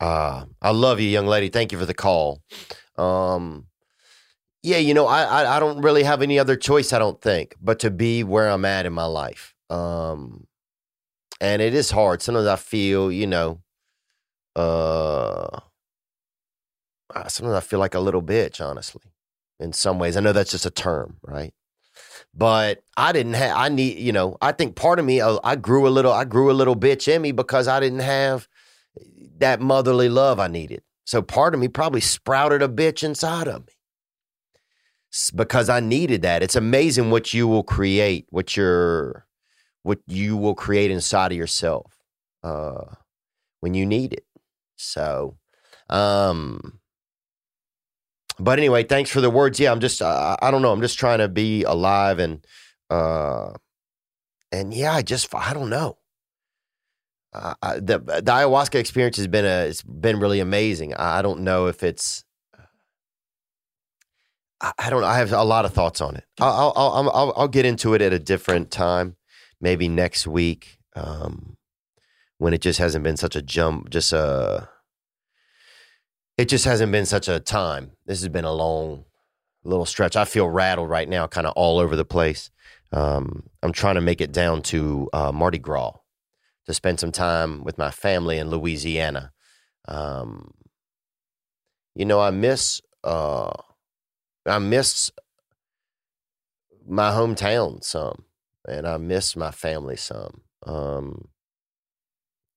Uh, 0.00 0.46
I 0.62 0.70
love 0.70 1.00
you, 1.00 1.08
young 1.08 1.26
lady. 1.26 1.48
Thank 1.48 1.72
you 1.72 1.78
for 1.78 1.86
the 1.86 1.94
call. 1.94 2.40
Um, 2.96 3.66
yeah, 4.62 4.78
you 4.78 4.94
know, 4.94 5.06
I, 5.06 5.22
I, 5.24 5.56
I 5.56 5.60
don't 5.60 5.82
really 5.82 6.04
have 6.04 6.22
any 6.22 6.38
other 6.38 6.56
choice. 6.56 6.92
I 6.92 6.98
don't 6.98 7.20
think, 7.20 7.54
but 7.60 7.80
to 7.80 7.90
be 7.90 8.24
where 8.24 8.48
I'm 8.48 8.64
at 8.64 8.86
in 8.86 8.92
my 8.92 9.04
life. 9.04 9.54
Um, 9.70 10.46
and 11.40 11.60
it 11.60 11.74
is 11.74 11.90
hard. 11.90 12.22
Sometimes 12.22 12.46
I 12.46 12.56
feel, 12.56 13.10
you 13.12 13.26
know, 13.26 13.60
uh, 14.56 15.60
sometimes 17.28 17.56
I 17.56 17.60
feel 17.60 17.78
like 17.78 17.94
a 17.94 18.00
little 18.00 18.22
bitch, 18.22 18.60
honestly. 18.60 19.02
In 19.60 19.72
some 19.72 19.98
ways, 19.98 20.16
I 20.16 20.20
know 20.20 20.32
that's 20.32 20.50
just 20.50 20.66
a 20.66 20.70
term, 20.70 21.18
right? 21.22 21.52
But 22.36 22.82
I 22.96 23.12
didn't 23.12 23.34
have. 23.34 23.56
I 23.56 23.68
need, 23.68 23.98
you 23.98 24.12
know. 24.12 24.36
I 24.42 24.52
think 24.52 24.74
part 24.74 24.98
of 24.98 25.04
me, 25.04 25.20
uh, 25.20 25.38
I 25.44 25.56
grew 25.56 25.86
a 25.86 25.90
little. 25.90 26.12
I 26.12 26.24
grew 26.24 26.50
a 26.50 26.52
little 26.52 26.74
bitch 26.74 27.06
in 27.06 27.22
me 27.22 27.32
because 27.32 27.68
I 27.68 27.78
didn't 27.80 28.00
have 28.00 28.48
that 29.38 29.60
motherly 29.60 30.08
love 30.08 30.40
I 30.40 30.48
needed. 30.48 30.82
So 31.04 31.22
part 31.22 31.54
of 31.54 31.60
me 31.60 31.68
probably 31.68 32.00
sprouted 32.00 32.62
a 32.62 32.68
bitch 32.68 33.02
inside 33.02 33.46
of 33.46 33.66
me 33.66 33.72
because 35.34 35.68
I 35.68 35.80
needed 35.80 36.22
that. 36.22 36.42
It's 36.42 36.56
amazing 36.56 37.10
what 37.10 37.34
you 37.34 37.46
will 37.46 37.62
create, 37.62 38.26
what 38.30 38.56
you're, 38.56 39.26
what 39.82 39.98
you 40.06 40.36
will 40.36 40.54
create 40.54 40.90
inside 40.90 41.32
of 41.32 41.38
yourself 41.38 41.98
uh, 42.42 42.94
when 43.60 43.74
you 43.74 43.86
need 43.86 44.12
it. 44.12 44.24
So, 44.76 45.36
um, 45.90 46.80
but 48.38 48.58
anyway, 48.58 48.84
thanks 48.84 49.10
for 49.10 49.20
the 49.20 49.30
words. 49.30 49.60
Yeah, 49.60 49.72
I'm 49.72 49.80
just, 49.80 50.02
uh, 50.02 50.36
I 50.40 50.50
don't 50.50 50.62
know. 50.62 50.72
I'm 50.72 50.80
just 50.80 50.98
trying 50.98 51.18
to 51.18 51.28
be 51.28 51.62
alive 51.64 52.18
and, 52.18 52.44
uh, 52.90 53.52
and 54.52 54.72
yeah, 54.72 54.94
I 54.94 55.02
just, 55.02 55.34
I 55.34 55.52
don't 55.52 55.70
know 55.70 55.98
uh, 57.34 57.74
the 57.74 57.98
the 57.98 58.32
ayahuasca 58.32 58.76
experience 58.76 59.16
has 59.16 59.26
been 59.26 59.44
a 59.44 59.66
it's 59.66 59.82
been 59.82 60.20
really 60.20 60.40
amazing. 60.40 60.94
I 60.94 61.20
don't 61.22 61.40
know 61.40 61.66
if 61.66 61.82
it's 61.82 62.24
I, 64.60 64.72
I 64.78 64.90
don't 64.90 65.00
know. 65.00 65.08
I 65.08 65.18
have 65.18 65.32
a 65.32 65.42
lot 65.42 65.64
of 65.64 65.72
thoughts 65.72 66.00
on 66.00 66.16
it. 66.16 66.24
I'll 66.40 66.72
I'll 66.76 67.10
I'll, 67.10 67.32
I'll 67.36 67.48
get 67.48 67.66
into 67.66 67.94
it 67.94 68.02
at 68.02 68.12
a 68.12 68.18
different 68.18 68.70
time, 68.70 69.16
maybe 69.60 69.88
next 69.88 70.26
week, 70.26 70.78
um, 70.94 71.56
when 72.38 72.54
it 72.54 72.60
just 72.60 72.78
hasn't 72.78 73.04
been 73.04 73.16
such 73.16 73.36
a 73.36 73.42
jump, 73.42 73.90
just 73.90 74.12
a. 74.12 74.68
It 76.36 76.46
just 76.48 76.64
hasn't 76.64 76.90
been 76.90 77.06
such 77.06 77.28
a 77.28 77.38
time. 77.38 77.92
This 78.06 78.20
has 78.20 78.28
been 78.28 78.44
a 78.44 78.52
long 78.52 79.04
little 79.62 79.86
stretch. 79.86 80.16
I 80.16 80.24
feel 80.24 80.48
rattled 80.48 80.88
right 80.88 81.08
now, 81.08 81.26
kind 81.26 81.46
of 81.46 81.52
all 81.54 81.78
over 81.78 81.94
the 81.94 82.04
place. 82.04 82.50
Um, 82.92 83.48
I'm 83.62 83.72
trying 83.72 83.94
to 83.94 84.00
make 84.00 84.20
it 84.20 84.32
down 84.32 84.62
to 84.62 85.08
uh, 85.12 85.32
Mardi 85.32 85.58
Gras 85.58 85.92
to 86.66 86.74
spend 86.74 86.98
some 86.98 87.12
time 87.12 87.62
with 87.62 87.78
my 87.78 87.90
family 87.90 88.38
in 88.38 88.50
Louisiana. 88.50 89.32
Um, 89.86 90.52
you 91.94 92.04
know, 92.04 92.20
I 92.20 92.30
miss 92.30 92.80
uh, 93.04 93.52
I 94.46 94.58
miss 94.58 95.10
my 96.86 97.10
hometown 97.10 97.82
some, 97.84 98.24
and 98.66 98.86
I 98.86 98.96
miss 98.96 99.36
my 99.36 99.50
family 99.50 99.96
some. 99.96 100.42
Um, 100.66 101.28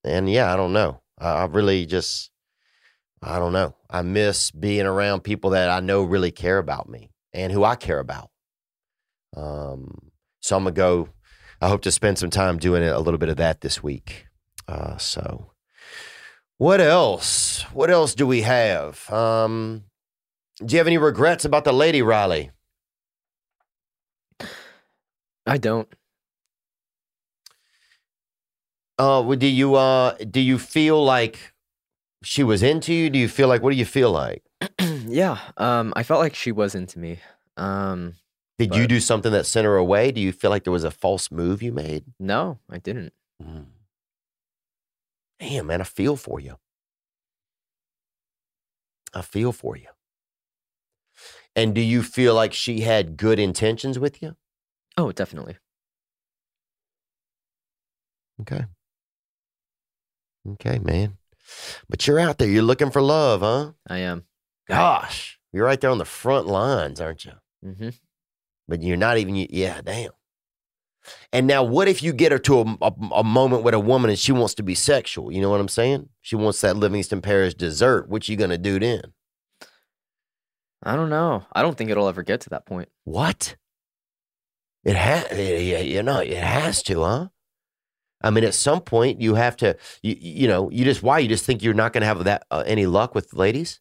and 0.04 0.30
yeah, 0.30 0.54
I 0.54 0.58
don't 0.58 0.74
know. 0.74 1.02
I, 1.20 1.30
I 1.30 1.46
really 1.46 1.86
just 1.86 2.32
I 3.22 3.40
don't 3.40 3.54
know. 3.54 3.76
I 3.90 4.02
miss 4.04 4.52
being 4.52 4.86
around 4.86 5.22
people 5.22 5.52
that 5.52 5.70
I 5.70 5.80
know 5.80 6.04
really 6.04 6.32
care 6.32 6.58
about 6.58 6.88
me 6.88 7.10
and 7.34 7.52
who 7.52 7.64
I 7.64 7.76
care 7.76 8.00
about. 8.00 8.30
Um, 9.36 10.12
so 10.42 10.56
I'm 10.56 10.64
gonna 10.64 10.74
go 10.74 11.10
I 11.60 11.70
hope 11.70 11.82
to 11.84 11.92
spend 11.92 12.20
some 12.20 12.30
time 12.30 12.58
doing 12.58 12.84
a 12.84 13.00
little 13.00 13.18
bit 13.18 13.30
of 13.30 13.38
that 13.38 13.62
this 13.62 13.82
week. 13.82 14.28
Uh, 14.68 14.98
so, 14.98 15.54
what 16.58 16.80
else? 16.80 17.64
What 17.74 17.90
else 17.90 18.14
do 18.14 18.28
we 18.28 18.44
have? 18.44 19.10
Um, 19.12 19.86
do 20.64 20.74
you 20.74 20.78
have 20.78 20.88
any 20.88 20.98
regrets 20.98 21.46
about 21.46 21.64
the 21.64 21.74
lady 21.74 22.02
Riley? 22.02 22.52
I 25.48 25.58
don't. 25.58 25.88
Uh, 29.00 29.36
do 29.36 29.48
you 29.48 29.76
uh, 29.76 30.16
do 30.18 30.40
you 30.40 30.60
feel 30.60 31.04
like 31.04 31.54
she 32.24 32.44
was 32.44 32.64
into 32.64 32.94
you? 32.94 33.10
Do 33.10 33.20
you 33.20 33.28
feel 33.28 33.48
like 33.48 33.62
what 33.62 33.72
do 33.72 33.78
you 33.78 33.86
feel 33.86 34.12
like? 34.12 34.44
yeah, 34.80 35.40
um, 35.58 35.94
I 35.96 36.04
felt 36.04 36.20
like 36.20 36.36
she 36.36 36.52
was 36.52 36.76
into 36.76 37.00
me. 37.00 37.20
Um, 37.56 38.14
did 38.60 38.70
but, 38.70 38.78
you 38.78 38.88
do 38.88 39.00
something 39.00 39.32
that 39.32 39.46
sent 39.46 39.66
her 39.66 39.76
away? 39.76 40.12
Do 40.12 40.20
you 40.22 40.32
feel 40.32 40.50
like 40.50 40.64
there 40.64 40.74
was 40.74 40.84
a 40.84 40.92
false 40.92 41.32
move 41.32 41.62
you 41.62 41.72
made? 41.72 42.06
No, 42.20 42.60
I 42.70 42.80
didn't. 42.80 43.14
Mm. 43.42 43.66
Damn, 45.40 45.68
man, 45.68 45.82
I 45.82 45.84
feel 45.84 46.16
for 46.16 46.40
you. 46.40 46.58
I 49.14 49.22
feel 49.22 49.52
for 49.52 49.78
you. 49.78 49.88
And 51.56 51.74
do 51.74 51.82
you 51.82 52.04
feel 52.04 52.36
like 52.36 52.54
she 52.54 52.82
had 52.82 53.18
good 53.18 53.40
intentions 53.40 53.98
with 53.98 54.22
you? 54.22 54.36
Oh, 54.96 55.12
definitely. 55.12 55.58
Okay. 58.42 58.66
Okay, 60.48 60.80
man. 60.80 61.18
But 61.90 62.06
you're 62.08 62.20
out 62.20 62.38
there. 62.38 62.50
You're 62.50 62.64
looking 62.64 62.92
for 62.92 63.02
love, 63.02 63.42
huh? 63.42 63.72
I 63.88 64.00
am. 64.00 64.26
Gosh, 64.68 65.40
you're 65.54 65.66
right 65.66 65.80
there 65.80 65.90
on 65.90 65.98
the 65.98 66.06
front 66.06 66.48
lines, 66.48 67.00
aren't 67.00 67.26
you? 67.26 67.34
Mm-hmm 67.66 67.90
but 68.68 68.82
you're 68.82 68.98
not 68.98 69.18
even, 69.18 69.36
yeah, 69.36 69.82
damn. 69.82 70.12
And 71.32 71.48
now, 71.48 71.64
what 71.64 71.88
if 71.88 72.04
you 72.04 72.12
get 72.12 72.34
her 72.34 72.40
to 72.40 72.60
a, 72.60 72.78
a, 72.82 72.92
a, 73.16 73.24
moment 73.24 73.64
with 73.64 73.74
a 73.74 73.80
woman 73.80 74.10
and 74.10 74.20
she 74.20 74.34
wants 74.34 74.54
to 74.56 74.64
be 74.64 74.76
sexual? 74.76 75.32
You 75.32 75.40
know 75.40 75.50
what 75.50 75.62
I'm 75.62 75.70
saying? 75.70 76.10
She 76.22 76.36
wants 76.36 76.60
that 76.62 76.76
Livingston 76.76 77.22
Parish 77.22 77.54
dessert. 77.54 78.10
What 78.10 78.28
you 78.28 78.36
gonna 78.36 78.58
do 78.58 78.78
then? 78.78 79.14
I 80.84 80.98
don't 80.98 81.10
know. 81.10 81.46
I 81.54 81.62
don't 81.62 81.78
think 81.78 81.90
it'll 81.90 82.10
ever 82.10 82.24
get 82.24 82.42
to 82.42 82.50
that 82.50 82.66
point. 82.66 82.90
What? 83.06 83.56
It 84.84 84.98
has, 84.98 85.86
you 85.86 86.04
know, 86.04 86.20
it 86.20 86.38
has 86.38 86.84
to, 86.84 87.02
huh? 87.04 87.28
I 88.22 88.30
mean, 88.30 88.44
at 88.44 88.54
some 88.54 88.82
point 88.82 89.22
you 89.22 89.36
have 89.36 89.56
to, 89.58 89.78
you, 90.02 90.16
you 90.20 90.48
know, 90.48 90.70
you 90.72 90.84
just 90.84 91.04
why 91.04 91.20
you 91.20 91.28
just 91.28 91.46
think 91.46 91.62
you're 91.62 91.74
not 91.74 91.94
going 91.94 92.02
to 92.02 92.08
have 92.08 92.24
that 92.24 92.46
uh, 92.50 92.64
any 92.66 92.86
luck 92.86 93.14
with 93.14 93.34
ladies? 93.34 93.80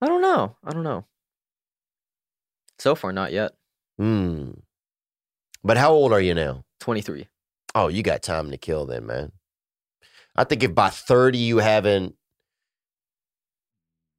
I 0.00 0.06
don't 0.06 0.22
know. 0.22 0.56
I 0.64 0.72
don't 0.72 0.82
know. 0.82 1.04
So 2.78 2.94
far, 2.94 3.12
not 3.12 3.32
yet. 3.32 3.52
Hmm. 3.98 4.52
But 5.62 5.76
how 5.76 5.92
old 5.92 6.12
are 6.12 6.20
you 6.20 6.34
now? 6.34 6.64
23. 6.80 7.28
Oh, 7.74 7.88
you 7.88 8.02
got 8.02 8.22
time 8.22 8.50
to 8.50 8.56
kill 8.56 8.86
then, 8.86 9.06
man. 9.06 9.32
I 10.34 10.44
think 10.44 10.62
if 10.62 10.74
by 10.74 10.88
30 10.88 11.38
you 11.38 11.58
haven't 11.58 12.14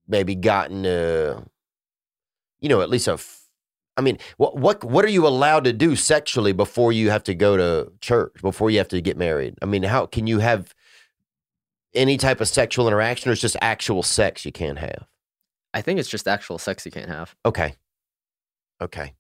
maybe 0.08 0.36
gotten 0.36 0.86
uh 0.86 1.42
you 2.60 2.70
know, 2.70 2.82
at 2.82 2.90
least 2.90 3.08
a 3.08 3.18
I 3.98 4.02
mean, 4.02 4.18
what 4.38 4.58
what 4.58 4.84
what 4.84 5.06
are 5.06 5.10
you 5.10 5.28
allowed 5.28 5.66
to 5.66 5.74
do 5.74 5.96
sexually 5.96 6.54
before 6.54 6.92
you 6.92 7.10
have 7.10 7.24
to 7.24 7.36
go 7.36 7.58
to 7.58 7.92
church, 8.02 8.34
before 8.42 8.70
you 8.70 8.78
have 8.78 8.88
to 8.90 9.02
get 9.02 9.18
married? 9.18 9.56
I 9.62 9.66
mean, 9.66 9.84
how 9.84 10.06
can 10.06 10.28
you 10.28 10.40
have 10.40 10.74
any 11.94 12.18
type 12.18 12.40
of 12.40 12.48
sexual 12.48 12.88
interaction 12.88 13.30
or 13.30 13.34
it's 13.34 13.42
just 13.42 13.58
actual 13.62 14.04
sex 14.04 14.46
you 14.46 14.52
can't 14.52 14.80
have? 14.80 15.08
I 15.74 15.82
think 15.82 16.00
it's 16.00 16.10
just 16.10 16.28
actual 16.28 16.58
sex 16.58 16.86
you 16.86 16.92
can't 16.92 17.10
have. 17.10 17.36
Okay. 17.46 17.76
Okay. 18.82 19.14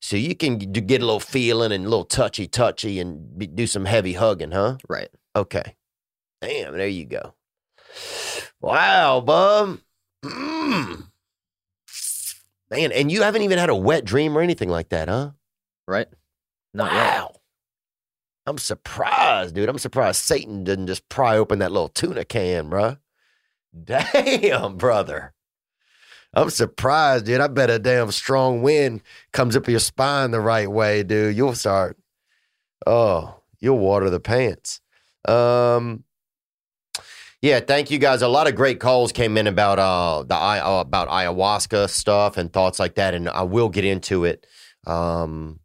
So 0.00 0.16
you 0.16 0.34
can 0.34 0.58
get 0.58 1.00
a 1.00 1.04
little 1.04 1.20
feeling 1.20 1.70
and 1.70 1.84
a 1.84 1.88
little 1.88 2.04
touchy 2.04 2.48
touchy 2.48 2.98
and 2.98 3.38
be, 3.38 3.46
do 3.46 3.66
some 3.66 3.84
heavy 3.84 4.14
hugging, 4.14 4.50
huh? 4.50 4.78
Right. 4.88 5.10
Okay. 5.36 5.76
Damn, 6.40 6.76
there 6.76 6.88
you 6.88 7.04
go. 7.04 7.34
Wow, 8.60 9.20
bub. 9.20 9.78
Mm. 10.24 11.06
Man, 12.72 12.90
and 12.90 13.12
you 13.12 13.22
haven't 13.22 13.42
even 13.42 13.58
had 13.58 13.68
a 13.68 13.74
wet 13.74 14.04
dream 14.04 14.36
or 14.36 14.40
anything 14.40 14.70
like 14.70 14.88
that, 14.88 15.08
huh? 15.08 15.32
Right. 15.86 16.08
Not 16.72 16.92
yet. 16.92 17.36
I'm 18.46 18.56
surprised, 18.56 19.54
dude. 19.54 19.68
I'm 19.68 19.78
surprised 19.78 20.24
Satan 20.24 20.64
didn't 20.64 20.86
just 20.86 21.06
pry 21.08 21.36
open 21.36 21.58
that 21.58 21.70
little 21.70 21.90
tuna 21.90 22.24
can, 22.24 22.70
bruh. 22.70 22.98
Damn, 23.84 24.76
brother. 24.76 25.34
I'm 26.34 26.48
surprised, 26.48 27.26
dude. 27.26 27.42
I 27.42 27.48
bet 27.48 27.68
a 27.68 27.78
damn 27.78 28.10
strong 28.10 28.62
wind 28.62 29.02
comes 29.34 29.54
up 29.54 29.68
your 29.68 29.78
spine 29.78 30.30
the 30.30 30.40
right 30.40 30.70
way, 30.70 31.02
dude. 31.02 31.36
You'll 31.36 31.54
start. 31.54 31.98
Oh, 32.86 33.42
you'll 33.60 33.78
water 33.78 34.08
the 34.08 34.18
pants. 34.18 34.80
Um, 35.26 36.04
yeah, 37.42 37.58
thank 37.58 37.90
you 37.90 37.98
guys. 37.98 38.22
A 38.22 38.28
lot 38.28 38.46
of 38.46 38.54
great 38.54 38.78
calls 38.78 39.10
came 39.10 39.36
in 39.36 39.48
about 39.48 39.80
uh 39.80 40.22
the 40.22 40.34
uh, 40.36 40.80
about 40.80 41.08
ayahuasca 41.08 41.90
stuff 41.90 42.36
and 42.36 42.52
thoughts 42.52 42.78
like 42.78 42.94
that, 42.94 43.14
and 43.14 43.28
I 43.28 43.42
will 43.42 43.68
get 43.68 43.84
into 43.84 44.24
it. 44.24 44.46
Um, 44.86 45.58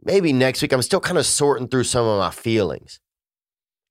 maybe 0.00 0.32
next 0.32 0.62
week. 0.62 0.72
I'm 0.72 0.82
still 0.82 1.00
kind 1.00 1.18
of 1.18 1.26
sorting 1.26 1.68
through 1.68 1.84
some 1.84 2.06
of 2.06 2.20
my 2.20 2.30
feelings 2.30 3.00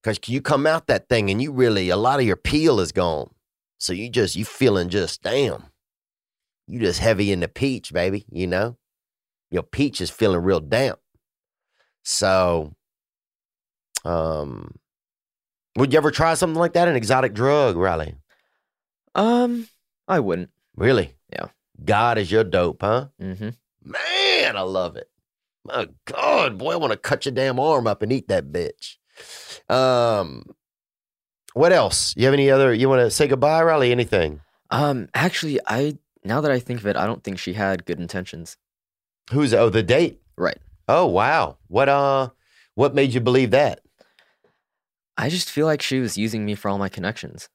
because 0.01 0.19
you 0.27 0.41
come 0.41 0.65
out 0.65 0.87
that 0.87 1.09
thing 1.09 1.29
and 1.29 1.41
you 1.41 1.51
really 1.51 1.89
a 1.89 1.97
lot 1.97 2.19
of 2.21 2.25
your 2.25 2.37
peel 2.37 2.79
is 2.79 2.93
gone, 2.93 3.29
so 3.77 3.91
you 3.91 4.09
just 4.09 4.37
you 4.37 4.45
feeling 4.45 4.87
just 4.87 5.21
damn, 5.21 5.65
you 6.65 6.79
just 6.79 6.99
heavy 6.99 7.33
in 7.33 7.41
the 7.41 7.49
peach, 7.49 7.91
baby. 7.91 8.25
You 8.31 8.47
know, 8.47 8.77
your 9.49 9.63
peach 9.63 9.99
is 9.99 10.09
feeling 10.09 10.41
real 10.43 10.61
damp. 10.61 10.99
So, 12.03 12.73
um, 14.05 14.75
would 15.75 15.93
you 15.93 15.97
ever 15.97 16.11
try 16.11 16.33
something 16.33 16.59
like 16.59 16.73
that? 16.73 16.87
An 16.87 16.95
exotic 16.95 17.33
drug, 17.33 17.75
Riley? 17.75 18.15
Um, 19.15 19.67
I 20.07 20.19
wouldn't. 20.19 20.49
Really? 20.75 21.15
Yeah. 21.31 21.47
God 21.83 22.17
is 22.17 22.31
your 22.31 22.43
dope, 22.43 22.81
huh? 22.81 23.07
Mm-hmm. 23.21 23.49
Man, 23.83 24.57
I 24.57 24.61
love 24.61 24.95
it. 24.95 25.09
My 25.63 25.87
God, 26.05 26.57
boy, 26.57 26.73
I 26.73 26.77
want 26.77 26.91
to 26.91 26.97
cut 26.97 27.25
your 27.25 27.33
damn 27.33 27.59
arm 27.59 27.87
up 27.87 28.01
and 28.01 28.11
eat 28.11 28.27
that 28.29 28.51
bitch. 28.51 28.97
Um, 29.69 30.43
what 31.53 31.71
else? 31.71 32.13
You 32.17 32.25
have 32.25 32.33
any 32.33 32.49
other? 32.49 32.73
You 32.73 32.89
want 32.89 33.01
to 33.01 33.11
say 33.11 33.27
goodbye, 33.27 33.61
Riley? 33.63 33.91
Anything? 33.91 34.41
Um, 34.71 35.09
actually, 35.13 35.59
I 35.67 35.97
now 36.23 36.41
that 36.41 36.51
I 36.51 36.59
think 36.59 36.79
of 36.79 36.87
it, 36.87 36.95
I 36.95 37.05
don't 37.05 37.23
think 37.23 37.37
she 37.39 37.53
had 37.53 37.85
good 37.85 37.99
intentions. 37.99 38.57
Who's 39.31 39.53
oh 39.53 39.69
the 39.69 39.83
date? 39.83 40.21
Right. 40.37 40.57
Oh 40.87 41.05
wow, 41.05 41.57
what 41.67 41.89
uh, 41.89 42.29
what 42.75 42.95
made 42.95 43.13
you 43.13 43.21
believe 43.21 43.51
that? 43.51 43.81
I 45.17 45.29
just 45.29 45.49
feel 45.49 45.65
like 45.65 45.81
she 45.81 45.99
was 45.99 46.17
using 46.17 46.45
me 46.45 46.55
for 46.55 46.69
all 46.69 46.77
my 46.77 46.89
connections. 46.89 47.49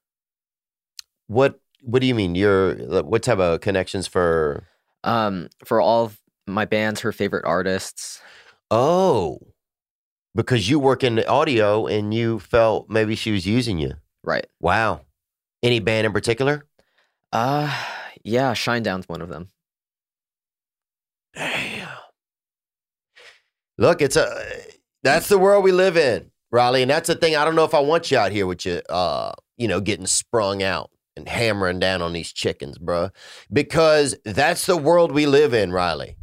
What 1.27 1.59
What 1.83 2.01
do 2.01 2.07
you 2.07 2.15
mean? 2.15 2.35
You're 2.35 2.75
what 3.03 3.23
type 3.23 3.39
of 3.39 3.61
connections 3.61 4.07
for? 4.07 4.65
Um, 5.05 5.49
for 5.65 5.81
all 5.81 6.05
of 6.05 6.19
my 6.47 6.65
bands, 6.65 7.01
her 7.01 7.13
favorite 7.13 7.45
artists. 7.45 8.21
Oh, 8.71 9.39
because 10.35 10.69
you 10.69 10.79
work 10.79 11.03
in 11.03 11.17
the 11.17 11.29
audio 11.29 11.87
and 11.87 12.13
you 12.13 12.39
felt 12.41 12.91
maybe 12.91 13.15
she 13.15 13.33
was 13.33 13.47
using 13.47 13.79
you. 13.79 13.95
Right. 14.23 14.47
Wow. 14.61 15.01
Any 15.63 15.81
band 15.81 16.07
in 16.07 16.13
particular? 16.13 16.67
Uh, 17.33 17.73
yeah, 18.23 18.53
Shinedown's 18.53 19.09
one 19.09 19.23
of 19.23 19.29
them. 19.29 19.49
Damn. 21.35 21.89
Look, 23.79 24.01
it's 24.03 24.17
a 24.17 24.45
that's 25.03 25.29
the 25.29 25.39
world 25.39 25.65
we 25.65 25.73
live 25.73 25.97
in, 25.97 26.31
Riley, 26.51 26.83
and 26.83 26.91
that's 26.91 27.09
the 27.09 27.15
thing. 27.15 27.37
I 27.37 27.45
don't 27.45 27.57
know 27.57 27.65
if 27.65 27.75
I 27.75 27.81
want 27.81 28.11
you 28.11 28.19
out 28.19 28.33
here 28.33 28.47
with 28.47 28.65
you, 28.65 28.81
uh, 28.89 29.33
you 29.57 29.69
know, 29.69 29.81
getting 29.81 30.07
sprung 30.07 30.63
out 30.63 30.91
and 31.17 31.29
hammering 31.29 31.81
down 31.81 32.03
on 32.03 32.13
these 32.13 32.33
chickens, 32.33 32.79
bruh, 32.79 33.11
because 33.53 34.17
that's 34.25 34.67
the 34.67 34.77
world 34.77 35.13
we 35.13 35.27
live 35.27 35.55
in, 35.55 35.73
Riley. 35.73 36.17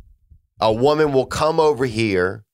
A 0.59 0.71
woman 0.71 1.11
will 1.11 1.25
come 1.25 1.59
over 1.59 1.85
here 1.85 2.45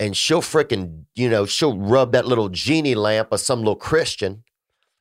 and 0.00 0.16
she'll 0.16 0.42
frickin', 0.42 1.04
you 1.14 1.28
know, 1.28 1.46
she'll 1.46 1.78
rub 1.78 2.12
that 2.12 2.26
little 2.26 2.48
genie 2.48 2.94
lamp 2.94 3.30
of 3.30 3.40
some 3.40 3.60
little 3.60 3.76
Christian 3.76 4.42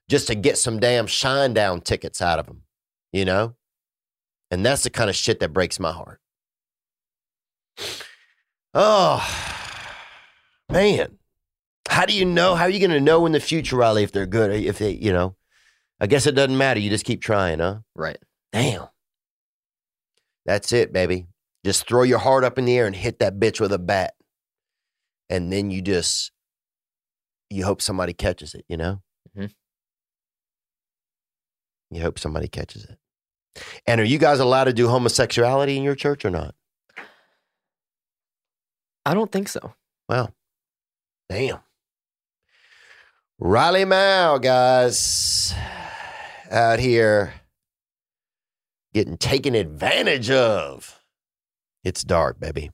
just 0.09 0.27
to 0.27 0.35
get 0.35 0.57
some 0.57 0.79
damn 0.79 1.07
Shinedown 1.07 1.83
tickets 1.83 2.21
out 2.21 2.37
of 2.37 2.47
him, 2.47 2.63
you 3.11 3.25
know? 3.25 3.55
And 4.51 4.65
that's 4.65 4.83
the 4.83 4.89
kind 4.89 5.09
of 5.09 5.15
shit 5.15 5.39
that 5.39 5.53
breaks 5.53 5.79
my 5.79 5.91
heart. 5.91 6.19
Oh, 8.73 9.21
man. 10.71 11.17
How 11.91 12.05
do 12.05 12.13
you 12.13 12.23
know? 12.23 12.55
How 12.55 12.63
are 12.63 12.69
you 12.69 12.79
going 12.79 12.91
to 12.91 13.01
know 13.01 13.25
in 13.25 13.33
the 13.33 13.39
future, 13.41 13.75
Riley, 13.75 14.03
if 14.03 14.13
they're 14.13 14.25
good? 14.25 14.49
If 14.51 14.79
they, 14.79 14.91
you 14.91 15.11
know, 15.11 15.35
I 15.99 16.07
guess 16.07 16.25
it 16.25 16.35
doesn't 16.35 16.57
matter. 16.57 16.79
You 16.79 16.89
just 16.89 17.03
keep 17.03 17.21
trying, 17.21 17.59
huh? 17.59 17.79
Right. 17.95 18.17
Damn. 18.53 18.87
That's 20.45 20.71
it, 20.71 20.93
baby. 20.93 21.27
Just 21.65 21.85
throw 21.87 22.03
your 22.03 22.19
heart 22.19 22.45
up 22.45 22.57
in 22.57 22.63
the 22.63 22.77
air 22.77 22.87
and 22.87 22.95
hit 22.95 23.19
that 23.19 23.39
bitch 23.39 23.59
with 23.59 23.73
a 23.73 23.77
bat. 23.77 24.13
And 25.29 25.51
then 25.51 25.69
you 25.69 25.81
just, 25.81 26.31
you 27.49 27.65
hope 27.65 27.81
somebody 27.81 28.13
catches 28.13 28.53
it, 28.55 28.63
you 28.69 28.77
know? 28.77 29.01
Mhm. 29.37 29.53
You 31.91 32.01
hope 32.01 32.19
somebody 32.19 32.47
catches 32.47 32.85
it. 32.85 32.97
And 33.85 33.99
are 33.99 34.05
you 34.05 34.17
guys 34.17 34.39
allowed 34.39 34.63
to 34.63 34.73
do 34.73 34.87
homosexuality 34.87 35.75
in 35.75 35.83
your 35.83 35.95
church 35.95 36.23
or 36.23 36.29
not? 36.29 36.55
I 39.05 39.13
don't 39.13 39.31
think 39.31 39.49
so. 39.49 39.73
Wow. 40.07 40.29
Damn. 41.29 41.59
Riley 43.43 43.85
Mao, 43.85 44.37
guys, 44.37 45.51
out 46.51 46.77
here 46.77 47.33
getting 48.93 49.17
taken 49.17 49.55
advantage 49.55 50.29
of. 50.29 51.01
It's 51.83 52.03
dark, 52.03 52.39
baby. 52.39 52.69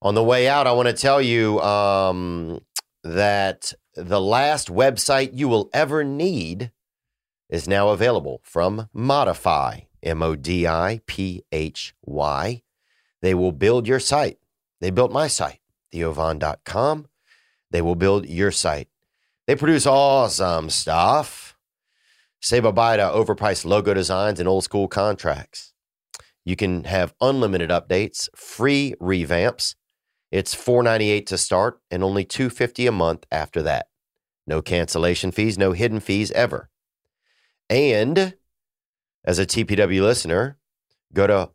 On 0.00 0.14
the 0.14 0.22
way 0.22 0.46
out, 0.46 0.68
I 0.68 0.72
want 0.72 0.86
to 0.86 0.94
tell 0.94 1.20
you 1.20 1.60
um, 1.60 2.60
that 3.02 3.72
the 3.96 4.20
last 4.20 4.68
website 4.68 5.30
you 5.34 5.48
will 5.48 5.68
ever 5.74 6.04
need 6.04 6.70
is 7.50 7.66
now 7.66 7.88
available 7.88 8.40
from 8.44 8.88
Modiphy, 8.94 9.86
M 10.04 10.22
O 10.22 10.36
D 10.36 10.68
I 10.68 11.00
P 11.06 11.42
H 11.50 11.96
Y. 12.02 12.62
They 13.22 13.34
will 13.34 13.50
build 13.50 13.88
your 13.88 13.98
site. 13.98 14.38
They 14.80 14.90
built 14.90 15.10
my 15.10 15.26
site 15.26 15.58
theovon.com. 15.92 17.08
They 17.72 17.82
will 17.82 17.96
build 17.96 18.28
your 18.28 18.52
site. 18.52 18.86
They 19.46 19.56
produce 19.56 19.86
awesome 19.86 20.70
stuff. 20.70 21.56
Say 22.40 22.60
bye 22.60 22.96
to 22.96 23.02
overpriced 23.02 23.64
logo 23.64 23.94
designs 23.94 24.38
and 24.38 24.48
old 24.48 24.64
school 24.64 24.88
contracts. 24.88 25.72
You 26.44 26.56
can 26.56 26.84
have 26.84 27.14
unlimited 27.20 27.70
updates, 27.70 28.28
free 28.36 28.94
revamps. 29.00 29.74
It's 30.30 30.54
$4.98 30.54 31.26
to 31.26 31.38
start 31.38 31.80
and 31.90 32.02
only 32.02 32.24
$2.50 32.24 32.88
a 32.88 32.92
month 32.92 33.26
after 33.30 33.62
that. 33.62 33.86
No 34.46 34.62
cancellation 34.62 35.30
fees, 35.30 35.58
no 35.58 35.72
hidden 35.72 36.00
fees 36.00 36.30
ever. 36.32 36.70
And 37.68 38.34
as 39.24 39.38
a 39.38 39.46
TPW 39.46 40.02
listener, 40.02 40.58
go 41.12 41.26
to 41.26 41.50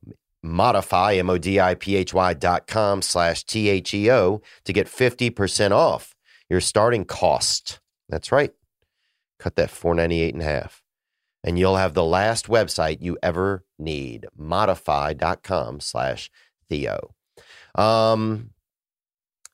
modiphy, 0.46 1.20
M-O-D-I-P-H-Y 1.20 2.34
dot 2.36 2.68
com 2.68 3.02
slash 3.02 3.44
T-H-E-O 3.46 4.42
to 4.64 4.74
get 4.74 4.88
50% 4.88 5.72
off 5.72 6.16
your 6.50 6.62
starting 6.62 7.06
cost. 7.06 7.80
That's 8.10 8.32
right. 8.32 8.54
Cut 9.40 9.56
that 9.58 9.70
498 9.70 10.34
in 10.36 10.42
half. 10.42 10.82
and 11.44 11.58
you'll 11.60 11.78
have 11.78 11.94
the 11.94 12.04
last 12.04 12.48
website 12.48 12.98
you 13.02 13.18
ever 13.22 13.64
need. 13.78 14.26
Modiphy.com 14.40 15.80
slash 15.80 16.30
theo. 16.70 17.14
Um 17.76 18.52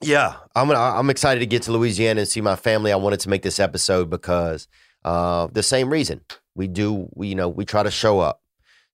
yeah 0.02 0.36
i'm 0.54 0.68
gonna, 0.68 0.80
i'm 0.80 1.10
excited 1.10 1.39
to 1.39 1.46
get 1.46 1.62
to 1.64 1.72
louisiana 1.72 2.22
and 2.22 2.28
see 2.30 2.41
my 2.41 2.56
family. 2.56 2.91
I 2.91 2.98
wanted 2.98 3.22
to 3.22 3.30
make 3.30 3.41
this 3.41 3.60
episode 3.60 4.10
because 4.10 4.68
uh 5.06 5.48
the 5.52 5.64
same 5.64 5.89
reason. 5.89 6.22
We 6.56 6.68
do 6.68 7.10
we 7.14 7.28
you 7.30 7.36
know 7.36 7.50
we 7.50 7.66
try 7.66 7.84
to 7.84 7.91
show 7.91 8.20
up. 8.20 8.41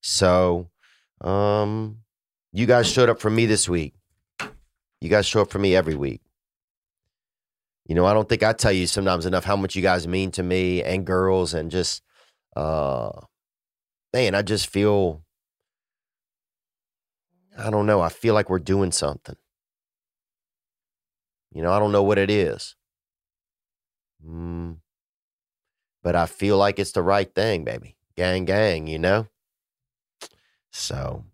So 0.02 0.70
um 1.22 2.00
you 2.52 2.66
guys 2.66 2.88
showed 2.90 3.10
up 3.10 3.20
for 3.20 3.30
me 3.30 3.46
this 3.46 3.68
week. 3.70 3.94
You 5.02 5.10
guys 5.10 5.26
show 5.26 5.42
up 5.42 5.52
for 5.52 5.60
me 5.60 5.76
every 5.76 5.96
week 5.96 6.22
you 7.90 7.96
know 7.96 8.06
i 8.06 8.14
don't 8.14 8.30
think 8.30 8.44
i 8.44 8.54
tell 8.54 8.72
you 8.72 8.86
sometimes 8.86 9.26
enough 9.26 9.44
how 9.44 9.56
much 9.56 9.76
you 9.76 9.82
guys 9.82 10.08
mean 10.08 10.30
to 10.30 10.44
me 10.44 10.82
and 10.84 11.06
girls 11.06 11.56
and 11.56 11.72
just 11.72 12.04
uh 12.56 13.10
man 14.14 14.36
i 14.36 14.44
just 14.44 14.70
feel 14.70 15.24
i 17.58 17.70
don't 17.72 17.88
know 17.88 18.00
i 18.00 18.10
feel 18.10 18.34
like 18.36 18.50
we're 18.50 18.60
doing 18.60 18.92
something. 18.92 19.36
You 21.52 21.64
know 21.64 21.72
i 21.74 21.80
don't 21.80 21.92
know 21.92 22.04
what 22.04 22.20
it 22.20 22.30
is. 22.30 22.76
Mm, 24.26 24.78
but 26.04 26.16
i 26.16 26.28
feel 26.28 26.58
like 26.58 26.78
it's 26.78 26.92
the 26.92 27.02
right 27.02 27.34
thing 27.34 27.64
baby. 27.66 27.98
Gang 28.16 28.46
gang 28.46 28.86
you 28.86 29.00
know? 29.00 29.28
So 30.72 31.26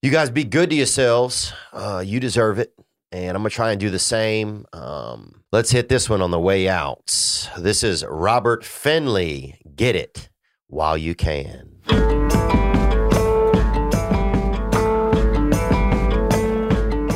you 0.00 0.10
guys 0.10 0.30
be 0.30 0.44
good 0.44 0.70
to 0.70 0.76
yourselves. 0.76 1.52
Uh 1.74 2.02
you 2.04 2.20
deserve 2.20 2.58
it 2.58 2.72
and 3.16 3.36
i'm 3.36 3.42
gonna 3.42 3.50
try 3.50 3.70
and 3.70 3.80
do 3.80 3.90
the 3.90 3.98
same 3.98 4.66
um 4.72 5.42
let's 5.52 5.70
hit 5.70 5.88
this 5.88 6.08
one 6.08 6.20
on 6.20 6.30
the 6.30 6.40
way 6.40 6.68
out 6.68 7.48
this 7.58 7.82
is 7.82 8.04
robert 8.08 8.64
finley 8.64 9.58
get 9.74 9.96
it 9.96 10.28
while 10.68 10.96
you 10.96 11.14
can 11.14 11.76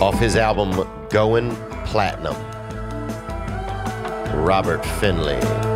off 0.01 0.19
his 0.19 0.35
album 0.35 0.89
Going 1.11 1.55
Platinum. 1.85 2.37
Robert 4.45 4.85
Finley. 4.99 5.70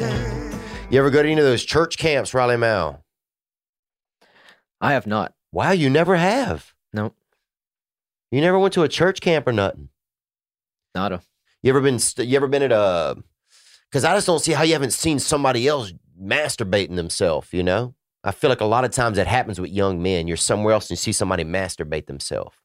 Can. 0.00 0.60
You 0.90 0.98
ever 0.98 1.10
go 1.10 1.22
to 1.22 1.28
any 1.28 1.38
of 1.40 1.46
those 1.46 1.64
church 1.64 1.98
camps, 1.98 2.32
Riley 2.34 2.56
Mal? 2.56 3.04
I 4.80 4.92
have 4.92 5.06
not. 5.06 5.34
Wow, 5.52 5.72
you 5.72 5.90
never 5.90 6.16
have. 6.16 6.72
Nope. 6.92 7.14
You 8.30 8.40
never 8.40 8.58
went 8.58 8.74
to 8.74 8.82
a 8.82 8.88
church 8.88 9.20
camp 9.20 9.46
or 9.46 9.52
nothing. 9.52 9.90
Nada. 10.94 11.20
You 11.62 11.70
ever 11.70 11.80
been? 11.80 11.98
You 12.16 12.36
ever 12.36 12.48
been 12.48 12.62
at 12.62 12.72
a? 12.72 13.22
Because 13.90 14.04
I 14.04 14.14
just 14.14 14.26
don't 14.26 14.38
see 14.38 14.52
how 14.52 14.62
you 14.62 14.72
haven't 14.72 14.92
seen 14.92 15.18
somebody 15.18 15.68
else 15.68 15.92
masturbating 16.20 16.96
themselves. 16.96 17.52
You 17.52 17.62
know, 17.62 17.94
I 18.24 18.30
feel 18.30 18.48
like 18.48 18.62
a 18.62 18.66
lot 18.66 18.84
of 18.84 18.92
times 18.92 19.16
that 19.16 19.26
happens 19.26 19.60
with 19.60 19.70
young 19.70 20.02
men. 20.02 20.26
You're 20.26 20.36
somewhere 20.38 20.72
else 20.72 20.86
and 20.86 20.92
you 20.92 20.96
see 20.96 21.12
somebody 21.12 21.44
masturbate 21.44 22.06
themselves. 22.06 22.56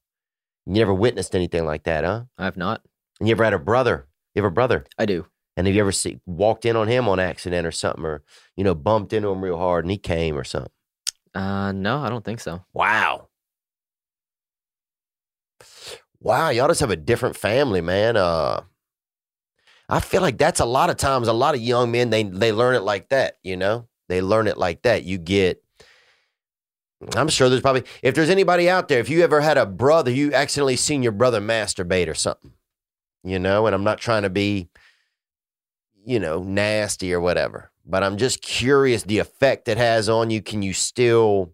You 0.64 0.74
never 0.74 0.94
witnessed 0.94 1.34
anything 1.34 1.66
like 1.66 1.82
that, 1.84 2.04
huh? 2.04 2.24
I 2.38 2.44
have 2.44 2.56
not. 2.56 2.82
And 3.20 3.28
you 3.28 3.34
ever 3.34 3.44
had 3.44 3.52
a 3.52 3.58
brother? 3.58 4.06
You 4.34 4.42
have 4.42 4.50
a 4.50 4.54
brother? 4.54 4.86
I 4.98 5.04
do. 5.04 5.26
And 5.56 5.66
have 5.66 5.74
you 5.74 5.80
ever 5.80 5.92
see, 5.92 6.20
walked 6.26 6.66
in 6.66 6.76
on 6.76 6.88
him 6.88 7.08
on 7.08 7.18
accident 7.18 7.66
or 7.66 7.72
something, 7.72 8.04
or 8.04 8.22
you 8.56 8.64
know, 8.64 8.74
bumped 8.74 9.12
into 9.12 9.28
him 9.28 9.42
real 9.42 9.58
hard 9.58 9.84
and 9.84 9.90
he 9.90 9.98
came 9.98 10.36
or 10.36 10.44
something? 10.44 10.72
Uh, 11.34 11.72
no, 11.72 11.98
I 11.98 12.08
don't 12.08 12.24
think 12.24 12.40
so. 12.40 12.64
Wow. 12.72 13.28
Wow, 16.20 16.50
y'all 16.50 16.68
just 16.68 16.80
have 16.80 16.90
a 16.90 16.96
different 16.96 17.36
family, 17.36 17.80
man. 17.80 18.16
Uh 18.16 18.62
I 19.88 20.00
feel 20.00 20.20
like 20.22 20.38
that's 20.38 20.60
a 20.60 20.64
lot 20.64 20.90
of 20.90 20.96
times 20.96 21.28
a 21.28 21.32
lot 21.32 21.54
of 21.54 21.60
young 21.60 21.90
men 21.92 22.10
they 22.10 22.24
they 22.24 22.52
learn 22.52 22.74
it 22.74 22.82
like 22.82 23.08
that, 23.10 23.36
you 23.42 23.56
know? 23.56 23.86
They 24.08 24.20
learn 24.20 24.48
it 24.48 24.58
like 24.58 24.82
that. 24.82 25.04
You 25.04 25.18
get 25.18 25.62
I'm 27.14 27.28
sure 27.28 27.48
there's 27.48 27.60
probably 27.60 27.84
if 28.02 28.14
there's 28.14 28.30
anybody 28.30 28.68
out 28.70 28.88
there, 28.88 29.00
if 29.00 29.10
you 29.10 29.22
ever 29.22 29.40
had 29.40 29.58
a 29.58 29.66
brother, 29.66 30.10
you 30.10 30.32
accidentally 30.32 30.76
seen 30.76 31.02
your 31.02 31.12
brother 31.12 31.40
masturbate 31.40 32.08
or 32.08 32.14
something, 32.14 32.52
you 33.22 33.38
know, 33.38 33.66
and 33.66 33.74
I'm 33.74 33.84
not 33.84 33.98
trying 33.98 34.22
to 34.22 34.30
be, 34.30 34.70
you 36.06 36.20
know, 36.20 36.40
nasty 36.42 37.12
or 37.12 37.20
whatever, 37.20 37.72
but 37.84 38.04
I'm 38.04 38.16
just 38.16 38.40
curious 38.40 39.02
the 39.02 39.18
effect 39.18 39.68
it 39.68 39.76
has 39.76 40.08
on 40.08 40.30
you. 40.30 40.40
Can 40.40 40.62
you 40.62 40.72
still 40.72 41.52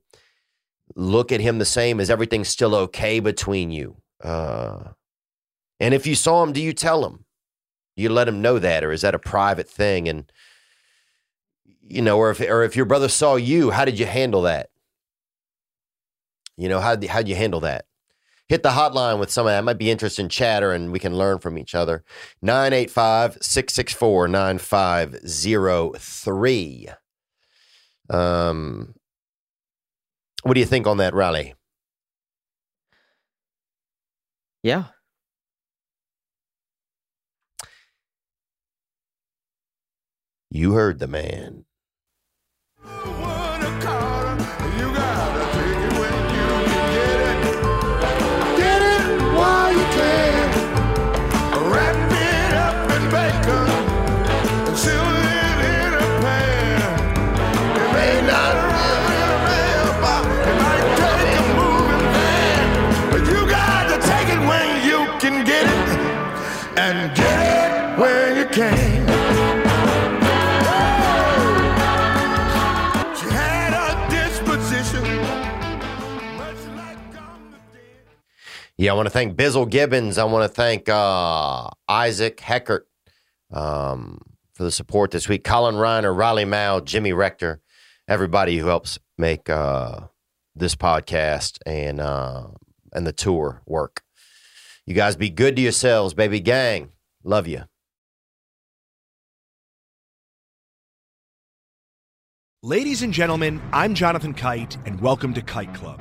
look 0.94 1.32
at 1.32 1.40
him 1.40 1.59
the 1.59 1.64
same? 1.64 1.98
Is 1.98 2.11
everything 2.11 2.44
still 2.44 2.74
okay 2.74 3.18
between 3.18 3.70
you? 3.70 3.96
Uh, 4.22 4.90
and 5.80 5.94
if 5.94 6.07
you 6.07 6.14
saw 6.14 6.42
him, 6.42 6.53
do 6.53 6.61
you 6.61 6.74
tell 6.74 7.07
him? 7.07 7.24
You 7.96 8.11
let 8.11 8.28
him 8.28 8.42
know 8.42 8.59
that, 8.59 8.84
or 8.84 8.92
is 8.92 9.00
that 9.00 9.14
a 9.14 9.18
private 9.18 9.68
thing? 9.68 10.07
And 10.07 10.30
you 11.82 12.03
know, 12.03 12.18
or 12.18 12.30
if 12.30 12.40
or 12.40 12.62
if 12.62 12.76
your 12.76 12.86
brother 12.86 13.09
saw 13.09 13.36
you, 13.36 13.70
how 13.70 13.86
did 13.86 13.98
you 13.98 14.07
handle 14.07 14.42
that? 14.42 14.68
You 16.59 16.68
know, 16.68 16.78
how 16.78 16.96
how'd 17.09 17.26
you 17.26 17.36
handle 17.36 17.61
that? 17.61 17.86
Hit 18.49 18.62
the 18.62 18.70
hotline 18.70 19.18
with 19.18 19.30
somebody 19.30 19.57
that 19.57 19.64
might 19.64 19.78
be 19.78 19.90
interested 19.90 20.22
in 20.22 20.28
chatter 20.28 20.72
and 20.72 20.93
we 20.93 20.99
can 20.99 21.16
learn 21.16 21.38
from 21.38 21.57
each 21.57 21.74
other. 21.74 22.05
985 22.43 23.38
664 23.40 24.28
9503. 24.28 26.88
Um, 28.11 28.95
what 30.43 30.55
do 30.55 30.61
you 30.61 30.66
think 30.66 30.86
on 30.86 30.99
that, 30.99 31.14
Riley? 31.14 31.55
Yeah. 34.62 34.84
You 40.51 40.74
heard 40.74 40.99
the 40.99 41.09
man. 41.09 41.64
Yeah, 78.83 78.91
I 78.91 78.95
want 78.95 79.07
to 79.07 79.11
thank 79.11 79.37
Bizzle 79.37 79.70
Gibbons. 79.70 80.18
I 80.18 80.24
want 80.24 80.43
to 80.43 80.53
thank 80.53 80.89
uh, 80.89 81.70
Isaac 81.87 82.41
Heckert 82.41 82.89
um, 83.53 84.18
for 84.55 84.64
the 84.64 84.72
support 84.72 85.12
this 85.12 85.28
week. 85.28 85.45
Colin 85.45 85.76
Reiner, 85.76 86.12
Riley 86.12 86.45
Mao, 86.45 86.80
Jimmy 86.80 87.12
Rector, 87.12 87.61
everybody 88.09 88.59
who 88.59 88.66
helps 88.66 88.99
make 89.16 89.49
uh, 89.49 90.01
this 90.57 90.74
podcast 90.74 91.59
and 91.64 92.01
uh, 92.01 92.49
and 92.93 93.07
the 93.07 93.12
tour 93.12 93.62
work. 93.66 94.03
You 94.85 94.95
guys 94.95 95.14
be 95.14 95.30
good 95.30 95.55
to 95.55 95.62
yourselves, 95.62 96.12
baby 96.12 96.41
gang. 96.41 96.91
Love 97.22 97.47
you. 97.47 97.62
Ladies 102.64 103.03
and 103.03 103.12
gentlemen, 103.12 103.62
I'm 103.72 103.95
Jonathan 103.95 104.35
Kite, 104.35 104.76
and 104.87 105.01
welcome 105.01 105.35
to 105.35 105.43
Kite 105.43 105.72
Club, 105.72 106.01